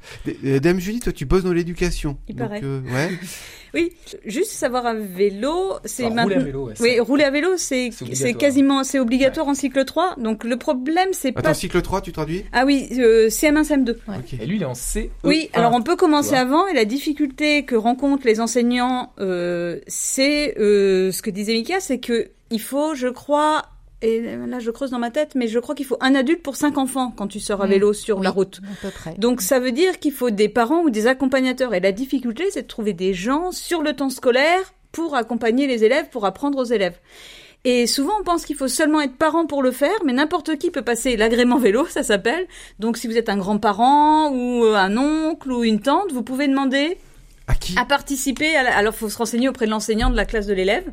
Euh, 0.45 0.59
Dame 0.59 0.79
Julie, 0.79 0.99
toi, 0.99 1.11
tu 1.13 1.25
bosses 1.25 1.43
dans 1.43 1.53
l'éducation. 1.53 2.17
Il 2.27 2.35
Donc, 2.35 2.47
paraît. 2.47 2.61
euh, 2.63 2.81
ouais. 2.81 3.09
Oui, 3.73 3.91
juste 4.25 4.51
savoir 4.51 4.85
à 4.85 4.93
vélo, 4.93 5.73
c'est 5.83 6.05
Enfin, 6.05 6.23
rouler 6.23 6.35
à 6.35 6.37
maintenant. 6.37 6.45
vélo, 6.45 6.67
ouais, 6.67 6.73
Oui, 6.79 6.99
rouler 7.01 7.25
à 7.25 7.29
vélo, 7.31 7.49
c'est 7.57 7.89
C'est 7.91 7.91
c'est 7.91 8.03
obligatoire. 8.05 8.37
quasiment 8.37 8.83
c'est 8.85 8.97
obligatoire 8.97 9.47
en 9.49 9.53
cycle 9.53 9.83
3. 9.83 10.15
Donc 10.17 10.45
le 10.45 10.55
problème, 10.57 11.09
c'est 11.11 11.29
Attends, 11.37 11.41
pas. 11.49 11.53
cycle 11.53 11.81
3, 11.81 12.01
tu 12.01 12.13
traduis? 12.13 12.45
Ah 12.53 12.63
oui, 12.65 12.87
euh, 12.97 13.27
CM1, 13.29 13.63
CM2. 13.63 13.97
Ok. 14.07 14.33
Et 14.39 14.45
lui 14.45 14.55
il 14.55 14.61
est 14.61 14.65
en 14.65 14.73
C. 14.73 15.11
Oui, 15.25 15.49
alors 15.53 15.73
on 15.73 15.81
peut 15.81 15.97
commencer 15.97 16.33
avant 16.35 16.65
et 16.67 16.73
la 16.73 16.85
difficulté 16.85 17.65
que 17.65 17.75
rencontrent 17.75 18.25
les 18.25 18.39
enseignants, 18.39 19.11
euh, 19.19 19.79
c'est 19.99 20.55
euh, 20.59 21.11
ce 21.11 21.23
que 21.23 21.31
disait 21.31 21.53
Mika, 21.53 21.79
c'est 21.79 21.97
que 21.99 22.29
il 22.51 22.61
faut, 22.61 22.93
je 22.93 23.07
crois, 23.07 23.63
et 24.03 24.21
là 24.21 24.59
je 24.59 24.69
creuse 24.69 24.91
dans 24.91 24.99
ma 24.99 25.09
tête, 25.09 25.33
mais 25.33 25.47
je 25.47 25.57
crois 25.57 25.73
qu'il 25.73 25.87
faut 25.87 25.97
un 26.01 26.13
adulte 26.13 26.43
pour 26.43 26.55
cinq 26.55 26.77
enfants 26.77 27.11
quand 27.17 27.25
tu 27.27 27.39
sors 27.39 27.61
à 27.63 27.65
Mm. 27.65 27.69
vélo 27.71 27.93
sur 27.93 28.17
Oui, 28.19 28.23
la 28.23 28.29
route. 28.29 28.61
À 28.63 28.75
peu 28.85 28.91
près. 28.91 29.15
Donc 29.17 29.41
ça 29.41 29.59
veut 29.59 29.71
dire 29.71 29.97
qu'il 29.99 30.11
faut 30.13 30.29
des 30.29 30.49
parents 30.49 30.81
ou 30.83 30.91
des 30.91 31.07
accompagnateurs. 31.07 31.73
Et 31.73 31.79
la 31.79 31.91
difficulté, 31.91 32.45
c'est 32.51 32.61
de 32.61 32.67
trouver 32.67 32.93
des 32.93 33.15
gens 33.15 33.51
sur 33.51 33.81
le 33.81 33.93
temps 33.93 34.11
scolaire 34.11 34.71
pour 34.91 35.15
accompagner 35.15 35.65
les 35.65 35.83
élèves, 35.83 36.09
pour 36.09 36.25
apprendre 36.25 36.59
aux 36.59 36.63
élèves. 36.63 36.99
Et 37.65 37.87
souvent, 37.87 38.13
on 38.21 38.23
pense 38.23 38.45
qu'il 38.45 38.55
faut 38.55 38.67
seulement 38.67 39.01
être 39.01 39.15
parent 39.17 39.47
pour 39.47 39.63
le 39.63 39.71
faire, 39.71 39.97
mais 40.05 40.13
n'importe 40.13 40.57
qui 40.57 40.69
peut 40.69 40.83
passer 40.83 41.17
l'agrément 41.17 41.57
vélo, 41.57 41.87
ça 41.87 42.03
s'appelle. 42.03 42.45
Donc 42.77 42.97
si 42.97 43.07
vous 43.07 43.17
êtes 43.17 43.29
un 43.29 43.37
grand-parent 43.37 44.29
ou 44.31 44.63
un 44.63 44.95
oncle 44.95 45.51
ou 45.51 45.63
une 45.63 45.79
tante, 45.81 46.11
vous 46.13 46.21
pouvez 46.21 46.47
demander 46.47 46.97
À 47.47 47.55
qui 47.55 47.77
à 47.77 47.85
participer. 47.85 48.55
À 48.55 48.63
la- 48.63 48.75
Alors, 48.77 48.93
faut 48.93 49.09
se 49.09 49.17
renseigner 49.17 49.47
auprès 49.47 49.65
de 49.65 49.71
l'enseignant 49.71 50.09
de 50.09 50.15
la 50.17 50.25
classe 50.25 50.47
de 50.47 50.53
l'élève. 50.53 50.83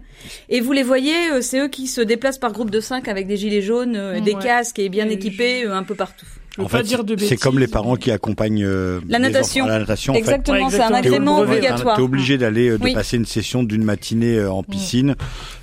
Et 0.49 0.61
vous 0.61 0.73
les 0.73 0.83
voyez, 0.85 1.31
euh, 1.33 1.41
c'est 1.41 1.59
eux 1.61 1.69
qui 1.69 1.87
se 1.89 2.01
déplacent 2.01 2.39
par 2.39 2.53
groupe 2.53 2.71
de 2.71 2.81
cinq 2.81 3.09
avec 3.09 3.27
des 3.27 3.37
gilets 3.37 3.63
jaunes, 3.63 3.97
euh, 3.97 4.21
des 4.21 4.35
Ouais. 4.35 4.43
casques 4.43 4.79
et 4.79 4.89
bien 4.89 5.09
Et 5.09 5.15
équipés 5.15 5.65
euh, 5.67 5.75
un 5.75 5.83
peu 5.83 5.95
partout. 5.97 6.27
Je 6.57 6.61
veux 6.61 6.67
En 6.67 6.69
pas 6.69 6.79
fait, 6.79 6.85
dire 6.85 7.03
de 7.03 7.17
c'est 7.19 7.37
comme 7.37 7.59
les 7.59 7.67
parents 7.67 7.97
qui 7.97 8.13
accompagnent 8.13 8.65
euh, 8.65 9.01
La 9.09 9.19
natation. 9.19 9.65
enfants 9.65 9.71
à 9.73 9.75
la 9.75 9.81
natation. 9.81 10.13
en 10.13 10.15
fait. 10.15 10.21
exactement, 10.21 10.57
Ouais, 10.67 10.71
c'est 10.71 10.81
un 10.81 10.89
exactement. 10.89 10.99
agrément 10.99 11.39
obligatoire. 11.41 11.97
T'es 11.97 12.03
obligé 12.03 12.39
d'aller 12.39 12.69
euh, 12.71 12.79
de 12.79 12.85
Oui. 12.85 12.95
passer 12.95 13.17
une 13.17 13.25
session 13.27 13.65
d'une 13.65 13.83
matinée 13.83 14.37
euh, 14.37 14.53
en 14.53 14.63
piscine. 14.63 15.17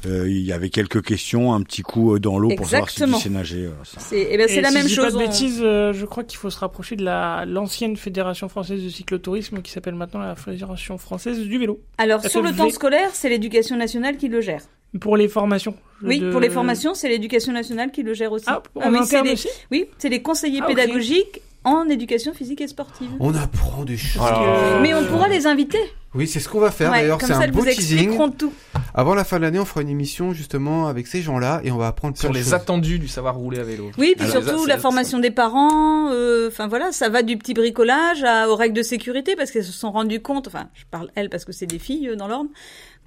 Euh, 0.05 0.25
Il 0.29 0.41
y 0.41 0.51
avait 0.51 0.69
quelques 0.69 1.01
questions, 1.03 1.53
un 1.53 1.61
petit 1.61 1.81
coup 1.81 2.13
euh, 2.15 2.19
dans 2.19 2.37
l'eau 2.37 2.49
pour 2.57 2.67
savoir 2.67 2.89
si 2.89 2.97
tu 2.97 3.03
Exactement. 3.03 3.19
sais 3.23 3.29
nager. 3.29 3.65
euh. 3.67 3.71
C'est 3.83 4.27
eh 4.31 4.37
ben, 4.37 4.47
la 4.61 4.69
si 4.69 4.73
même 4.73 4.83
je 4.83 4.87
dis 4.89 4.93
chose. 4.95 5.05
Pas 5.05 5.11
de 5.11 5.15
on- 5.15 5.19
bêtises, 5.19 5.61
euh, 5.63 5.93
je 5.93 6.05
crois 6.05 6.23
qu'il 6.25 6.37
faut 6.37 6.49
se 6.49 6.59
rapprocher 6.59 6.95
de 6.97 7.05
la 7.05 7.45
l'ancienne 7.45 7.95
fédération 7.95 8.49
française 8.49 8.83
de 8.83 8.89
cyclotourisme 8.89 9.61
qui 9.61 9.71
s'appelle 9.71 9.95
maintenant 9.95 10.19
la 10.19 10.35
fédération 10.35 10.97
française 10.97 11.39
du 11.39 11.57
vélo. 11.57 11.79
Alors, 11.97 12.23
sur 12.25 12.41
le 12.41 12.51
temps 12.51 12.69
scolaire, 12.69 13.09
c'est 13.13 13.29
l'éducation 13.29 13.77
nationale 13.77 14.17
qui 14.17 14.27
le 14.27 14.41
gère. 14.41 14.61
Pour 14.99 15.15
les 15.17 15.27
formations. 15.29 15.75
Oui, 16.03 16.19
de- 16.19 16.31
pour 16.31 16.39
les 16.41 16.49
formations, 16.49 16.93
c'est 16.93 17.07
l'éducation 17.07 17.53
nationale 17.53 17.91
qui 17.91 18.03
le 18.03 18.13
gère 18.13 18.31
aussi. 18.31 18.45
Ah, 18.47 18.61
Ah 18.81 18.89
oui, 18.91 18.99
c'est 19.05 19.21
les- 19.21 19.33
aussi 19.33 19.47
Oui, 19.71 19.85
c'est 19.97 20.09
les 20.09 20.21
conseillers 20.21 20.61
Ah, 20.63 20.67
pédagogiques 20.67 21.41
en 21.63 21.87
éducation 21.87 22.33
physique 22.33 22.59
et 22.61 22.67
sportive. 22.67 23.09
On 23.19 23.33
apprend 23.35 23.83
des 23.85 23.97
choses. 23.97 24.21
Mais 24.81 24.93
on 24.93 25.05
pourra 25.05 25.27
les 25.29 25.45
inviter. 25.47 25.79
Oui, 26.13 26.27
c'est 26.27 26.41
ce 26.41 26.49
qu'on 26.49 26.59
va 26.59 26.71
faire. 26.71 26.91
Ouais, 26.91 27.01
D'ailleurs, 27.03 27.19
c'est 27.21 27.31
un 27.31 27.47
beau 27.47 27.59
vous 27.61 27.65
teasing. 27.69 28.17
tout. 28.37 28.51
Avant 28.93 29.15
la 29.15 29.23
fin 29.23 29.37
de 29.37 29.43
l'année, 29.43 29.59
on 29.59 29.63
fera 29.65 29.81
une 29.81 29.87
émission 29.87 30.33
justement 30.33 30.87
avec 30.87 31.07
ces 31.07 31.21
gens-là 31.21 31.61
et 31.63 31.71
on 31.71 31.77
va 31.77 31.87
apprendre 31.87 32.17
Sur 32.17 32.33
les 32.33 32.41
choses. 32.41 32.53
attendus 32.53 32.99
du 32.99 33.07
savoir 33.07 33.35
rouler 33.37 33.59
à 33.59 33.63
vélo. 33.63 33.91
Oui, 33.97 34.15
puis 34.17 34.29
Alors, 34.29 34.43
surtout 34.43 34.65
la 34.65 34.77
formation 34.77 35.19
des 35.19 35.31
parents. 35.31 36.09
euh, 36.11 36.49
Enfin 36.49 36.67
voilà, 36.67 36.91
ça 36.91 37.07
va 37.07 37.21
du 37.23 37.37
petit 37.37 37.53
bricolage 37.53 38.23
à, 38.25 38.49
aux 38.49 38.57
règles 38.57 38.75
de 38.75 38.81
sécurité 38.81 39.37
parce 39.37 39.51
qu'elles 39.51 39.63
se 39.63 39.71
sont 39.71 39.91
rendues 39.91 40.19
compte. 40.21 40.47
Enfin, 40.47 40.67
je 40.73 40.83
parle 40.91 41.09
elles 41.15 41.29
parce 41.29 41.45
que 41.45 41.53
c'est 41.53 41.67
des 41.67 41.79
filles 41.79 42.09
euh, 42.09 42.15
dans 42.17 42.27
l'ordre 42.27 42.49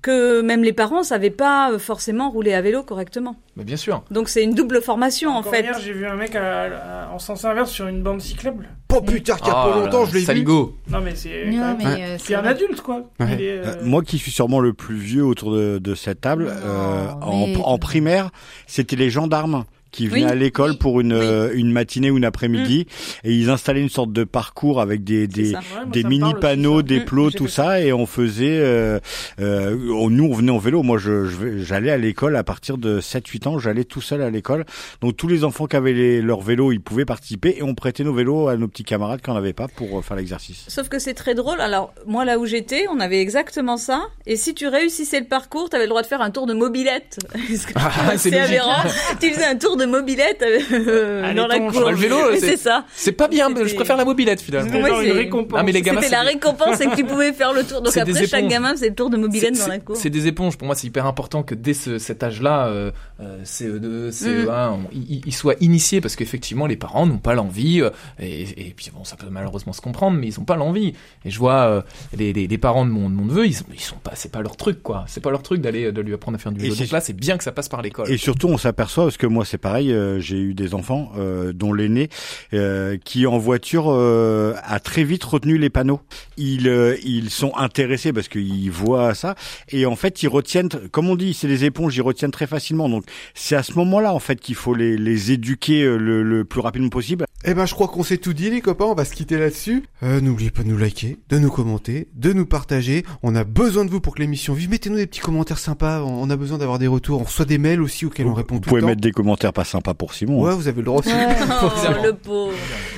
que 0.05 0.43
même 0.43 0.63
les 0.63 0.73
parents 0.75 1.03
savaient 1.03 1.31
pas 1.31 1.73
euh, 1.73 1.79
forcément 1.79 2.31
rouler 2.31 2.53
à 2.53 2.61
vélo 2.61 2.83
correctement. 2.83 3.37
Mais 3.57 3.65
bien 3.65 3.77
sûr. 3.77 4.03
Donc 4.11 4.29
c'est 4.29 4.45
une 4.45 4.55
double 4.55 4.83
formation 4.83 5.31
en 5.35 5.43
fait. 5.43 5.63
Hier, 5.63 5.79
j'ai 5.81 5.93
vu 5.95 6.07
un 6.07 6.15
mec 6.15 6.37
à- 6.37 7.07
à- 7.07 7.11
en 7.11 7.19
sens 7.19 7.45
inverse 7.45 7.71
sur 7.71 7.87
une 7.89 8.03
bande 8.03 8.21
cyclable. 8.21 8.69
Oh 8.95 9.01
putain, 9.01 9.35
qu'il 9.37 9.47
y 9.47 9.51
a 9.51 9.55
Ah, 9.57 9.69
pas 9.71 9.81
longtemps, 9.81 10.05
je 10.05 10.13
l'ai 10.15 10.21
vu. 10.21 10.27
Saligo. 10.27 10.77
Non, 10.91 11.01
mais 11.01 11.15
c'est. 11.17 11.45
Quand 11.51 11.77
même- 11.79 11.81
euh, 11.87 12.17
C'est 12.19 12.35
un 12.35 12.43
vrai. 12.43 12.51
adulte, 12.51 12.81
quoi. 12.83 12.97
Ouais. 13.19 13.27
Il 13.33 13.41
est, 13.43 13.59
Euh, 13.59 13.75
moi 13.83 14.03
qui 14.03 14.19
suis 14.19 14.31
sûrement 14.31 14.61
le 14.61 14.73
plus 14.75 14.97
vieux 14.97 15.25
autour 15.25 15.53
de, 15.53 15.79
de 15.79 15.95
cette 15.95 16.21
table, 16.21 16.45
Non, 16.45 16.51
euh, 16.65 17.07
en, 17.23 17.47
mais- 17.47 17.57
en 17.65 17.79
primaire, 17.79 18.31
c'était 18.67 18.97
les 18.97 19.11
gendarmes 19.11 19.65
qui 19.95 20.09
venaient 20.09 20.25
Oui, 20.25 20.31
à 20.31 20.35
l'école 20.35 20.77
pour 20.77 21.01
une, 21.01 21.13
oui. 21.13 21.19
euh, 21.23 21.51
une 21.55 21.71
matinée 21.73 22.11
ou 22.11 22.17
une 22.19 22.25
après-midi 22.25 22.87
et 23.23 23.33
ils 23.33 23.49
installaient 23.51 23.81
une 23.83 23.89
sorte 23.89 24.13
de 24.13 24.25
parcours 24.25 24.81
avec 24.81 25.05
des, 25.05 25.27
des, 25.27 25.53
ça. 25.53 25.59
ouais, 25.59 25.65
moi, 25.75 25.85
des 25.93 26.05
mini 26.05 26.35
panneaux, 26.41 26.83
des 26.83 27.01
Mm, 27.01 27.05
plots, 27.05 27.31
tout 27.31 27.49
ça, 27.49 27.81
et 27.81 27.93
on 27.93 28.07
faisait. 28.07 28.59
Euh, 28.59 28.99
euh, 29.41 29.77
on- 29.93 30.11
nous, 30.11 30.25
on 30.25 30.35
venait 30.35 30.51
en 30.53 30.59
vélo. 30.59 30.83
Moi, 30.83 30.99
je, 30.99 31.27
j'allais 31.59 31.91
à 31.91 31.97
l'école 31.97 32.37
à 32.37 32.43
partir 32.45 32.77
de 32.79 33.01
7-8 33.01 33.47
ans. 33.47 33.59
J'allais 33.59 33.85
tout 33.85 34.01
seul 34.01 34.21
à 34.23 34.31
l'école. 34.31 34.65
Donc 35.01 35.17
tous 35.17 35.29
les 35.29 35.45
enfants 35.45 35.67
qui 35.67 35.77
avaient 35.77 35.93
les, 35.93 36.21
leur 36.23 36.41
vélo, 36.41 36.73
ils 36.73 36.81
pouvaient 36.81 37.05
participer 37.05 37.57
et 37.59 37.63
on 37.63 37.75
prêtait 37.75 38.05
nos 38.05 38.13
vélos 38.15 38.49
à 38.49 38.57
nos 38.57 38.69
petits 38.69 38.85
camarades 38.85 39.21
qui 39.23 39.31
n'en 39.31 39.37
avaient 39.37 39.53
pas 39.53 39.69
pour 39.69 39.99
euh, 39.99 40.03
faire 40.03 40.17
l'exercice. 40.17 40.65
Sauf 40.69 40.89
que 40.89 40.99
c'est 40.99 41.15
très 41.15 41.35
drôle. 41.35 41.61
Alors, 41.61 41.93
moi, 42.07 42.25
là 42.25 42.39
où 42.39 42.47
j'étais, 42.47 42.87
on 42.93 42.99
avait 43.01 43.21
exactement 43.21 43.77
ça. 43.77 44.03
Et 44.27 44.37
si 44.37 44.55
tu 44.55 44.67
réussissais 44.67 45.21
le 45.21 45.27
parcours, 45.27 45.71
t'avais 45.71 45.85
le 45.85 45.91
droit 45.91 46.03
de 46.03 46.07
faire 46.07 46.21
un 46.23 46.31
tour 46.31 46.47
de 46.47 46.55
mobilette. 46.55 47.19
Ah, 47.77 48.17
c'est 48.17 48.37
aberrant. 48.39 48.83
tu 49.21 49.31
faisais 49.31 49.45
un 49.45 49.57
tour 49.57 49.77
de 49.77 49.84
mobilette 49.87 50.43
euh, 50.43 51.25
Allez, 51.25 51.35
dans 51.35 51.47
la 51.47 51.59
ton- 51.59 51.69
cour. 51.71 51.91
le 51.91 51.97
vélo, 51.97 52.17
c'est- 52.35 52.41
c'est 52.41 52.57
ça. 52.57 52.85
C'est 52.95 53.13
pas 53.13 53.29
bien, 53.29 53.49
mais 53.49 53.67
je 53.69 53.75
préfère 53.75 53.97
la 53.97 54.05
mobilette 54.05 54.41
finalement. 54.41 54.71
C'était 54.71 54.83
Ouais, 54.83 54.89
genre 54.91 55.01
une 55.01 55.07
c'est- 55.09 55.13
récompense. 55.13 55.59
Ah, 55.61 55.63
mais 55.63 55.73
les 55.73 55.83
gamins, 55.83 56.01
C'était 56.01 56.15
la 56.17 56.23
c'est- 56.23 56.29
récompense 56.29 56.81
et 56.81 56.87
que 56.87 56.97
tu 56.97 57.05
pouvais 57.05 57.33
faire 57.33 57.53
le 57.53 57.65
tour. 57.65 57.81
Donc 57.83 57.93
C'est 57.93 58.01
après, 58.01 58.27
chaque 58.27 58.41
éponges. 58.41 58.51
gamin 58.51 58.71
faisait 58.73 58.89
le 58.89 58.95
tour 58.95 59.11
de 59.11 59.17
mobilette 59.17 59.55
C'est- 59.57 59.63
dans 59.63 59.69
la 59.69 59.75
c'est- 59.75 59.85
cour. 59.85 59.97
C'est 59.97 60.11
des 60.11 60.27
éponges. 60.27 60.57
Pour 60.57 60.67
moi, 60.67 60.75
c'est 60.75 60.87
hyper 60.87 61.07
important 61.07 61.43
que 61.43 61.55
dès 61.55 61.75
ce- 61.75 61.99
cet 61.99 62.23
âge-là, 62.23 62.67
euh, 62.69 62.91
euh, 63.21 63.39
CE2, 63.45 64.11
CE1, 64.11 64.73
on- 64.73 64.89
ils 64.93 65.23
ils 65.27 65.33
soient 65.35 65.55
initiés 65.61 66.01
parce 66.01 66.17
qu'effectivement, 66.17 66.67
les 66.67 66.77
parents 66.77 67.07
n'ont 67.07 67.19
pas 67.19 67.35
l'envie. 67.35 67.81
euh, 67.83 67.91
et, 68.21 68.43
et 68.69 68.75
puis 68.77 68.91
bon, 68.95 69.05
ça 69.05 69.17
peut 69.17 69.27
malheureusement 69.31 69.73
se 69.73 69.81
comprendre, 69.81 70.17
mais 70.19 70.29
ils 70.29 70.39
n'ont 70.39 70.45
pas 70.45 70.57
l'envie. 70.57 70.93
Et 71.25 71.31
je 71.31 71.39
vois 71.39 71.55
euh, 71.65 71.83
les, 72.17 72.33
les, 72.33 72.47
les 72.47 72.59
parents 72.59 72.85
de 72.85 72.91
mon, 72.91 73.09
de 73.11 73.15
mon 73.15 73.25
neveu, 73.27 73.47
ils, 73.47 73.55
sont- 73.55 73.65
ils 73.73 73.81
sont 73.81 73.97
pas, 73.97 74.13
c'est 74.15 74.31
pas 74.33 74.43
leur 74.43 74.57
truc, 74.57 74.83
quoi. 74.83 75.05
C'est 75.09 75.21
pas 75.23 75.31
leur 75.31 75.43
truc 75.43 75.61
d'aller 75.61 75.93
de 75.93 76.01
lui 76.01 76.15
apprendre 76.15 76.37
à 76.37 76.39
faire 76.39 76.53
du 76.53 76.61
vélo. 76.61 76.75
c'est- 76.75 76.85
Donc 76.85 76.93
là, 76.93 77.01
c'est 77.01 77.13
bien 77.13 77.37
que 77.39 77.45
ça 77.45 77.53
passe 77.53 77.69
par 77.69 77.83
l'école. 77.83 78.11
Et 78.11 78.17
surtout, 78.17 78.49
on 78.49 78.59
s'aperçoit, 78.59 79.05
parce 79.05 79.17
que 79.17 79.27
moi 79.27 79.45
c'est 79.45 79.59
pareil, 79.59 79.74
euh, 79.75 80.21
j'ai 80.21 80.39
eu 80.39 80.55
des 80.55 80.75
enfants, 80.75 81.13
euh, 81.17 81.53
dont 81.53 81.73
l'aîné, 81.73 82.09
euh, 82.53 82.97
qui 83.05 83.27
en 83.27 83.39
voiture 83.39 83.87
euh, 83.89 84.55
a 84.63 84.81
très 84.81 85.05
vite 85.05 85.25
retenu 85.25 85.59
les 85.59 85.71
panneaux. 85.71 86.01
Ils, 86.37 86.69
euh, 86.69 86.97
ils 87.05 87.31
sont 87.31 87.53
intéressés 87.57 88.13
parce 88.13 88.29
qu'ils 88.29 88.71
voient 88.71 89.15
ça, 89.15 89.35
et 89.71 89.87
en 89.87 89.97
fait 89.97 90.23
ils 90.23 90.29
retiennent, 90.29 90.69
comme 90.91 91.09
on 91.09 91.17
dit, 91.17 91.35
c'est 91.35 91.49
des 91.49 91.65
éponges, 91.65 91.97
ils 91.97 92.03
retiennent 92.03 92.31
très 92.31 92.47
facilement. 92.47 92.89
Donc 92.89 93.05
c'est 93.35 93.57
à 93.57 93.63
ce 93.63 93.75
moment-là 93.75 94.13
en 94.13 94.19
fait 94.21 94.41
qu'il 94.41 94.55
faut 94.55 94.75
les, 94.75 94.97
les 94.97 95.33
éduquer 95.33 95.85
le, 95.85 96.23
le 96.23 96.45
plus 96.45 96.61
rapidement 96.61 96.89
possible. 96.89 97.25
Eh 97.47 97.53
ben, 97.53 97.67
je 97.67 97.75
crois 97.75 97.89
qu'on 97.89 98.03
s'est 98.03 98.17
tout 98.17 98.33
dit, 98.33 98.49
les 98.51 98.63
copains. 98.63 98.87
On 98.87 98.95
va 98.95 99.05
se 99.05 99.13
quitter 99.15 99.37
là-dessus. 99.39 99.85
Euh, 100.03 100.21
n'oubliez 100.23 100.51
pas 100.51 100.63
de 100.63 100.69
nous 100.69 100.79
liker, 100.79 101.19
de 101.29 101.39
nous 101.39 101.51
commenter, 101.51 102.09
de 102.15 102.33
nous 102.33 102.47
partager. 102.47 103.05
On 103.23 103.35
a 103.35 103.45
besoin 103.45 103.85
de 103.85 103.91
vous 103.91 104.01
pour 104.01 104.15
que 104.15 104.23
l'émission 104.23 104.55
vive. 104.55 104.71
Mettez-nous 104.71 104.97
des 104.97 105.07
petits 105.07 105.21
commentaires 105.21 105.59
sympas. 105.59 106.01
On 106.03 106.31
a 106.31 106.37
besoin 106.37 106.57
d'avoir 106.57 106.79
des 106.79 106.87
retours. 106.87 107.21
On 107.21 107.25
reçoit 107.25 107.45
des 107.45 107.59
mails 107.59 107.83
aussi 107.83 108.07
auxquels 108.07 108.27
on 108.27 108.33
répond 108.35 108.55
Vous 108.55 108.61
tout 108.63 108.69
pouvez 108.71 108.81
le 108.81 108.85
temps. 108.85 108.89
mettre 108.89 109.03
des 109.03 109.13
commentaires 109.13 109.53
pas 109.53 109.65
sympas 109.65 109.93
pour 109.93 110.15
Simon. 110.15 110.45
hein. 110.47 110.49
Ouais, 110.51 110.55
vous 110.55 110.69
avez 110.69 110.79
le 110.79 110.85
droit 110.87 111.01
aussi. 111.01 111.11
Oh, 111.63 111.71
le 112.03 112.13
pauvre. 112.15 112.53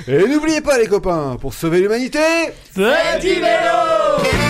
Et 0.07 0.25
n'oubliez 0.27 0.61
pas, 0.61 0.77
les 0.79 0.87
copains, 0.87 1.37
pour 1.39 1.53
sauver 1.53 1.81
l'humanité, 1.81 2.19
Faites 2.71 3.21
du 3.21 3.27
vélo 3.27 4.46